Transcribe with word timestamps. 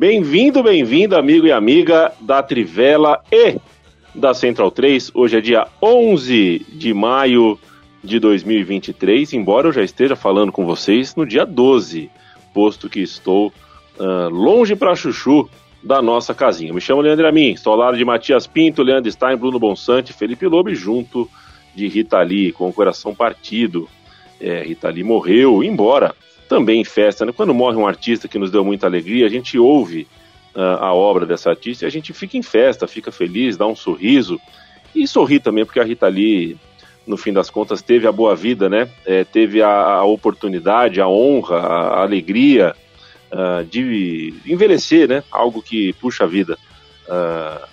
Bem-vindo, 0.00 0.62
bem-vindo, 0.62 1.14
amigo 1.14 1.46
e 1.46 1.52
amiga 1.52 2.10
da 2.22 2.42
Trivela 2.42 3.20
e 3.30 3.58
da 4.14 4.32
Central 4.32 4.70
3. 4.70 5.10
Hoje 5.12 5.36
é 5.36 5.42
dia 5.42 5.66
11 5.82 6.64
de 6.72 6.94
maio 6.94 7.58
de 8.02 8.18
2023, 8.18 9.34
embora 9.34 9.68
eu 9.68 9.72
já 9.74 9.82
esteja 9.82 10.16
falando 10.16 10.50
com 10.50 10.64
vocês 10.64 11.14
no 11.14 11.26
dia 11.26 11.44
12, 11.44 12.10
posto 12.54 12.88
que 12.88 13.00
estou 13.00 13.48
uh, 13.98 14.30
longe 14.30 14.74
para 14.74 14.96
chuchu 14.96 15.46
da 15.82 16.00
nossa 16.00 16.32
casinha. 16.32 16.72
Me 16.72 16.80
chamo 16.80 17.02
Leandro 17.02 17.28
Amin, 17.28 17.52
estou 17.52 17.74
ao 17.74 17.78
lado 17.78 17.98
de 17.98 18.04
Matias 18.06 18.46
Pinto, 18.46 18.82
Leandro 18.82 19.12
Stein, 19.12 19.36
Bruno 19.36 19.58
Bonsante, 19.58 20.14
Felipe 20.14 20.46
Lobo 20.46 20.74
junto 20.74 21.28
de 21.74 21.88
Rita 21.88 22.22
Lee, 22.22 22.52
com 22.52 22.70
o 22.70 22.72
coração 22.72 23.14
partido. 23.14 23.86
É, 24.40 24.62
Rita 24.62 24.88
Lee 24.88 25.04
morreu, 25.04 25.62
embora 25.62 26.14
também 26.50 26.80
em 26.80 26.84
festa. 26.84 27.24
Né? 27.24 27.30
Quando 27.30 27.54
morre 27.54 27.76
um 27.76 27.86
artista 27.86 28.26
que 28.26 28.36
nos 28.36 28.50
deu 28.50 28.64
muita 28.64 28.84
alegria, 28.84 29.24
a 29.24 29.28
gente 29.28 29.56
ouve 29.56 30.08
uh, 30.52 30.82
a 30.82 30.92
obra 30.92 31.24
dessa 31.24 31.48
artista 31.48 31.84
e 31.84 31.86
a 31.86 31.90
gente 31.90 32.12
fica 32.12 32.36
em 32.36 32.42
festa, 32.42 32.88
fica 32.88 33.12
feliz, 33.12 33.56
dá 33.56 33.68
um 33.68 33.76
sorriso 33.76 34.40
e 34.92 35.06
sorri 35.06 35.38
também, 35.38 35.64
porque 35.64 35.78
a 35.78 35.84
Rita 35.84 36.08
Lee, 36.08 36.58
no 37.06 37.16
fim 37.16 37.32
das 37.32 37.48
contas, 37.48 37.80
teve 37.82 38.08
a 38.08 38.10
boa 38.10 38.34
vida, 38.34 38.68
né? 38.68 38.88
É, 39.06 39.22
teve 39.22 39.62
a, 39.62 39.68
a, 39.68 40.04
oportunidade, 40.04 41.00
a 41.00 41.06
honra, 41.06 41.58
a, 41.60 42.00
a 42.00 42.02
alegria 42.02 42.74
uh, 43.30 43.64
de 43.64 44.34
envelhecer, 44.44 45.08
né? 45.08 45.22
Algo 45.30 45.62
que 45.62 45.92
puxa 45.92 46.24
a 46.24 46.26
vida. 46.26 46.58
Uh, 47.06 47.64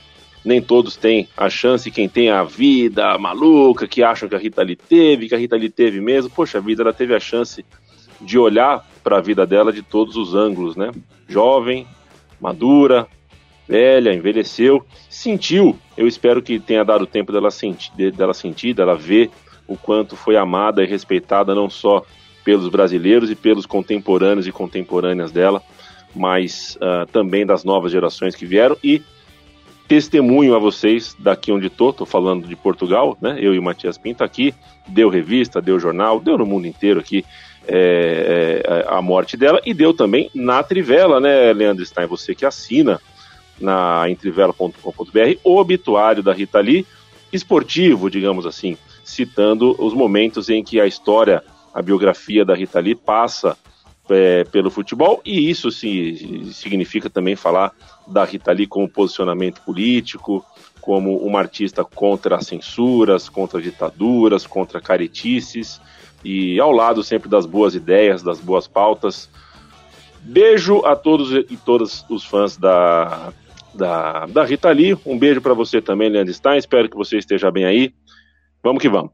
nem 0.45 0.61
todos 0.61 0.95
têm 0.95 1.27
a 1.35 1.49
chance, 1.49 1.89
quem 1.89 2.07
tem 2.07 2.29
a 2.29 2.43
vida 2.43 3.17
maluca, 3.17 3.87
que 3.87 4.03
acham 4.03 4.29
que 4.29 4.35
a 4.35 4.39
Rita 4.39 4.61
Lee 4.61 4.75
teve, 4.75 5.27
que 5.27 5.33
a 5.33 5.37
Rita 5.37 5.55
Lee 5.55 5.69
teve 5.69 5.99
mesmo, 5.99 6.29
poxa 6.29 6.61
vida, 6.61 6.83
ela 6.83 6.93
teve 6.93 7.15
a 7.15 7.19
chance 7.19 7.65
de 8.19 8.37
olhar 8.37 8.85
para 9.03 9.17
a 9.17 9.21
vida 9.21 9.45
dela 9.45 9.71
de 9.71 9.81
todos 9.81 10.15
os 10.15 10.33
ângulos, 10.33 10.75
né? 10.75 10.91
Jovem, 11.27 11.87
madura, 12.39 13.07
velha, 13.67 14.13
envelheceu, 14.13 14.85
sentiu. 15.09 15.77
Eu 15.95 16.07
espero 16.07 16.41
que 16.41 16.59
tenha 16.59 16.83
dado 16.83 17.05
tempo 17.05 17.31
dela 17.31 17.51
sentir, 17.51 18.11
dela 18.11 18.33
sentir, 18.33 18.73
dela 18.73 18.95
ver 18.95 19.29
o 19.67 19.75
quanto 19.75 20.15
foi 20.15 20.37
amada 20.37 20.83
e 20.83 20.87
respeitada 20.87 21.53
não 21.53 21.69
só 21.69 22.03
pelos 22.43 22.69
brasileiros 22.69 23.29
e 23.29 23.35
pelos 23.35 23.65
contemporâneos 23.65 24.47
e 24.47 24.51
contemporâneas 24.51 25.31
dela, 25.31 25.61
mas 26.15 26.77
uh, 26.77 27.05
também 27.11 27.45
das 27.45 27.65
novas 27.65 27.91
gerações 27.91 28.35
que 28.35 28.45
vieram 28.45 28.77
e 28.81 29.01
testemunho 29.87 30.55
a 30.55 30.59
vocês 30.59 31.15
daqui 31.19 31.51
onde 31.51 31.67
estou, 31.67 31.89
estou 31.89 32.05
falando 32.05 32.47
de 32.47 32.55
Portugal, 32.55 33.17
né? 33.21 33.37
Eu 33.39 33.53
e 33.53 33.59
o 33.59 33.63
Matias 33.63 33.97
Pinto 33.97 34.23
aqui, 34.23 34.53
deu 34.87 35.09
revista, 35.09 35.61
deu 35.61 35.79
jornal, 35.79 36.19
deu 36.19 36.37
no 36.37 36.45
mundo 36.45 36.67
inteiro 36.67 36.99
aqui 36.99 37.25
é, 37.67 38.61
é, 38.65 38.85
a 38.87 39.01
morte 39.01 39.35
dela 39.35 39.61
e 39.65 39.73
deu 39.73 39.93
também 39.93 40.29
na 40.33 40.63
Trivela, 40.63 41.19
né, 41.19 41.51
Leandro 41.53 41.85
Stein? 41.85 42.07
Você 42.07 42.33
que 42.33 42.45
assina 42.45 42.99
na 43.59 44.09
entrevela.com.br 44.09 45.39
o 45.43 45.57
obituário 45.57 46.23
da 46.23 46.33
Rita 46.33 46.59
Lee, 46.59 46.85
esportivo, 47.31 48.09
digamos 48.09 48.45
assim, 48.45 48.77
citando 49.03 49.75
os 49.79 49.93
momentos 49.93 50.49
em 50.49 50.63
que 50.63 50.79
a 50.79 50.87
história, 50.87 51.43
a 51.73 51.81
biografia 51.81 52.45
da 52.45 52.55
Rita 52.55 52.79
Lee 52.79 52.95
passa 52.95 53.57
é, 54.09 54.43
pelo 54.45 54.71
futebol, 54.71 55.21
e 55.25 55.49
isso 55.49 55.69
sim, 55.71 56.49
significa 56.53 57.09
também 57.09 57.35
falar 57.35 57.73
da 58.07 58.23
Rita 58.23 58.51
Lee 58.51 58.67
como 58.67 58.87
posicionamento 58.87 59.61
político, 59.61 60.45
como 60.79 61.17
uma 61.17 61.39
artista 61.39 61.83
contra 61.83 62.37
as 62.37 62.47
censuras, 62.47 63.27
contra 63.27 63.61
ditaduras, 63.61 64.47
contra 64.47 64.79
caretices, 64.79 65.81
e 66.27 66.59
ao 66.59 66.73
lado 66.73 67.01
sempre 67.03 67.29
das 67.29 67.45
boas 67.45 67.73
ideias, 67.73 68.21
das 68.21 68.37
boas 68.37 68.67
pautas. 68.67 69.29
Beijo 70.19 70.85
a 70.85 70.93
todos 70.93 71.31
e 71.49 71.55
todas 71.55 72.03
os 72.09 72.25
fãs 72.25 72.57
da, 72.57 73.31
da, 73.73 74.25
da 74.25 74.43
Rita 74.43 74.69
Lee. 74.69 74.97
Um 75.05 75.17
beijo 75.17 75.39
para 75.41 75.53
você 75.53 75.81
também, 75.81 76.09
Leandro 76.09 76.33
Stein. 76.33 76.57
Espero 76.57 76.89
que 76.89 76.97
você 76.97 77.17
esteja 77.17 77.49
bem 77.49 77.63
aí. 77.63 77.93
Vamos 78.61 78.81
que 78.81 78.89
vamos. 78.89 79.11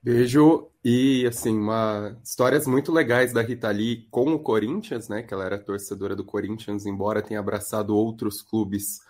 Beijo 0.00 0.68
e 0.84 1.26
assim, 1.26 1.56
uma 1.58 2.16
histórias 2.24 2.68
muito 2.68 2.92
legais 2.92 3.32
da 3.32 3.42
Rita 3.42 3.70
Lee 3.70 4.06
com 4.08 4.32
o 4.32 4.38
Corinthians, 4.38 5.08
né? 5.08 5.24
Que 5.24 5.34
ela 5.34 5.44
era 5.44 5.58
torcedora 5.58 6.14
do 6.14 6.24
Corinthians, 6.24 6.86
embora 6.86 7.20
tenha 7.20 7.40
abraçado 7.40 7.96
outros 7.96 8.42
clubes 8.42 9.00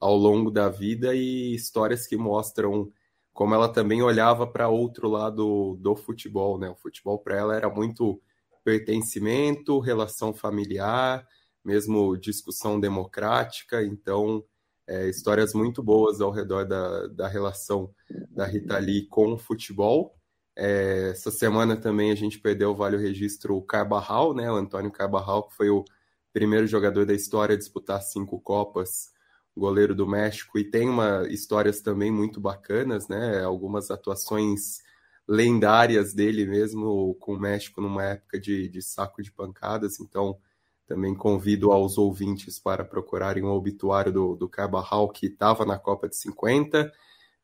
ao 0.00 0.16
longo 0.16 0.50
da 0.50 0.70
vida 0.70 1.14
e 1.14 1.54
histórias 1.54 2.06
que 2.06 2.16
mostram 2.16 2.90
como 3.34 3.52
ela 3.52 3.68
também 3.68 4.00
olhava 4.00 4.46
para 4.46 4.68
outro 4.68 5.08
lado 5.08 5.76
do 5.80 5.96
futebol, 5.96 6.56
né? 6.56 6.70
O 6.70 6.76
futebol 6.76 7.18
para 7.18 7.36
ela 7.36 7.56
era 7.56 7.68
muito 7.68 8.22
pertencimento, 8.64 9.80
relação 9.80 10.32
familiar, 10.32 11.26
mesmo 11.64 12.16
discussão 12.16 12.78
democrática. 12.78 13.82
Então, 13.82 14.44
é, 14.86 15.08
histórias 15.08 15.52
muito 15.52 15.82
boas 15.82 16.20
ao 16.20 16.30
redor 16.30 16.64
da, 16.64 17.08
da 17.08 17.28
relação 17.28 17.92
da 18.30 18.46
Rita 18.46 18.78
Lee 18.78 19.08
com 19.08 19.32
o 19.32 19.38
futebol. 19.38 20.14
É, 20.56 21.10
essa 21.10 21.32
semana 21.32 21.76
também 21.76 22.12
a 22.12 22.14
gente 22.14 22.38
perdeu 22.38 22.70
o 22.70 22.76
Vale 22.76 22.96
Registro 22.96 23.60
Carbarral, 23.62 24.32
né? 24.32 24.48
O 24.48 24.54
Antônio 24.54 24.92
Carbarral, 24.92 25.48
que 25.48 25.56
foi 25.56 25.70
o 25.70 25.84
primeiro 26.32 26.68
jogador 26.68 27.04
da 27.04 27.12
história 27.14 27.56
a 27.56 27.58
disputar 27.58 28.00
cinco 28.00 28.40
Copas 28.40 29.13
goleiro 29.56 29.94
do 29.94 30.06
México, 30.06 30.58
e 30.58 30.64
tem 30.64 30.88
uma 30.88 31.26
histórias 31.28 31.80
também 31.80 32.10
muito 32.10 32.40
bacanas, 32.40 33.08
né? 33.08 33.42
Algumas 33.44 33.90
atuações 33.90 34.82
lendárias 35.26 36.12
dele 36.12 36.44
mesmo 36.44 37.14
com 37.20 37.34
o 37.34 37.40
México 37.40 37.80
numa 37.80 38.02
época 38.04 38.38
de, 38.38 38.68
de 38.68 38.82
saco 38.82 39.22
de 39.22 39.32
pancadas, 39.32 40.00
então 40.00 40.38
também 40.86 41.14
convido 41.14 41.72
aos 41.72 41.96
ouvintes 41.96 42.58
para 42.58 42.84
procurarem 42.84 43.42
o 43.42 43.48
obituário 43.48 44.12
do, 44.12 44.36
do 44.36 44.48
Carvajal, 44.48 45.08
que 45.08 45.26
estava 45.26 45.64
na 45.64 45.78
Copa 45.78 46.08
de 46.08 46.16
50, 46.16 46.92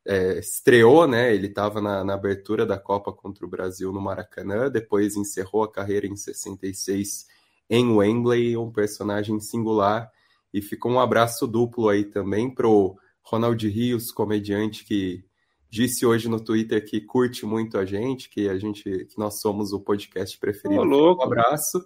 é, 0.05 0.39
estreou, 0.39 1.07
né? 1.07 1.33
Ele 1.33 1.47
estava 1.47 1.81
na, 1.81 2.03
na, 2.03 2.13
abertura 2.13 2.65
da 2.65 2.77
Copa 2.77 3.11
contra 3.11 3.45
o 3.45 3.49
Brasil 3.49 3.91
no 3.91 4.01
Maracanã, 4.01 4.69
depois 4.69 5.15
encerrou 5.15 5.63
a 5.63 5.71
carreira 5.71 6.05
em 6.05 6.15
66 6.15 7.27
em 7.69 7.89
Wembley, 7.89 8.57
um 8.57 8.71
personagem 8.71 9.39
singular 9.39 10.11
e 10.53 10.61
ficou 10.61 10.91
um 10.91 10.99
abraço 10.99 11.47
duplo 11.47 11.89
aí 11.89 12.03
também 12.03 12.53
pro 12.53 12.97
Ronald 13.23 13.67
Rios, 13.67 14.11
comediante 14.11 14.83
que 14.83 15.23
disse 15.69 16.05
hoje 16.05 16.27
no 16.27 16.39
Twitter 16.39 16.83
que 16.85 16.99
curte 16.99 17.45
muito 17.45 17.77
a 17.77 17.85
gente, 17.85 18.29
que 18.29 18.49
a 18.49 18.57
gente, 18.57 18.83
que 18.83 19.17
nós 19.17 19.39
somos 19.39 19.71
o 19.71 19.79
podcast 19.79 20.37
preferido. 20.37 20.81
Oh, 20.81 21.15
um 21.15 21.21
abraço. 21.21 21.81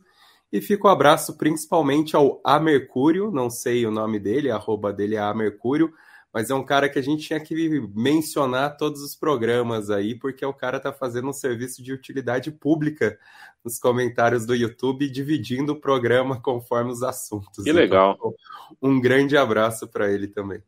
E 0.52 0.62
fica 0.62 0.88
um 0.88 0.92
abraço 0.92 1.38
principalmente 1.38 2.16
ao 2.16 2.42
A 2.44 2.60
Mercúrio, 2.60 3.32
não 3.32 3.50
sei 3.50 3.86
o 3.86 3.92
nome 3.92 4.20
dele, 4.20 4.50
a 4.50 4.56
arroba 4.56 4.92
dele 4.92 5.16
é 5.16 5.20
A 5.20 5.34
Mercúrio, 5.34 5.94
mas 6.36 6.50
é 6.50 6.54
um 6.54 6.66
cara 6.66 6.90
que 6.90 7.00
a 7.00 7.02
gente 7.02 7.26
tinha 7.26 7.40
que 7.40 7.56
mencionar 7.96 8.76
todos 8.76 9.02
os 9.02 9.16
programas 9.16 9.90
aí, 9.90 10.20
porque 10.20 10.46
o 10.46 10.54
cara 10.54 10.82
tá 10.82 10.92
fazendo 10.92 11.30
um 11.30 11.34
serviço 11.34 11.82
de 11.82 11.94
utilidade 11.94 12.52
pública 12.52 13.18
nos 13.64 13.80
comentários 13.80 14.46
do 14.46 14.54
YouTube, 14.54 15.10
dividindo 15.10 15.72
o 15.72 15.80
programa 15.80 16.42
conforme 16.42 16.92
os 16.92 17.02
assuntos. 17.04 17.64
Que 17.64 17.72
legal. 17.72 18.16
Então, 18.18 18.34
um 18.82 19.00
grande 19.00 19.38
abraço 19.38 19.88
para 19.88 20.12
ele 20.12 20.28
também. 20.28 20.62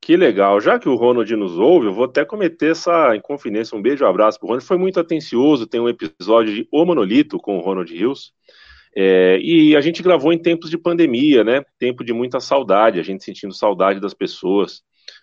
Que 0.00 0.16
legal. 0.16 0.60
Já 0.60 0.78
que 0.78 0.88
o 0.88 0.94
Ronald 0.94 1.34
nos 1.34 1.58
ouve, 1.58 1.88
eu 1.88 1.92
vou 1.92 2.04
até 2.04 2.24
cometer 2.24 2.70
essa 2.70 3.16
inconfidência. 3.16 3.76
Um 3.76 3.82
beijo, 3.82 4.04
um 4.04 4.08
abraço 4.08 4.38
para 4.38 4.46
o 4.46 4.48
Ronald. 4.50 4.64
Foi 4.64 4.78
muito 4.78 5.00
atencioso. 5.00 5.66
Tem 5.66 5.80
um 5.80 5.88
episódio 5.88 6.54
de 6.54 6.68
O 6.70 6.84
Monolito 6.84 7.36
com 7.38 7.58
o 7.58 7.60
Ronald 7.60 7.92
Hills. 7.92 8.30
É, 8.96 9.38
e 9.40 9.76
a 9.76 9.80
gente 9.80 10.02
gravou 10.02 10.32
em 10.32 10.38
tempos 10.38 10.70
de 10.70 10.78
pandemia, 10.78 11.42
né? 11.42 11.64
Tempo 11.78 12.04
de 12.04 12.12
muita 12.12 12.38
saudade, 12.38 13.00
a 13.00 13.02
gente 13.02 13.24
sentindo 13.24 13.52
saudade 13.52 13.98
das 14.00 14.14
pessoas, 14.14 14.82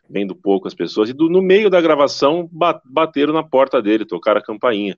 vendo 0.09 0.35
pouco 0.35 0.67
as 0.67 0.73
pessoas. 0.73 1.09
E 1.09 1.13
do, 1.13 1.29
no 1.29 1.41
meio 1.41 1.69
da 1.69 1.79
gravação, 1.79 2.49
bateram 2.83 3.33
na 3.33 3.43
porta 3.43 3.81
dele, 3.81 4.05
tocaram 4.05 4.39
a 4.39 4.43
campainha. 4.43 4.97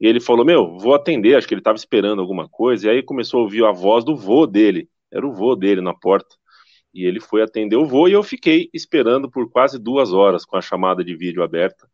E 0.00 0.06
ele 0.06 0.20
falou: 0.20 0.44
Meu, 0.44 0.78
vou 0.78 0.94
atender, 0.94 1.34
acho 1.34 1.48
que 1.48 1.54
ele 1.54 1.60
estava 1.60 1.76
esperando 1.76 2.20
alguma 2.20 2.48
coisa. 2.48 2.86
E 2.86 2.90
aí 2.90 3.02
começou 3.02 3.40
a 3.40 3.42
ouvir 3.42 3.64
a 3.64 3.72
voz 3.72 4.04
do 4.04 4.16
vô 4.16 4.46
dele, 4.46 4.88
era 5.12 5.26
o 5.26 5.32
vô 5.32 5.56
dele 5.56 5.80
na 5.80 5.94
porta. 5.94 6.36
E 6.94 7.06
ele 7.06 7.20
foi 7.20 7.42
atender 7.42 7.76
o 7.76 7.86
voo 7.86 8.08
e 8.08 8.12
eu 8.12 8.22
fiquei 8.22 8.68
esperando 8.72 9.30
por 9.30 9.50
quase 9.50 9.78
duas 9.78 10.12
horas 10.12 10.44
com 10.44 10.56
a 10.56 10.60
chamada 10.60 11.02
de 11.02 11.16
vídeo 11.16 11.42
aberta, 11.42 11.88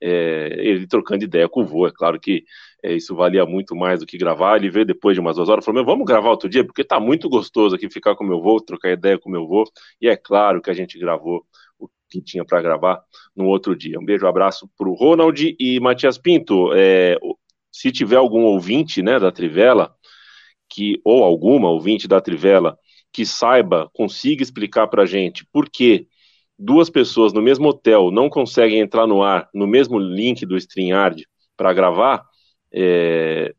é, 0.00 0.56
ele 0.58 0.86
trocando 0.86 1.24
ideia 1.24 1.48
com 1.48 1.62
o 1.62 1.66
voo. 1.66 1.86
É 1.86 1.92
claro 1.92 2.20
que 2.20 2.44
é, 2.82 2.94
isso 2.94 3.14
valia 3.14 3.46
muito 3.46 3.76
mais 3.76 4.00
do 4.00 4.06
que 4.06 4.18
gravar. 4.18 4.56
Ele 4.56 4.68
veio 4.70 4.84
depois 4.84 5.14
de 5.14 5.20
umas 5.20 5.36
duas 5.36 5.48
horas 5.48 5.64
e 5.64 5.66
falou: 5.66 5.84
vamos 5.84 6.04
gravar 6.04 6.30
outro 6.30 6.48
dia, 6.48 6.64
porque 6.64 6.82
tá 6.82 6.98
muito 6.98 7.28
gostoso 7.28 7.76
aqui 7.76 7.88
ficar 7.88 8.16
com 8.16 8.24
meu 8.24 8.40
voo, 8.40 8.60
trocar 8.60 8.90
ideia 8.90 9.18
com 9.18 9.30
meu 9.30 9.46
voo. 9.46 9.64
E 10.00 10.08
é 10.08 10.16
claro 10.16 10.60
que 10.60 10.70
a 10.70 10.74
gente 10.74 10.98
gravou 10.98 11.44
o 11.78 11.88
que 12.10 12.20
tinha 12.20 12.44
para 12.44 12.60
gravar 12.60 13.00
no 13.36 13.46
outro 13.46 13.76
dia. 13.76 13.98
Um 13.98 14.04
beijo, 14.04 14.26
um 14.26 14.28
abraço 14.28 14.68
para 14.76 14.88
o 14.88 14.94
Ronald 14.94 15.56
e 15.58 15.78
Matias 15.80 16.18
Pinto. 16.18 16.72
É, 16.74 17.16
se 17.70 17.92
tiver 17.92 18.16
algum 18.16 18.42
ouvinte 18.42 19.02
né, 19.02 19.18
da 19.18 19.30
Trivela, 19.30 19.94
que, 20.68 21.00
ou 21.04 21.22
alguma 21.22 21.70
ouvinte 21.70 22.08
da 22.08 22.20
Trivela, 22.20 22.76
que 23.12 23.24
saiba, 23.26 23.90
consiga 23.92 24.42
explicar 24.42 24.88
para 24.88 25.02
a 25.02 25.06
gente 25.06 25.46
por 25.52 25.68
que 25.70 26.08
duas 26.58 26.88
pessoas 26.88 27.32
no 27.32 27.42
mesmo 27.42 27.68
hotel 27.68 28.10
não 28.10 28.28
conseguem 28.28 28.80
entrar 28.80 29.06
no 29.06 29.22
ar 29.22 29.48
no 29.52 29.66
mesmo 29.66 29.98
link 29.98 30.46
do 30.46 30.56
StreamYard 30.56 31.26
para 31.56 31.72
gravar, 31.72 32.24
é, 32.72 33.54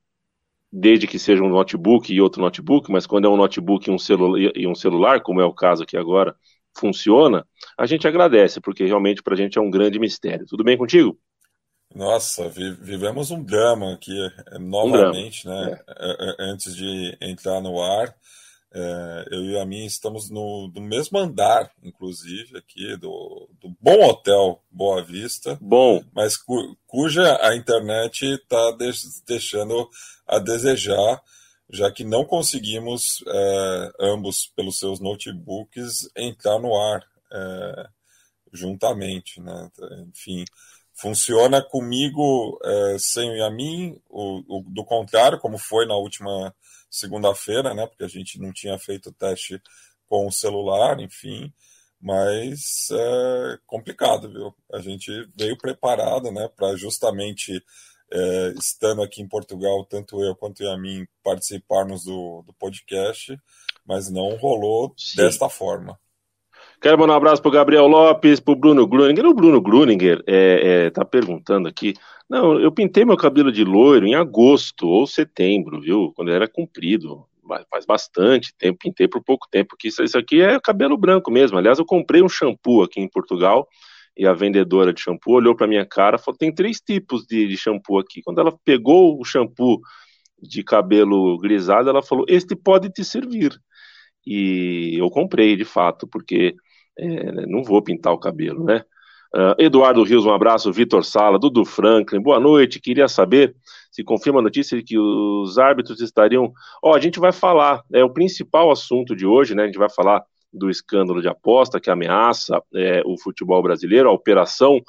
desde 0.72 1.06
que 1.08 1.20
seja 1.20 1.44
um 1.44 1.50
notebook 1.50 2.12
e 2.12 2.20
outro 2.20 2.42
notebook, 2.42 2.92
mas 2.92 3.06
quando 3.06 3.26
é 3.26 3.30
um 3.30 3.38
notebook 3.38 3.88
e 3.88 3.94
um, 3.94 3.98
celu 3.98 4.38
e 4.38 4.68
um 4.68 4.76
celular, 4.76 5.22
como 5.22 5.40
é 5.40 5.46
o 5.46 5.54
caso 5.54 5.84
aqui 5.84 5.96
agora, 5.96 6.36
funciona, 6.76 7.46
a 7.78 7.86
gente 7.86 8.08
agradece, 8.08 8.60
porque 8.60 8.84
realmente 8.86 9.22
para 9.22 9.36
a 9.36 9.38
gente 9.38 9.58
é 9.58 9.62
um 9.62 9.70
grande 9.70 10.00
mistério. 10.00 10.46
Tudo 10.48 10.64
bem 10.64 10.78
contigo? 10.78 11.18
Nossa, 11.94 12.50
vi 12.50 12.72
vivemos 12.82 13.30
um 13.30 13.44
drama 13.44 13.94
aqui 13.94 14.18
novamente, 14.60 15.48
um 15.48 15.52
drama. 15.52 15.70
né? 15.70 15.80
É. 15.88 16.10
é. 16.10 16.32
É, 16.32 16.52
antes 16.52 16.76
de 16.76 17.16
entrar 17.22 17.62
no 17.62 17.80
ar. 17.82 18.16
É, 18.76 19.26
eu 19.30 19.44
e 19.46 19.60
a 19.60 19.66
minha 19.66 19.86
estamos 19.86 20.32
no, 20.32 20.68
no 20.74 20.82
mesmo 20.82 21.20
andar, 21.20 21.72
inclusive, 21.84 22.58
aqui, 22.58 22.98
do, 22.98 23.48
do 23.62 23.70
bom 23.80 24.04
hotel 24.04 24.64
Boa 24.72 25.04
Vista. 25.04 25.58
Bom. 25.62 26.04
Mas 26.12 26.36
cu, 26.36 26.76
cuja 26.88 27.38
a 27.46 27.56
internet 27.56 28.26
está 28.26 28.78
deixando 29.28 29.88
a 30.26 30.40
desejar, 30.40 31.22
já 31.70 31.92
que 31.92 32.04
não 32.04 32.26
conseguimos, 32.26 33.24
é, 33.28 33.92
ambos, 34.00 34.52
pelos 34.56 34.80
seus 34.80 35.00
notebooks, 35.00 36.10
entrar 36.16 36.58
no 36.60 36.76
ar 36.76 37.06
é, 37.32 37.88
juntamente. 38.52 39.40
Né? 39.40 39.70
Enfim, 40.08 40.46
funciona 40.94 41.62
comigo 41.62 42.60
é, 42.64 42.98
sem 43.00 43.30
o 43.30 43.36
Yamin, 43.36 44.00
o, 44.10 44.60
o, 44.60 44.64
do 44.68 44.84
contrário, 44.86 45.40
como 45.40 45.58
foi 45.58 45.86
na 45.86 45.96
última 45.96 46.54
segunda-feira, 46.90 47.74
né? 47.74 47.88
Porque 47.88 48.04
a 48.04 48.08
gente 48.08 48.40
não 48.40 48.54
tinha 48.54 48.78
feito 48.78 49.10
o 49.10 49.14
teste 49.14 49.62
com 50.08 50.28
o 50.28 50.32
celular, 50.32 51.00
enfim. 51.00 51.52
Mas 52.00 52.90
é 52.92 53.58
complicado, 53.66 54.30
viu? 54.30 54.54
A 54.72 54.80
gente 54.80 55.10
veio 55.36 55.58
preparado, 55.58 56.32
né? 56.32 56.50
Para 56.56 56.76
justamente 56.76 57.64
é, 58.12 58.54
estando 58.60 59.02
aqui 59.02 59.22
em 59.22 59.28
Portugal, 59.28 59.84
tanto 59.86 60.24
eu 60.24 60.36
quanto 60.36 60.68
a 60.68 60.78
mim 60.78 61.08
participarmos 61.24 62.04
do, 62.04 62.44
do 62.46 62.54
podcast, 62.54 63.36
mas 63.86 64.10
não 64.10 64.36
rolou 64.36 64.94
Sim. 64.98 65.18
desta 65.18 65.50
forma. 65.50 66.00
Quero 66.84 67.00
mandar 67.00 67.14
um 67.14 67.16
abraço 67.16 67.42
para 67.42 67.48
o 67.48 67.54
Gabriel 67.54 67.88
Lopes, 67.88 68.42
para 68.42 68.52
o 68.52 68.58
Bruno 68.58 68.86
Gruninger. 68.86 69.26
O 69.26 69.34
Bruno 69.34 69.62
Gruninger 69.62 70.22
é, 70.28 70.86
é, 70.86 70.90
tá 70.90 71.06
perguntando 71.06 71.66
aqui 71.66 71.94
não, 72.30 72.60
eu 72.60 72.72
pintei 72.72 73.06
meu 73.06 73.16
cabelo 73.16 73.52
de 73.52 73.64
loiro 73.64 74.06
em 74.06 74.16
agosto 74.16 74.88
ou 74.88 75.08
setembro, 75.08 75.80
viu? 75.80 76.12
Quando 76.14 76.32
era 76.32 76.48
comprido. 76.48 77.26
Faz 77.70 77.86
bastante 77.86 78.54
tempo, 78.58 78.80
pintei 78.80 79.08
por 79.08 79.24
pouco 79.24 79.48
tempo. 79.50 79.76
Que 79.78 79.88
isso, 79.88 80.02
aqui 80.18 80.42
é 80.42 80.60
cabelo 80.60 80.98
branco 80.98 81.30
mesmo. 81.30 81.58
Aliás, 81.58 81.80
eu 81.80 81.86
comprei 81.86 82.22
um 82.22 82.28
shampoo 82.28 82.84
aqui 82.84 83.00
em 83.00 83.08
Portugal 83.08 83.68
e 84.18 84.26
a 84.26 84.34
vendedora 84.34 84.92
de 84.92 85.00
shampoo 85.00 85.36
olhou 85.36 85.56
para 85.56 85.68
minha 85.68 85.86
cara 85.86 86.18
e 86.18 86.20
falou: 86.20 86.38
tem 86.38 86.54
três 86.54 86.82
tipos 86.82 87.26
de, 87.26 87.48
de 87.48 87.56
shampoo 87.56 88.00
aqui. 88.00 88.22
Quando 88.22 88.42
ela 88.42 88.58
pegou 88.66 89.20
o 89.20 89.24
shampoo 89.24 89.80
de 90.42 90.64
cabelo 90.64 91.38
grisado, 91.38 91.90
ela 91.90 92.02
falou: 92.02 92.26
Este 92.28 92.56
pode 92.56 92.90
te 92.90 93.06
servir. 93.06 93.58
E 94.26 94.96
eu 94.98 95.10
comprei, 95.10 95.56
de 95.56 95.66
fato, 95.66 96.08
porque 96.08 96.56
é, 96.98 97.46
não 97.48 97.64
vou 97.64 97.82
pintar 97.82 98.14
o 98.14 98.20
cabelo, 98.20 98.64
né? 98.64 98.84
Uh, 99.36 99.56
Eduardo 99.58 100.04
Rios, 100.04 100.26
um 100.26 100.34
abraço. 100.34 100.72
Vitor 100.72 101.04
Sala, 101.04 101.40
Dudu 101.40 101.66
Franklin, 101.66 102.22
boa 102.22 102.40
noite. 102.40 102.80
Queria 102.80 103.08
saber 103.08 103.56
se 103.92 104.04
confirma 104.04 104.40
a 104.40 104.44
notícia 104.44 104.76
de 104.78 104.84
que 104.84 104.98
os 104.98 105.60
árbitros 105.60 106.02
estariam. 106.02 106.52
Ó, 106.84 106.92
oh, 106.92 106.96
a 106.96 107.00
gente 107.00 107.20
vai 107.20 107.32
falar, 107.32 107.84
é 107.94 108.04
o 108.04 108.10
principal 108.10 108.72
assunto 108.72 109.16
de 109.16 109.26
hoje, 109.26 109.54
né? 109.54 109.64
A 109.64 109.66
gente 109.68 109.78
vai 109.78 109.90
falar 109.90 110.24
do 110.52 110.70
escândalo 110.70 111.22
de 111.22 111.28
aposta 111.28 111.80
que 111.80 111.92
ameaça 111.92 112.62
é, 112.74 113.02
o 113.06 113.18
futebol 113.20 113.62
brasileiro, 113.62 114.10
a 114.10 114.12
operação 114.12 114.82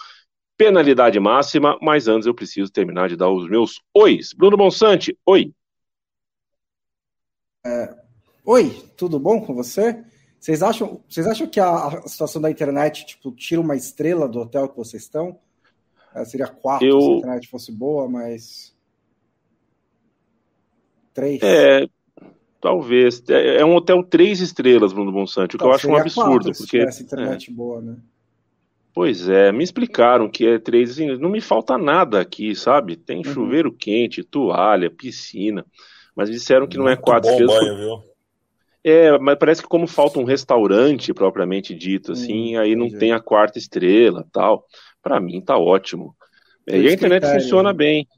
penalidade 0.56 1.20
máxima. 1.20 1.78
Mas 1.82 2.08
antes 2.08 2.26
eu 2.26 2.34
preciso 2.34 2.72
terminar 2.72 3.10
de 3.10 3.16
dar 3.16 3.30
os 3.30 3.48
meus 3.48 3.82
ois. 3.94 4.32
Bruno 4.32 4.56
Bonsante, 4.56 5.18
oi. 5.26 5.52
É, 7.66 7.94
oi, 8.44 8.70
tudo 8.96 9.18
bom 9.18 9.40
com 9.40 9.54
você? 9.54 10.02
Vocês 10.44 10.62
acham, 10.62 11.00
vocês 11.08 11.26
acham 11.26 11.46
que 11.46 11.58
a, 11.58 11.86
a, 11.86 12.06
situação 12.06 12.42
da 12.42 12.50
internet 12.50 13.06
tipo, 13.06 13.32
tira 13.32 13.62
uma 13.62 13.74
estrela 13.74 14.28
do 14.28 14.40
hotel 14.40 14.68
que 14.68 14.76
vocês 14.76 15.04
estão? 15.04 15.38
É, 16.14 16.22
seria 16.26 16.46
quatro 16.46 16.86
eu... 16.86 17.00
se 17.00 17.06
a 17.06 17.16
internet 17.16 17.48
fosse 17.48 17.72
boa, 17.72 18.06
mas. 18.06 18.76
Três. 21.14 21.42
É, 21.42 21.86
talvez. 22.60 23.22
É, 23.30 23.62
é 23.62 23.64
um 23.64 23.74
hotel 23.74 24.04
três 24.04 24.40
estrelas, 24.42 24.92
Bruno 24.92 25.10
Bonsante, 25.10 25.56
o 25.56 25.58
que 25.58 25.64
eu 25.64 25.72
acho 25.72 25.88
um 25.88 25.96
absurdo. 25.96 26.44
Quatro, 26.44 26.58
porque 26.58 26.92
se 26.92 27.02
internet 27.02 27.50
é. 27.50 27.54
boa, 27.54 27.80
né? 27.80 27.96
Pois 28.92 29.26
é, 29.26 29.50
me 29.50 29.64
explicaram 29.64 30.28
que 30.28 30.46
é 30.46 30.58
três, 30.58 30.90
assim, 30.90 31.16
não 31.16 31.30
me 31.30 31.40
falta 31.40 31.78
nada 31.78 32.20
aqui, 32.20 32.54
sabe? 32.54 32.96
Tem 32.96 33.16
uhum. 33.16 33.32
chuveiro 33.32 33.72
quente, 33.72 34.22
toalha, 34.22 34.90
piscina, 34.90 35.64
mas 36.14 36.28
disseram 36.28 36.66
que 36.66 36.76
não 36.76 36.86
é 36.86 36.96
quatro 36.96 37.30
estrelas. 37.30 37.58
Banho, 37.60 37.76
viu? 37.78 38.13
É, 38.84 39.18
mas 39.18 39.38
parece 39.38 39.62
que 39.62 39.68
como 39.68 39.86
falta 39.86 40.18
um 40.18 40.24
restaurante 40.24 41.14
propriamente 41.14 41.74
dito, 41.74 42.12
assim, 42.12 42.54
hum, 42.54 42.60
aí 42.60 42.76
não 42.76 42.90
tem 42.90 43.12
a 43.12 43.20
quarta 43.20 43.58
estrela 43.58 44.26
tal. 44.30 44.66
Para 45.02 45.18
mim 45.18 45.40
tá 45.40 45.56
ótimo. 45.56 46.14
É, 46.66 46.78
e 46.78 46.88
a 46.88 46.92
internet 46.92 47.22
critério, 47.22 47.42
funciona 47.42 47.70
né? 47.70 47.76
bem. 47.76 48.08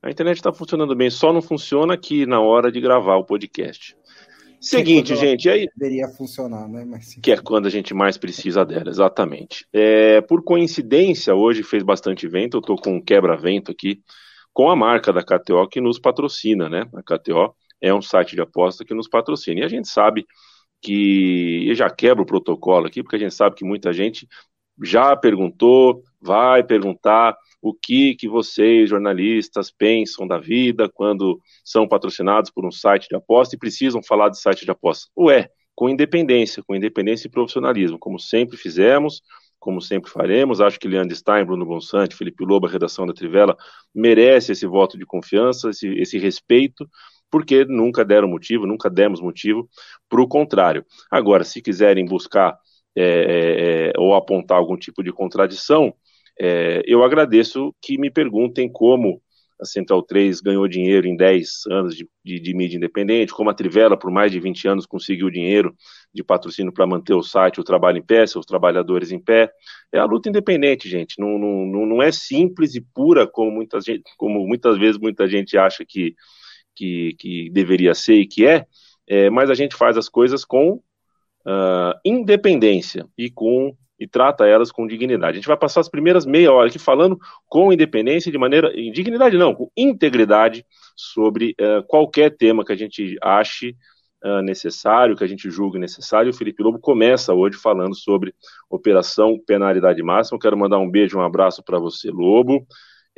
A 0.00 0.10
internet 0.10 0.36
está 0.36 0.52
funcionando 0.52 0.94
bem, 0.94 1.10
só 1.10 1.32
não 1.32 1.42
funciona 1.42 1.94
aqui 1.94 2.24
na 2.24 2.40
hora 2.40 2.70
de 2.70 2.80
gravar 2.80 3.16
o 3.16 3.24
podcast. 3.24 3.96
Seguinte, 4.60 5.16
gente, 5.16 5.48
aí. 5.48 5.66
Deveria 5.74 6.06
funcionar, 6.08 6.68
né? 6.68 6.84
Mas... 6.84 7.14
Que 7.14 7.32
é 7.32 7.36
quando 7.38 7.66
a 7.66 7.70
gente 7.70 7.94
mais 7.94 8.16
precisa 8.16 8.64
dela, 8.64 8.90
exatamente. 8.90 9.66
É, 9.72 10.20
por 10.20 10.44
coincidência, 10.44 11.34
hoje 11.34 11.62
fez 11.62 11.82
bastante 11.82 12.28
vento, 12.28 12.58
eu 12.58 12.60
tô 12.60 12.76
com 12.76 12.96
um 12.96 13.00
quebra-vento 13.00 13.72
aqui, 13.72 14.02
com 14.52 14.70
a 14.70 14.76
marca 14.76 15.12
da 15.12 15.22
KTO 15.22 15.66
que 15.66 15.80
nos 15.80 15.98
patrocina, 15.98 16.68
né? 16.68 16.84
A 16.94 17.02
KTO 17.02 17.54
é 17.80 17.92
um 17.92 18.02
site 18.02 18.34
de 18.34 18.40
aposta 18.40 18.84
que 18.84 18.94
nos 18.94 19.08
patrocina. 19.08 19.60
E 19.60 19.64
a 19.64 19.68
gente 19.68 19.88
sabe 19.88 20.26
que, 20.80 21.68
e 21.70 21.74
já 21.74 21.90
quebra 21.90 22.22
o 22.22 22.26
protocolo 22.26 22.86
aqui, 22.86 23.02
porque 23.02 23.16
a 23.16 23.18
gente 23.18 23.34
sabe 23.34 23.56
que 23.56 23.64
muita 23.64 23.92
gente 23.92 24.26
já 24.82 25.14
perguntou, 25.14 26.02
vai 26.20 26.62
perguntar 26.62 27.36
o 27.60 27.74
que 27.74 28.14
que 28.14 28.28
vocês, 28.28 28.88
jornalistas, 28.88 29.70
pensam 29.70 30.26
da 30.26 30.38
vida 30.38 30.88
quando 30.88 31.38
são 31.62 31.86
patrocinados 31.86 32.50
por 32.50 32.64
um 32.66 32.70
site 32.70 33.08
de 33.08 33.16
aposta 33.16 33.54
e 33.54 33.58
precisam 33.58 34.02
falar 34.02 34.30
de 34.30 34.40
site 34.40 34.64
de 34.64 34.70
aposta. 34.70 35.10
Ué, 35.18 35.50
com 35.74 35.88
independência, 35.88 36.62
com 36.66 36.74
independência 36.74 37.26
e 37.26 37.30
profissionalismo, 37.30 37.98
como 37.98 38.18
sempre 38.18 38.56
fizemos, 38.56 39.22
como 39.58 39.80
sempre 39.80 40.10
faremos. 40.10 40.60
Acho 40.60 40.80
que 40.80 40.88
Leandro 40.88 41.14
Stein, 41.14 41.44
Bruno 41.44 41.66
Bonsante, 41.66 42.16
Felipe 42.16 42.44
Lobo, 42.44 42.66
a 42.66 42.70
redação 42.70 43.06
da 43.06 43.12
Trivela, 43.12 43.56
merece 43.94 44.52
esse 44.52 44.66
voto 44.66 44.98
de 44.98 45.04
confiança, 45.04 45.70
esse, 45.70 45.86
esse 45.98 46.18
respeito, 46.18 46.88
porque 47.30 47.64
nunca 47.64 48.04
deram 48.04 48.28
motivo, 48.28 48.66
nunca 48.66 48.90
demos 48.90 49.20
motivo 49.20 49.68
para 50.08 50.20
o 50.20 50.28
contrário. 50.28 50.84
Agora, 51.10 51.44
se 51.44 51.62
quiserem 51.62 52.04
buscar 52.04 52.58
é, 52.96 53.02
é, 53.02 53.88
é, 53.88 53.92
ou 53.96 54.14
apontar 54.14 54.58
algum 54.58 54.76
tipo 54.76 55.02
de 55.02 55.12
contradição, 55.12 55.94
é, 56.38 56.82
eu 56.86 57.04
agradeço 57.04 57.74
que 57.80 57.98
me 57.98 58.10
perguntem 58.10 58.70
como 58.70 59.22
a 59.60 59.64
Central 59.64 60.02
3 60.02 60.40
ganhou 60.40 60.66
dinheiro 60.66 61.06
em 61.06 61.14
10 61.14 61.66
anos 61.70 61.94
de, 61.94 62.08
de, 62.24 62.40
de, 62.40 62.54
mídia 62.54 62.78
independente, 62.78 63.32
como 63.32 63.50
a 63.50 63.54
Trivela, 63.54 63.96
por 63.96 64.10
mais 64.10 64.32
de 64.32 64.40
20 64.40 64.66
anos, 64.66 64.86
conseguiu 64.86 65.28
dinheiro 65.28 65.74
de 66.14 66.24
patrocínio 66.24 66.72
para 66.72 66.86
manter 66.86 67.12
o 67.12 67.22
site, 67.22 67.60
o 67.60 67.64
trabalho 67.64 67.98
em 67.98 68.02
pé, 68.02 68.26
seus 68.26 68.46
trabalhadores 68.46 69.12
em 69.12 69.20
pé. 69.20 69.52
É 69.92 69.98
a 69.98 70.04
luta 70.04 70.30
independente, 70.30 70.88
gente. 70.88 71.20
Não, 71.20 71.38
não, 71.38 71.86
não 71.86 72.02
é 72.02 72.10
simples 72.10 72.74
e 72.74 72.80
pura 72.80 73.26
como 73.26 73.50
muitas, 73.50 73.84
gente, 73.84 74.04
como 74.16 74.46
muitas 74.46 74.78
vezes 74.78 74.98
muita 74.98 75.28
gente 75.28 75.58
acha 75.58 75.84
que, 75.86 76.14
que, 76.80 77.14
que 77.18 77.50
deveria 77.50 77.94
ser 77.94 78.14
e 78.14 78.26
que 78.26 78.46
é, 78.46 78.64
é, 79.06 79.28
mas 79.28 79.50
a 79.50 79.54
gente 79.54 79.76
faz 79.76 79.98
as 79.98 80.08
coisas 80.08 80.44
com 80.44 80.72
uh, 80.72 81.92
independência 82.04 83.06
e 83.18 83.30
com 83.30 83.76
e 83.98 84.08
trata 84.08 84.46
elas 84.46 84.72
com 84.72 84.86
dignidade. 84.86 85.32
A 85.32 85.34
gente 85.34 85.46
vai 85.46 85.58
passar 85.58 85.80
as 85.80 85.88
primeiras 85.90 86.24
meia 86.24 86.50
hora 86.50 86.68
aqui 86.68 86.78
falando 86.78 87.18
com 87.46 87.70
independência, 87.70 88.32
de 88.32 88.38
maneira. 88.38 88.72
dignidade 88.72 89.36
não, 89.36 89.54
com 89.54 89.70
integridade 89.76 90.64
sobre 90.96 91.54
uh, 91.60 91.82
qualquer 91.86 92.34
tema 92.34 92.64
que 92.64 92.72
a 92.72 92.76
gente 92.76 93.18
ache 93.20 93.76
uh, 94.24 94.40
necessário, 94.40 95.14
que 95.14 95.22
a 95.24 95.26
gente 95.26 95.50
julgue 95.50 95.78
necessário. 95.78 96.30
O 96.30 96.34
Felipe 96.34 96.62
Lobo 96.62 96.78
começa 96.78 97.34
hoje 97.34 97.58
falando 97.58 97.94
sobre 97.94 98.34
operação 98.70 99.38
penalidade 99.46 100.02
máxima. 100.02 100.36
Eu 100.36 100.40
quero 100.40 100.56
mandar 100.56 100.78
um 100.78 100.90
beijo, 100.90 101.18
um 101.18 101.22
abraço 101.22 101.62
para 101.62 101.78
você, 101.78 102.10
Lobo. 102.10 102.66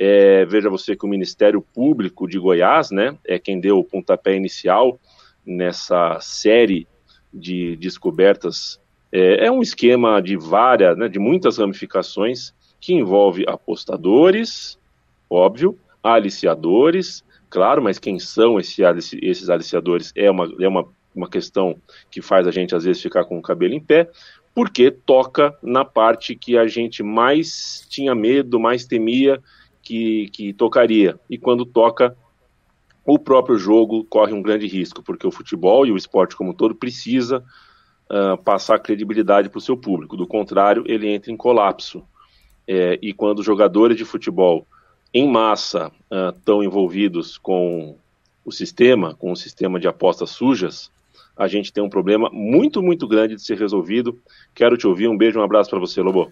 É, 0.05 0.43
veja 0.43 0.69
você 0.69 0.97
que 0.97 1.05
o 1.05 1.09
Ministério 1.09 1.61
Público 1.61 2.27
de 2.27 2.37
Goiás, 2.37 2.91
né, 2.91 3.17
é 3.25 3.39
quem 3.39 3.57
deu 3.57 3.79
o 3.79 3.85
pontapé 3.85 4.35
inicial 4.35 4.99
nessa 5.45 6.19
série 6.19 6.85
de 7.33 7.77
descobertas. 7.77 8.81
É, 9.09 9.45
é 9.45 9.51
um 9.51 9.61
esquema 9.61 10.21
de 10.21 10.35
várias, 10.35 10.97
né, 10.97 11.07
de 11.07 11.19
muitas 11.19 11.57
ramificações 11.57 12.53
que 12.81 12.93
envolve 12.93 13.45
apostadores, 13.47 14.77
óbvio, 15.29 15.79
aliciadores, 16.03 17.23
claro, 17.49 17.81
mas 17.81 17.97
quem 17.97 18.19
são 18.19 18.59
esse, 18.59 18.81
esses 19.21 19.49
aliciadores 19.49 20.11
é 20.17 20.29
uma, 20.29 20.53
é 20.59 20.67
uma, 20.67 20.85
uma 21.15 21.29
questão 21.29 21.77
que 22.11 22.21
faz 22.21 22.45
a 22.45 22.51
gente 22.51 22.75
às 22.75 22.83
vezes 22.83 23.01
ficar 23.01 23.23
com 23.23 23.37
o 23.37 23.41
cabelo 23.41 23.73
em 23.73 23.79
pé, 23.79 24.09
porque 24.53 24.91
toca 24.91 25.57
na 25.63 25.85
parte 25.85 26.35
que 26.35 26.57
a 26.57 26.67
gente 26.67 27.01
mais 27.01 27.87
tinha 27.89 28.13
medo, 28.13 28.59
mais 28.59 28.85
temia 28.85 29.41
que, 29.83 30.29
que 30.29 30.53
tocaria. 30.53 31.19
E 31.29 31.37
quando 31.37 31.65
toca, 31.65 32.17
o 33.05 33.19
próprio 33.19 33.57
jogo 33.57 34.03
corre 34.05 34.33
um 34.33 34.41
grande 34.41 34.65
risco, 34.65 35.03
porque 35.03 35.27
o 35.27 35.31
futebol 35.31 35.85
e 35.85 35.91
o 35.91 35.97
esporte 35.97 36.35
como 36.35 36.51
um 36.51 36.53
todo 36.53 36.73
precisa 36.73 37.43
uh, 38.09 38.41
passar 38.43 38.79
credibilidade 38.79 39.49
para 39.49 39.57
o 39.57 39.61
seu 39.61 39.75
público. 39.75 40.15
Do 40.15 40.25
contrário, 40.25 40.83
ele 40.87 41.09
entra 41.09 41.31
em 41.31 41.37
colapso. 41.37 42.03
É, 42.65 42.97
e 43.01 43.11
quando 43.11 43.43
jogadores 43.43 43.97
de 43.97 44.05
futebol 44.05 44.65
em 45.13 45.29
massa 45.29 45.91
estão 46.33 46.59
uh, 46.59 46.63
envolvidos 46.63 47.37
com 47.37 47.97
o 48.45 48.51
sistema, 48.51 49.13
com 49.15 49.33
o 49.33 49.35
sistema 49.35 49.79
de 49.79 49.87
apostas 49.87 50.29
sujas, 50.29 50.89
a 51.35 51.47
gente 51.47 51.73
tem 51.73 51.83
um 51.83 51.89
problema 51.89 52.29
muito, 52.31 52.81
muito 52.81 53.05
grande 53.05 53.35
de 53.35 53.43
ser 53.43 53.57
resolvido. 53.57 54.17
Quero 54.55 54.77
te 54.77 54.87
ouvir. 54.87 55.09
Um 55.09 55.17
beijo, 55.17 55.39
um 55.39 55.43
abraço 55.43 55.69
para 55.69 55.79
você, 55.79 56.01
Lobo. 56.01 56.31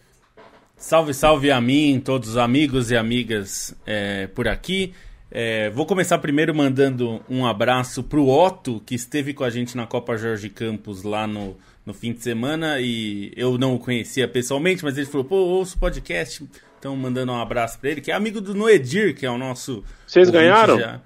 Salve, 0.81 1.13
salve 1.13 1.51
a 1.51 1.61
mim, 1.61 2.01
todos 2.03 2.29
os 2.29 2.37
amigos 2.37 2.89
e 2.89 2.97
amigas 2.97 3.73
é, 3.85 4.25
por 4.25 4.47
aqui. 4.47 4.93
É, 5.29 5.69
vou 5.69 5.85
começar 5.85 6.17
primeiro 6.17 6.55
mandando 6.55 7.21
um 7.29 7.45
abraço 7.45 8.03
pro 8.03 8.27
Otto, 8.27 8.81
que 8.83 8.95
esteve 8.95 9.31
com 9.31 9.43
a 9.43 9.49
gente 9.51 9.77
na 9.77 9.85
Copa 9.85 10.17
Jorge 10.17 10.49
Campos 10.49 11.03
lá 11.03 11.27
no, 11.27 11.55
no 11.85 11.93
fim 11.93 12.11
de 12.11 12.23
semana 12.23 12.81
e 12.81 13.31
eu 13.37 13.59
não 13.59 13.75
o 13.75 13.79
conhecia 13.79 14.27
pessoalmente, 14.27 14.83
mas 14.83 14.97
ele 14.97 15.05
falou, 15.05 15.23
pô, 15.23 15.35
ouço 15.35 15.77
podcast, 15.77 16.43
então 16.79 16.95
mandando 16.95 17.31
um 17.31 17.39
abraço 17.39 17.79
para 17.79 17.91
ele, 17.91 18.01
que 18.01 18.11
é 18.11 18.15
amigo 18.15 18.41
do 18.41 18.55
Noedir, 18.55 19.15
que 19.15 19.23
é 19.23 19.29
o 19.29 19.37
nosso... 19.37 19.83
Vocês 20.07 20.31
ganharam? 20.31 20.79
Já. 20.79 20.99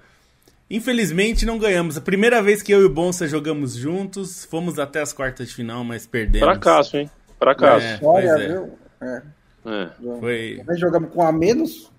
Infelizmente 0.70 1.44
não 1.44 1.58
ganhamos. 1.58 1.98
A 1.98 2.00
primeira 2.00 2.42
vez 2.42 2.62
que 2.62 2.72
eu 2.72 2.80
e 2.80 2.84
o 2.86 2.90
Bonsa 2.90 3.28
jogamos 3.28 3.76
juntos, 3.76 4.46
fomos 4.46 4.78
até 4.78 5.02
as 5.02 5.12
quartas 5.12 5.48
de 5.48 5.54
final, 5.54 5.84
mas 5.84 6.06
perdemos. 6.06 6.48
Fracasso, 6.48 6.96
hein? 6.96 7.10
Fracasso. 7.38 7.86
É, 7.86 8.00
Olha, 8.02 8.30
é. 8.30 8.48
viu? 8.48 8.78
É. 9.02 9.35
É. 9.66 9.90
Foi... 10.20 10.62
Nós 10.66 10.78
jogamos 10.78 11.10
com 11.12 11.22
a 11.22 11.32
menos. 11.32 11.90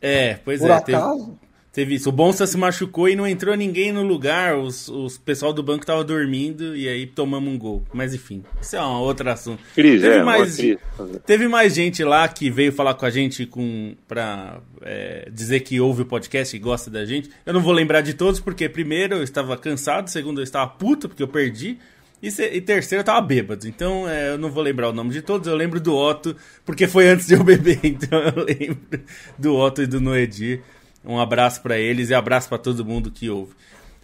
É, 0.00 0.34
pois 0.44 0.60
por 0.60 0.70
é. 0.70 0.74
Acaso. 0.74 1.26
Teve, 1.26 1.38
teve 1.72 1.94
isso. 1.94 2.08
O 2.08 2.12
Bonsa 2.12 2.46
se 2.46 2.56
machucou 2.56 3.08
e 3.08 3.16
não 3.16 3.26
entrou 3.26 3.56
ninguém 3.56 3.92
no 3.92 4.02
lugar. 4.02 4.56
Os, 4.56 4.88
os 4.88 5.18
pessoal 5.18 5.52
do 5.52 5.62
banco 5.62 5.84
tava 5.84 6.02
dormindo 6.04 6.76
e 6.76 6.88
aí 6.88 7.06
tomamos 7.06 7.52
um 7.52 7.58
gol. 7.58 7.82
Mas 7.92 8.14
enfim, 8.14 8.42
isso 8.60 8.76
é 8.76 8.82
um 8.82 9.00
outro 9.00 9.28
assunto. 9.30 9.62
Cris, 9.74 10.00
teve, 10.00 10.16
é, 10.16 10.22
mais, 10.22 10.56
crise. 10.56 10.78
teve 11.26 11.48
mais 11.48 11.74
gente 11.74 12.04
lá 12.04 12.28
que 12.28 12.50
veio 12.50 12.72
falar 12.72 12.94
com 12.94 13.06
a 13.06 13.10
gente 13.10 13.46
com, 13.46 13.94
pra 14.06 14.60
é, 14.82 15.28
dizer 15.32 15.60
que 15.60 15.80
ouve 15.80 16.02
o 16.02 16.06
podcast 16.06 16.54
e 16.54 16.58
gosta 16.58 16.90
da 16.90 17.04
gente. 17.04 17.30
Eu 17.44 17.52
não 17.52 17.60
vou 17.60 17.72
lembrar 17.72 18.00
de 18.00 18.14
todos, 18.14 18.40
porque 18.40 18.68
primeiro 18.68 19.16
eu 19.16 19.22
estava 19.22 19.56
cansado, 19.56 20.08
segundo 20.08 20.40
eu 20.40 20.44
estava 20.44 20.68
puto, 20.68 21.08
porque 21.08 21.22
eu 21.22 21.28
perdi. 21.28 21.78
E, 22.22 22.30
se, 22.30 22.46
e, 22.46 22.60
terceiro, 22.60 23.00
eu 23.00 23.04
tava 23.04 23.20
bêbado. 23.20 23.66
Então, 23.66 24.08
é, 24.08 24.30
eu 24.30 24.38
não 24.38 24.50
vou 24.50 24.62
lembrar 24.62 24.90
o 24.90 24.92
nome 24.92 25.10
de 25.10 25.22
todos. 25.22 25.48
Eu 25.48 25.56
lembro 25.56 25.80
do 25.80 25.94
Otto, 25.94 26.36
porque 26.64 26.86
foi 26.86 27.08
antes 27.08 27.26
de 27.26 27.34
eu 27.34 27.42
beber. 27.42 27.80
Então, 27.84 28.20
eu 28.20 28.44
lembro 28.44 29.02
do 29.38 29.56
Otto 29.56 29.82
e 29.82 29.86
do 29.86 30.00
Noedir. 30.00 30.62
Um 31.04 31.18
abraço 31.18 31.62
para 31.62 31.78
eles 31.78 32.10
e 32.10 32.14
abraço 32.14 32.48
para 32.48 32.58
todo 32.58 32.84
mundo 32.84 33.10
que 33.10 33.30
ouve. 33.30 33.54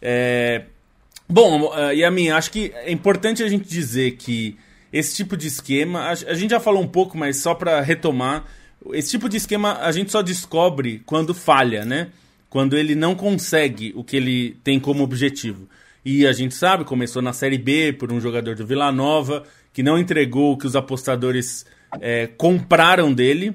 É, 0.00 0.64
bom, 1.28 1.70
e 1.94 2.02
a 2.02 2.10
mim, 2.10 2.30
acho 2.30 2.50
que 2.50 2.72
é 2.74 2.90
importante 2.90 3.42
a 3.42 3.48
gente 3.48 3.68
dizer 3.68 4.12
que 4.12 4.56
esse 4.92 5.14
tipo 5.14 5.36
de 5.36 5.46
esquema, 5.46 6.00
a, 6.04 6.10
a 6.10 6.34
gente 6.34 6.50
já 6.50 6.60
falou 6.60 6.82
um 6.82 6.88
pouco, 6.88 7.18
mas 7.18 7.36
só 7.36 7.54
para 7.54 7.80
retomar, 7.82 8.46
esse 8.92 9.10
tipo 9.10 9.28
de 9.28 9.36
esquema 9.36 9.78
a 9.80 9.92
gente 9.92 10.10
só 10.10 10.22
descobre 10.22 11.02
quando 11.04 11.34
falha, 11.34 11.84
né? 11.84 12.08
Quando 12.48 12.76
ele 12.76 12.94
não 12.94 13.14
consegue 13.14 13.92
o 13.96 14.04
que 14.04 14.16
ele 14.16 14.56
tem 14.62 14.78
como 14.78 15.02
objetivo. 15.02 15.68
E 16.08 16.24
a 16.24 16.30
gente 16.30 16.54
sabe, 16.54 16.84
começou 16.84 17.20
na 17.20 17.32
Série 17.32 17.58
B 17.58 17.92
por 17.92 18.12
um 18.12 18.20
jogador 18.20 18.54
do 18.54 18.64
Vila 18.64 18.92
Nova, 18.92 19.42
que 19.72 19.82
não 19.82 19.98
entregou 19.98 20.52
o 20.52 20.56
que 20.56 20.64
os 20.64 20.76
apostadores 20.76 21.66
é, 22.00 22.28
compraram 22.28 23.12
dele. 23.12 23.52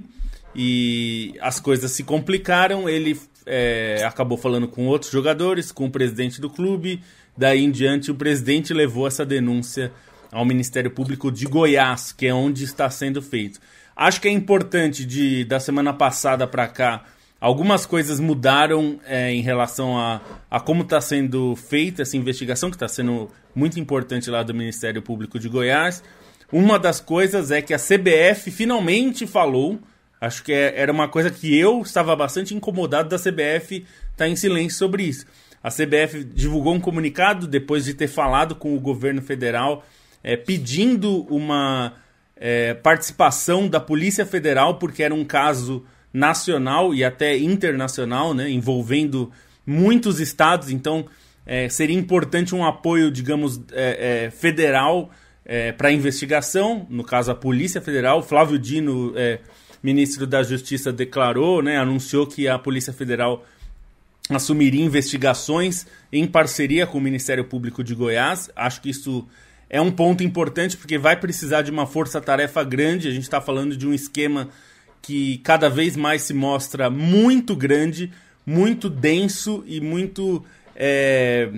E 0.53 1.34
as 1.39 1.62
coisas 1.62 1.91
se 1.91 2.03
complicaram. 2.03 2.89
Ele 2.89 3.17
é, 3.46 4.03
acabou 4.05 4.38
falando 4.38 4.67
com 4.67 4.86
outros 4.86 5.10
jogadores, 5.10 5.72
com 5.72 5.86
o 5.86 5.89
presidente 5.89 6.41
do 6.41 6.50
clube. 6.50 7.01
Daí 7.38 7.63
em 7.63 7.72
diante, 7.72 8.12
o 8.12 8.15
presidente 8.15 8.74
levou 8.74 9.08
essa 9.08 9.25
denúncia 9.25 9.89
ao 10.29 10.43
Ministério 10.43 10.91
Público 10.91 11.31
de 11.31 11.46
Goiás, 11.46 12.12
que 12.12 12.27
é 12.27 12.34
onde 12.34 12.65
está 12.65 12.89
sendo 12.89 13.22
feito. 13.22 13.62
Acho 13.96 14.20
que 14.20 14.27
é 14.27 14.31
importante 14.31 15.05
de 15.05 15.46
da 15.46 15.62
semana 15.62 15.93
passada 15.93 16.46
para 16.46 16.67
cá 16.67 17.05
Algumas 17.41 17.88
coisas 17.88 18.19
mudaram 18.19 19.00
é, 19.03 19.33
em 19.33 19.41
relação 19.41 19.98
a, 19.98 20.21
a 20.50 20.60
como 20.60 20.83
está 20.83 21.01
sendo 21.01 21.55
feita 21.55 22.03
essa 22.03 22.15
investigação, 22.15 22.69
que 22.69 22.75
está 22.75 22.88
sendo 22.88 23.31
muito 23.55 23.79
importante 23.79 24.29
lá 24.29 24.43
do 24.43 24.53
Ministério 24.53 25.01
Público 25.01 25.39
de 25.39 25.50
Goiás. 25.50 26.03
Uma 26.51 26.77
das 26.77 27.00
coisas 27.00 27.50
é 27.50 27.60
que 27.60 27.74
a 27.74 27.79
CBF 27.79 28.51
finalmente 28.51 29.25
falou. 29.25 29.79
Acho 30.21 30.43
que 30.43 30.53
é, 30.53 30.79
era 30.79 30.91
uma 30.91 31.07
coisa 31.07 31.31
que 31.31 31.57
eu 31.57 31.81
estava 31.81 32.15
bastante 32.15 32.53
incomodado 32.53 33.10
da 33.10 33.17
CBF 33.17 33.77
estar 33.77 33.88
tá 34.17 34.27
em 34.27 34.36
silêncio 34.36 34.77
sobre 34.77 35.01
isso. 35.01 35.25
A 35.63 35.71
CBF 35.71 36.24
divulgou 36.24 36.75
um 36.75 36.79
comunicado 36.79 37.48
depois 37.48 37.86
de 37.86 37.95
ter 37.95 38.07
falado 38.07 38.53
com 38.53 38.75
o 38.75 38.79
governo 38.79 39.21
federal, 39.21 39.83
é, 40.24 40.38
pedindo 40.38 41.24
uma 41.24 41.93
é, 42.36 42.75
participação 42.75 43.67
da 43.67 43.79
Polícia 43.79 44.27
Federal, 44.27 44.75
porque 44.75 45.01
era 45.01 45.13
um 45.15 45.25
caso 45.25 45.83
nacional 46.13 46.94
e 46.94 47.03
até 47.03 47.38
internacional, 47.38 48.34
né, 48.34 48.50
envolvendo 48.50 49.32
muitos 49.65 50.20
estados. 50.20 50.70
Então, 50.70 51.06
é, 51.46 51.70
seria 51.70 51.98
importante 51.98 52.53
um 52.53 52.65
apoio, 52.65 53.10
digamos, 53.12 53.60
é, 53.72 54.25
é, 54.25 54.32
federal 54.32 55.10
é, 55.46 55.72
para 55.72 55.91
investigação. 55.91 56.86
No 56.89 57.03
caso, 57.03 57.32
a 57.32 57.36
Polícia 57.36 57.82
Federal. 57.82 58.22
Flávio 58.22 58.60
Dino, 58.60 59.13
é, 59.15 59.39
ministro 59.82 60.27
da 60.27 60.44
Justiça, 60.44 60.91
declarou, 60.91 61.62
né, 61.62 61.77
anunciou 61.77 62.27
que 62.27 62.48
a 62.48 62.60
Polícia 62.60 62.94
Federal 62.94 63.46
assumiria 64.30 64.84
investigações 64.84 65.86
em 66.12 66.25
parceria 66.25 66.88
com 66.88 66.98
o 66.98 67.01
Ministério 67.01 67.44
Público 67.46 67.84
de 67.84 67.96
Goiás. 67.96 68.50
Acho 68.56 68.82
que 68.82 68.89
isso 68.89 69.27
é 69.70 69.82
um 69.82 69.91
ponto 69.91 70.24
importante 70.24 70.77
porque 70.77 70.98
vai 70.98 71.20
precisar 71.20 71.62
de 71.63 71.72
uma 71.72 71.86
força-tarefa 71.86 72.63
grande. 72.63 73.08
A 73.08 73.12
gente 73.12 73.24
está 73.24 73.41
falando 73.41 73.75
de 73.75 73.88
um 73.88 73.94
esquema 73.94 74.50
que 75.01 75.39
cada 75.39 75.70
vez 75.70 75.96
mais 75.96 76.22
se 76.22 76.34
mostra 76.34 76.89
muito 76.89 77.55
grande, 77.55 78.12
muito 78.46 78.89
denso 78.89 79.63
e 79.65 79.81
muito. 79.81 80.46
É, 80.75 81.50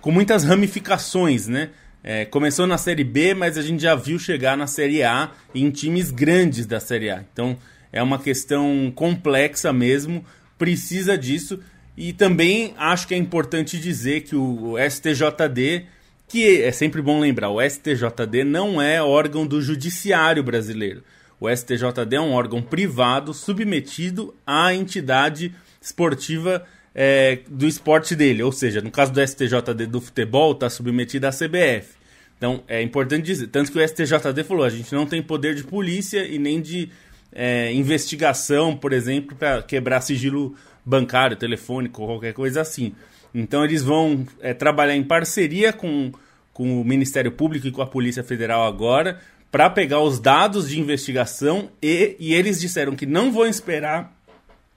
com 0.00 0.10
muitas 0.10 0.44
ramificações, 0.44 1.46
né? 1.46 1.70
É, 2.04 2.24
começou 2.24 2.66
na 2.66 2.76
Série 2.76 3.04
B, 3.04 3.32
mas 3.32 3.56
a 3.56 3.62
gente 3.62 3.80
já 3.80 3.94
viu 3.94 4.18
chegar 4.18 4.56
na 4.56 4.66
Série 4.66 5.04
A 5.04 5.30
em 5.54 5.70
times 5.70 6.10
grandes 6.10 6.66
da 6.66 6.80
Série 6.80 7.10
A. 7.10 7.24
Então 7.32 7.56
é 7.92 8.02
uma 8.02 8.18
questão 8.18 8.92
complexa 8.94 9.72
mesmo, 9.72 10.24
precisa 10.58 11.16
disso. 11.16 11.60
E 11.96 12.12
também 12.12 12.74
acho 12.76 13.06
que 13.06 13.14
é 13.14 13.16
importante 13.16 13.78
dizer 13.78 14.22
que 14.22 14.34
o 14.34 14.74
STJD, 14.78 15.84
que 16.26 16.62
é 16.62 16.72
sempre 16.72 17.00
bom 17.00 17.20
lembrar, 17.20 17.50
o 17.50 17.60
STJD 17.60 18.42
não 18.44 18.82
é 18.82 19.00
órgão 19.00 19.46
do 19.46 19.60
judiciário 19.60 20.42
brasileiro. 20.42 21.04
O 21.42 21.50
STJD 21.50 22.14
é 22.14 22.20
um 22.20 22.34
órgão 22.34 22.62
privado 22.62 23.34
submetido 23.34 24.32
à 24.46 24.72
entidade 24.72 25.52
esportiva 25.80 26.64
é, 26.94 27.40
do 27.48 27.66
esporte 27.66 28.14
dele. 28.14 28.44
Ou 28.44 28.52
seja, 28.52 28.80
no 28.80 28.92
caso 28.92 29.12
do 29.12 29.20
STJD 29.20 29.86
do 29.88 30.00
futebol, 30.00 30.52
está 30.52 30.70
submetido 30.70 31.26
à 31.26 31.30
CBF. 31.30 31.96
Então 32.38 32.62
é 32.68 32.80
importante 32.80 33.24
dizer. 33.24 33.48
Tanto 33.48 33.72
que 33.72 33.78
o 33.78 33.88
STJD 33.88 34.44
falou: 34.44 34.64
a 34.64 34.70
gente 34.70 34.94
não 34.94 35.04
tem 35.04 35.20
poder 35.20 35.56
de 35.56 35.64
polícia 35.64 36.24
e 36.24 36.38
nem 36.38 36.60
de 36.60 36.90
é, 37.32 37.72
investigação, 37.72 38.76
por 38.76 38.92
exemplo, 38.92 39.34
para 39.34 39.62
quebrar 39.62 40.00
sigilo 40.00 40.54
bancário, 40.86 41.36
telefônico, 41.36 42.06
qualquer 42.06 42.34
coisa 42.34 42.60
assim. 42.60 42.94
Então 43.34 43.64
eles 43.64 43.82
vão 43.82 44.24
é, 44.40 44.54
trabalhar 44.54 44.94
em 44.94 45.02
parceria 45.02 45.72
com, 45.72 46.12
com 46.52 46.80
o 46.80 46.84
Ministério 46.84 47.32
Público 47.32 47.66
e 47.66 47.72
com 47.72 47.82
a 47.82 47.86
Polícia 47.86 48.22
Federal 48.22 48.64
agora 48.64 49.18
para 49.52 49.70
pegar 49.70 50.00
os 50.00 50.18
dados 50.18 50.68
de 50.68 50.80
investigação 50.80 51.70
e, 51.80 52.16
e 52.18 52.34
eles 52.34 52.60
disseram 52.60 52.96
que 52.96 53.06
não 53.06 53.30
vão 53.30 53.46
esperar 53.46 54.12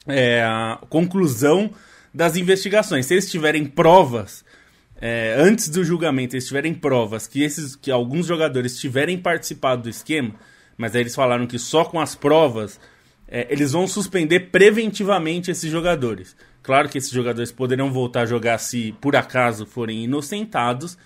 é, 0.06 0.44
a 0.44 0.80
conclusão 0.90 1.72
das 2.14 2.36
investigações. 2.36 3.08
Se 3.08 3.16
eles 3.16 3.32
tiverem 3.32 3.66
provas 3.66 4.46
é, 5.00 5.36
antes 5.38 5.70
do 5.70 5.84
julgamento 5.84 6.36
eles 6.36 6.48
tiverem 6.48 6.74
provas 6.74 7.28
que, 7.28 7.44
esses, 7.44 7.76
que 7.76 7.92
alguns 7.92 8.28
jogadores 8.28 8.80
tiverem 8.80 9.18
participado 9.18 9.84
do 9.84 9.90
esquema, 9.90 10.34
mas 10.78 10.96
aí 10.96 11.02
eles 11.02 11.16
falaram 11.16 11.46
que 11.46 11.60
só 11.60 11.84
com 11.84 12.00
as 12.00 12.16
provas 12.16 12.80
é, 13.28 13.46
eles 13.50 13.74
vão 13.74 13.88
suspender 13.88 14.52
preventivamente 14.52 15.52
esses 15.52 15.70
jogadores. 15.70 16.36
Claro 16.64 16.90
que 16.90 16.98
esses 16.98 17.12
jogadores 17.12 17.52
poderão 17.52 17.92
voltar 17.92 18.22
a 18.22 18.26
jogar 18.26 18.58
se 18.58 18.96
por 19.02 19.16
acaso 19.16 19.66
forem 19.66 20.04
inocentados, 20.04 20.98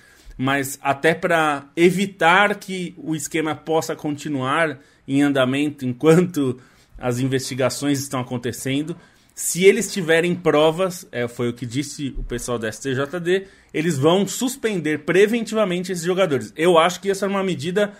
mas 0.42 0.80
até 0.82 1.14
para 1.14 1.66
evitar 1.76 2.56
que 2.56 2.96
o 2.98 3.14
esquema 3.14 3.54
possa 3.54 3.94
continuar 3.94 4.80
em 5.06 5.22
andamento 5.22 5.86
enquanto 5.86 6.58
as 6.98 7.20
investigações 7.20 8.00
estão 8.00 8.22
acontecendo, 8.22 8.96
se 9.36 9.66
eles 9.66 9.92
tiverem 9.92 10.34
provas, 10.34 11.06
é, 11.12 11.28
foi 11.28 11.50
o 11.50 11.54
que 11.54 11.66
disse 11.66 12.16
o 12.18 12.24
pessoal 12.24 12.58
da 12.58 12.72
STJD, 12.72 13.48
eles 13.74 13.98
vão 13.98 14.26
suspender 14.26 15.00
preventivamente 15.00 15.92
esses 15.92 16.06
jogadores. 16.06 16.54
Eu 16.56 16.78
acho 16.78 17.02
que 17.02 17.12
essa 17.12 17.26
é 17.26 17.30
uma 17.30 17.44
medida 17.44 17.92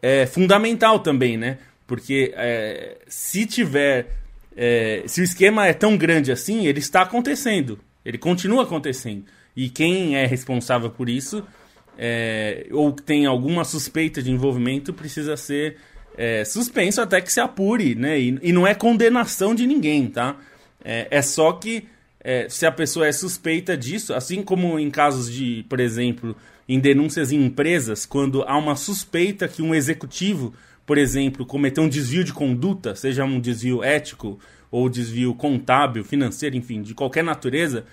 é, 0.00 0.26
fundamental 0.26 1.00
também, 1.00 1.36
né? 1.36 1.58
Porque 1.88 2.32
é, 2.36 2.98
se 3.08 3.46
tiver. 3.46 4.14
É, 4.56 5.02
se 5.06 5.20
o 5.20 5.24
esquema 5.24 5.66
é 5.66 5.72
tão 5.72 5.96
grande 5.96 6.30
assim, 6.30 6.68
ele 6.68 6.78
está 6.78 7.02
acontecendo. 7.02 7.80
Ele 8.04 8.16
continua 8.16 8.62
acontecendo. 8.62 9.24
E 9.56 9.68
quem 9.68 10.16
é 10.16 10.24
responsável 10.24 10.90
por 10.90 11.08
isso, 11.08 11.44
é, 11.98 12.66
ou 12.70 12.92
tem 12.92 13.26
alguma 13.26 13.64
suspeita 13.64 14.22
de 14.22 14.30
envolvimento, 14.30 14.92
precisa 14.92 15.36
ser 15.36 15.76
é, 16.16 16.44
suspenso 16.44 17.00
até 17.00 17.20
que 17.20 17.32
se 17.32 17.40
apure, 17.40 17.94
né? 17.94 18.18
E, 18.18 18.38
e, 18.42 18.52
não 18.52 18.66
é 18.66 18.74
condenação 18.74 19.54
de 19.54 19.66
ninguém, 19.66 20.06
tá? 20.06 20.36
É, 20.84 21.08
é 21.10 21.22
só 21.22 21.52
que 21.52 21.86
é, 22.20 22.48
se 22.48 22.66
a 22.66 22.72
pessoa 22.72 23.06
é 23.06 23.12
suspeita 23.12 23.76
disso, 23.76 24.14
assim 24.14 24.42
como 24.42 24.78
em 24.78 24.90
casos 24.90 25.30
de, 25.30 25.64
por 25.68 25.80
exemplo, 25.80 26.36
em 26.68 26.78
denúncias 26.78 27.32
em 27.32 27.44
empresas, 27.44 28.06
quando 28.06 28.42
há 28.42 28.56
uma 28.56 28.76
suspeita 28.76 29.46
que 29.46 29.62
um 29.62 29.74
executivo 29.74 30.54
por 30.86 30.98
exemplo, 30.98 31.46
cometer 31.46 31.80
um 31.80 31.88
desvio 31.88 32.22
de 32.22 32.32
conduta, 32.32 32.94
seja 32.94 33.24
um 33.24 33.40
desvio 33.40 33.82
ético 33.82 34.38
ou 34.70 34.88
desvio 34.88 35.34
contábil, 35.34 36.04
financeiro, 36.04 36.56
enfim, 36.56 36.82
de 36.82 36.94
qualquer 36.94 37.24
natureza, 37.24 37.86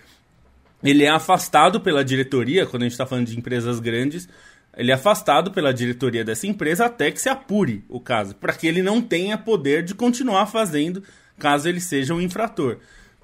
ele 0.84 1.04
é 1.04 1.10
afastado 1.10 1.80
pela 1.80 2.04
diretoria, 2.04 2.66
quando 2.66 2.84
a 2.84 2.86
gente 2.86 2.94
está 2.94 3.06
falando 3.06 3.28
de 3.28 3.38
empresas 3.38 3.80
grandes, 3.80 4.28
ele 4.76 4.92
é 4.92 4.94
afastado 4.94 5.52
pela 5.52 5.74
diretoria 5.74 6.24
dessa 6.24 6.48
empresa 6.48 6.86
até 6.86 7.12
que 7.12 7.22
se 7.22 7.30
apure 7.30 7.84
o 7.90 8.00
caso, 8.00 8.36
para 8.36 8.54
que 8.54 8.68
ele 8.68 8.82
não 8.82 9.02
tenha 9.02 9.38
poder 9.38 9.84
de 9.84 9.94
continuar 9.94 10.46
fazendo 10.46 11.04
caso 11.42 11.68
ele 11.68 11.82
seja 11.82 12.14
um 12.14 12.22
infrator. 12.22 12.78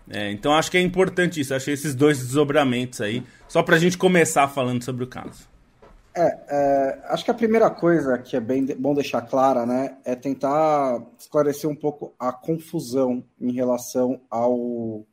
É, 0.09 0.31
então 0.31 0.53
acho 0.53 0.71
que 0.71 0.77
é 0.77 0.81
importante 0.81 1.39
isso, 1.39 1.53
achei 1.53 1.73
esses 1.73 1.93
dois 1.93 2.17
desdobramentos 2.17 2.99
aí, 2.99 3.23
só 3.47 3.61
para 3.61 3.75
a 3.75 3.79
gente 3.79 3.97
começar 3.97 4.47
falando 4.47 4.83
sobre 4.83 5.03
o 5.03 5.07
caso. 5.07 5.47
É, 6.15 6.37
é, 6.49 6.99
acho 7.09 7.23
que 7.23 7.29
a 7.29 7.33
primeira 7.33 7.69
coisa 7.69 8.17
que 8.17 8.35
é 8.35 8.39
bem 8.39 8.65
bom 8.65 8.95
deixar 8.95 9.21
clara, 9.21 9.65
né, 9.65 9.97
é 10.03 10.15
tentar 10.15 10.99
esclarecer 11.19 11.69
um 11.69 11.75
pouco 11.75 12.13
a 12.17 12.31
confusão 12.31 13.23
em 13.39 13.51
relação 13.51 14.19
ao 14.29 15.05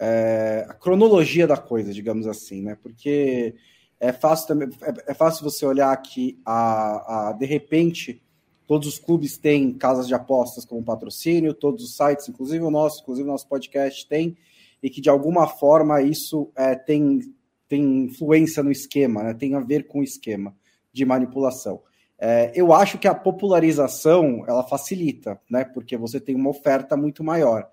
é, 0.00 0.66
a 0.68 0.74
cronologia 0.74 1.46
da 1.46 1.56
coisa, 1.56 1.92
digamos 1.92 2.26
assim, 2.26 2.62
né? 2.62 2.76
Porque 2.82 3.54
é 4.00 4.12
fácil 4.12 4.48
também, 4.48 4.68
é, 4.82 5.12
é 5.12 5.14
fácil 5.14 5.44
você 5.44 5.64
olhar 5.64 5.96
que 6.02 6.38
a, 6.44 7.28
a, 7.28 7.32
de 7.32 7.46
repente 7.46 8.22
todos 8.66 8.88
os 8.88 8.98
clubes 8.98 9.36
têm 9.36 9.72
casas 9.72 10.06
de 10.08 10.14
apostas 10.14 10.64
como 10.64 10.82
patrocínio, 10.82 11.54
todos 11.54 11.84
os 11.84 11.96
sites, 11.96 12.28
inclusive 12.28 12.64
o 12.64 12.70
nosso, 12.70 13.02
inclusive 13.02 13.28
o 13.28 13.32
nosso 13.32 13.48
podcast 13.48 14.08
tem, 14.08 14.36
e 14.82 14.88
que 14.88 15.00
de 15.00 15.10
alguma 15.10 15.46
forma 15.46 16.02
isso 16.02 16.50
é, 16.56 16.74
tem 16.74 17.20
tem 17.66 18.04
influência 18.04 18.62
no 18.62 18.70
esquema, 18.70 19.22
né? 19.22 19.34
tem 19.34 19.54
a 19.54 19.60
ver 19.60 19.86
com 19.86 20.00
o 20.00 20.04
esquema 20.04 20.54
de 20.92 21.04
manipulação. 21.04 21.80
É, 22.18 22.52
eu 22.54 22.72
acho 22.72 22.98
que 22.98 23.08
a 23.08 23.14
popularização 23.14 24.44
ela 24.46 24.62
facilita, 24.62 25.40
né? 25.50 25.64
Porque 25.64 25.96
você 25.96 26.20
tem 26.20 26.34
uma 26.34 26.50
oferta 26.50 26.96
muito 26.96 27.24
maior. 27.24 27.68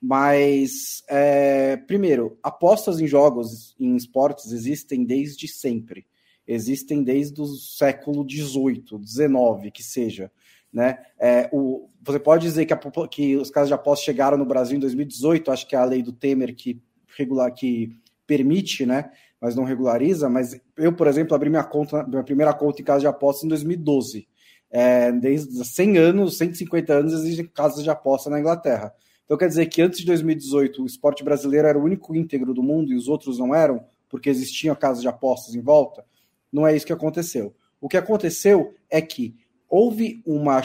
Mas, 0.00 1.02
é, 1.08 1.76
primeiro, 1.76 2.38
apostas 2.42 3.00
em 3.00 3.06
jogos, 3.06 3.76
em 3.78 3.96
esportes, 3.96 4.50
existem 4.50 5.04
desde 5.04 5.46
sempre. 5.46 6.06
Existem 6.46 7.02
desde 7.02 7.40
o 7.40 7.46
século 7.46 8.26
XVIII, 8.28 8.84
XIX, 9.04 9.70
que 9.72 9.82
seja. 9.82 10.32
Né? 10.72 10.98
É, 11.18 11.50
o, 11.52 11.88
você 12.02 12.18
pode 12.18 12.42
dizer 12.42 12.64
que, 12.64 12.72
a, 12.72 12.80
que 13.10 13.36
os 13.36 13.50
casos 13.50 13.68
de 13.68 13.74
apostas 13.74 14.04
chegaram 14.04 14.38
no 14.38 14.46
Brasil 14.46 14.76
em 14.76 14.80
2018, 14.80 15.50
acho 15.50 15.66
que 15.66 15.76
é 15.76 15.78
a 15.78 15.84
lei 15.84 16.02
do 16.02 16.12
Temer 16.12 16.54
que, 16.54 16.80
regular, 17.16 17.52
que 17.52 17.94
permite, 18.26 18.86
né? 18.86 19.10
mas 19.40 19.54
não 19.54 19.64
regulariza. 19.64 20.28
Mas 20.28 20.58
eu, 20.76 20.92
por 20.92 21.06
exemplo, 21.06 21.34
abri 21.34 21.50
minha 21.50 21.64
conta, 21.64 22.04
minha 22.06 22.22
primeira 22.22 22.54
conta 22.54 22.80
em 22.80 22.84
casa 22.84 23.00
de 23.00 23.06
apostas 23.06 23.44
em 23.44 23.48
2012. 23.48 24.26
É, 24.70 25.10
desde 25.12 25.64
100 25.64 25.98
anos, 25.98 26.38
150 26.38 26.92
anos, 26.92 27.12
existem 27.12 27.46
casas 27.46 27.82
de 27.82 27.90
aposta 27.90 28.30
na 28.30 28.38
Inglaterra. 28.38 28.94
Então 29.30 29.38
quer 29.38 29.46
dizer 29.46 29.66
que 29.66 29.80
antes 29.80 30.00
de 30.00 30.06
2018 30.06 30.82
o 30.82 30.86
esporte 30.86 31.22
brasileiro 31.22 31.68
era 31.68 31.78
o 31.78 31.84
único 31.84 32.16
íntegro 32.16 32.52
do 32.52 32.64
mundo 32.64 32.92
e 32.92 32.96
os 32.96 33.06
outros 33.06 33.38
não 33.38 33.54
eram, 33.54 33.80
porque 34.08 34.28
existiam 34.28 34.74
casas 34.74 35.02
de 35.02 35.06
apostas 35.06 35.54
em 35.54 35.60
volta? 35.60 36.04
Não 36.52 36.66
é 36.66 36.74
isso 36.74 36.84
que 36.84 36.92
aconteceu. 36.92 37.54
O 37.80 37.88
que 37.88 37.96
aconteceu 37.96 38.74
é 38.90 39.00
que 39.00 39.36
houve 39.68 40.20
uma 40.26 40.60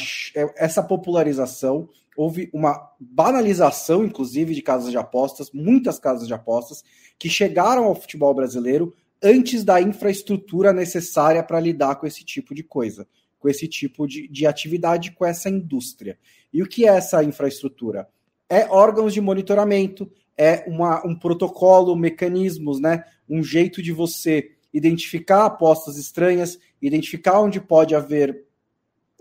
essa 0.57 0.81
popularização, 0.81 1.87
houve 2.17 2.49
uma 2.51 2.91
banalização, 2.99 4.03
inclusive, 4.03 4.55
de 4.55 4.63
casas 4.63 4.89
de 4.89 4.97
apostas, 4.97 5.51
muitas 5.53 5.99
casas 5.99 6.25
de 6.27 6.33
apostas, 6.33 6.83
que 7.19 7.29
chegaram 7.29 7.83
ao 7.83 7.93
futebol 7.93 8.33
brasileiro 8.33 8.95
antes 9.21 9.63
da 9.63 9.79
infraestrutura 9.79 10.73
necessária 10.73 11.43
para 11.43 11.59
lidar 11.59 11.97
com 11.97 12.07
esse 12.07 12.25
tipo 12.25 12.55
de 12.55 12.63
coisa, 12.63 13.07
com 13.37 13.47
esse 13.47 13.67
tipo 13.67 14.07
de, 14.07 14.27
de 14.27 14.47
atividade, 14.47 15.11
com 15.11 15.23
essa 15.23 15.51
indústria. 15.51 16.17
E 16.51 16.63
o 16.63 16.67
que 16.67 16.87
é 16.87 16.95
essa 16.95 17.23
infraestrutura? 17.23 18.09
É 18.49 18.67
órgãos 18.69 19.13
de 19.13 19.21
monitoramento, 19.21 20.09
é 20.37 20.63
uma, 20.67 21.05
um 21.05 21.17
protocolo, 21.17 21.95
mecanismos, 21.95 22.79
né? 22.79 23.03
um 23.29 23.43
jeito 23.43 23.81
de 23.81 23.91
você 23.91 24.51
identificar 24.73 25.45
apostas 25.45 25.97
estranhas, 25.97 26.59
identificar 26.81 27.39
onde 27.39 27.59
pode 27.59 27.95
haver 27.95 28.43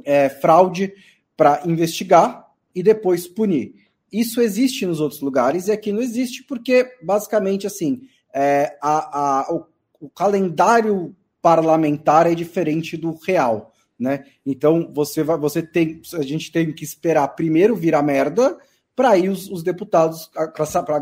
é, 0.05 0.29
fraude 0.29 0.93
para 1.37 1.63
investigar 1.65 2.49
e 2.75 2.83
depois 2.83 3.29
punir. 3.29 3.75
Isso 4.13 4.41
existe 4.41 4.87
nos 4.87 5.01
outros 5.01 5.21
lugares 5.21 5.69
e 5.69 5.73
aqui 5.73 5.93
não 5.93 6.03
existe 6.03 6.43
porque, 6.45 6.89
basicamente, 7.03 7.67
assim, 7.67 8.03
é, 8.33 8.77
a, 8.83 9.21
a, 9.21 9.55
o, 9.55 9.67
o, 10.01 10.11
calendário 10.11 11.15
parlamentar 11.41 12.27
é 12.27 12.35
diferente 12.35 12.97
do 12.97 13.13
real, 13.25 13.73
né? 13.99 14.25
Então 14.45 14.91
você 14.93 15.23
vai, 15.23 15.39
você 15.39 15.63
tem, 15.63 16.01
a 16.15 16.23
gente 16.23 16.51
tem 16.51 16.73
que 16.73 16.85
esperar 16.85 17.29
primeiro 17.29 17.77
virar 17.77 18.03
merda 18.03 18.59
para 18.95 19.17
ir 19.19 19.29
os, 19.29 19.51
os 19.51 19.63
deputados 19.63 20.31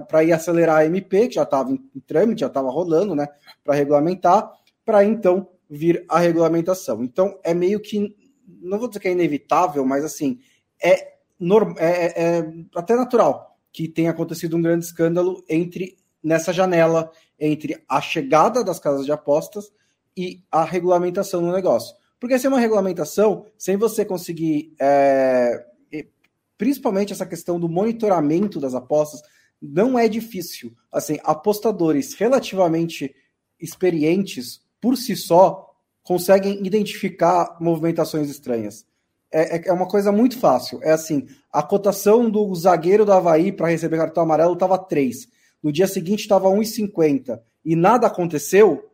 para 0.09 0.25
ir 0.25 0.33
acelerar 0.33 0.79
a 0.79 0.87
MP 0.87 1.29
que 1.29 1.35
já 1.35 1.43
estava 1.43 1.71
em, 1.71 1.81
em 1.95 2.01
trâmite, 2.01 2.41
já 2.41 2.47
estava 2.47 2.71
rolando, 2.71 3.15
né? 3.15 3.29
Para 3.63 3.75
regulamentar, 3.75 4.51
para 4.85 5.05
então 5.05 5.49
vir 5.69 6.05
a 6.09 6.19
regulamentação. 6.19 7.03
Então 7.03 7.39
é 7.43 7.53
meio 7.53 7.81
que 7.81 8.17
não 8.61 8.79
vou 8.79 8.89
dizer 8.89 9.01
que 9.01 9.09
é 9.09 9.13
inevitável, 9.13 9.85
mas 9.85 10.05
assim 10.05 10.39
é 10.83 11.13
é, 11.79 12.07
é, 12.07 12.39
é 12.39 12.53
até 12.77 12.95
natural 12.95 13.59
que 13.73 13.89
tenha 13.89 14.11
acontecido 14.11 14.57
um 14.57 14.63
grande 14.63 14.85
escândalo 14.85 15.43
entre 15.49 15.97
nessa 16.23 16.53
janela 16.53 17.11
entre 17.39 17.83
a 17.89 18.01
chegada 18.01 18.63
das 18.63 18.79
casas 18.79 19.05
de 19.05 19.11
apostas 19.11 19.73
e 20.17 20.41
a 20.51 20.63
regulamentação 20.63 21.43
do 21.43 21.51
negócio. 21.51 21.97
Porque 22.21 22.39
sem 22.39 22.49
uma 22.49 22.61
regulamentação, 22.61 23.47
sem 23.59 23.77
você 23.77 24.05
conseguir, 24.05 24.73
é, 24.79 25.67
principalmente 26.62 27.12
essa 27.12 27.27
questão 27.27 27.59
do 27.59 27.68
monitoramento 27.68 28.61
das 28.61 28.72
apostas, 28.72 29.20
não 29.61 29.98
é 29.98 30.07
difícil. 30.07 30.72
Assim, 30.92 31.18
apostadores 31.25 32.14
relativamente 32.14 33.12
experientes, 33.59 34.61
por 34.81 34.96
si 34.96 35.16
só, 35.16 35.75
conseguem 36.05 36.64
identificar 36.64 37.57
movimentações 37.61 38.31
estranhas 38.31 38.87
é, 39.33 39.57
é, 39.57 39.62
é 39.68 39.72
uma 39.72 39.88
coisa 39.88 40.12
muito 40.12 40.38
fácil. 40.38 40.79
É 40.83 40.92
assim: 40.92 41.27
a 41.51 41.62
cotação 41.62 42.31
do 42.31 42.55
zagueiro 42.55 43.05
do 43.05 43.12
Havaí 43.12 43.51
para 43.51 43.68
receber 43.68 43.96
cartão 43.96 44.22
amarelo 44.22 44.53
estava 44.53 44.79
3. 44.79 45.27
No 45.62 45.72
dia 45.72 45.88
seguinte 45.88 46.20
estava 46.20 46.48
1,50 46.48 47.40
e 47.64 47.75
nada 47.75 48.07
aconteceu. 48.07 48.85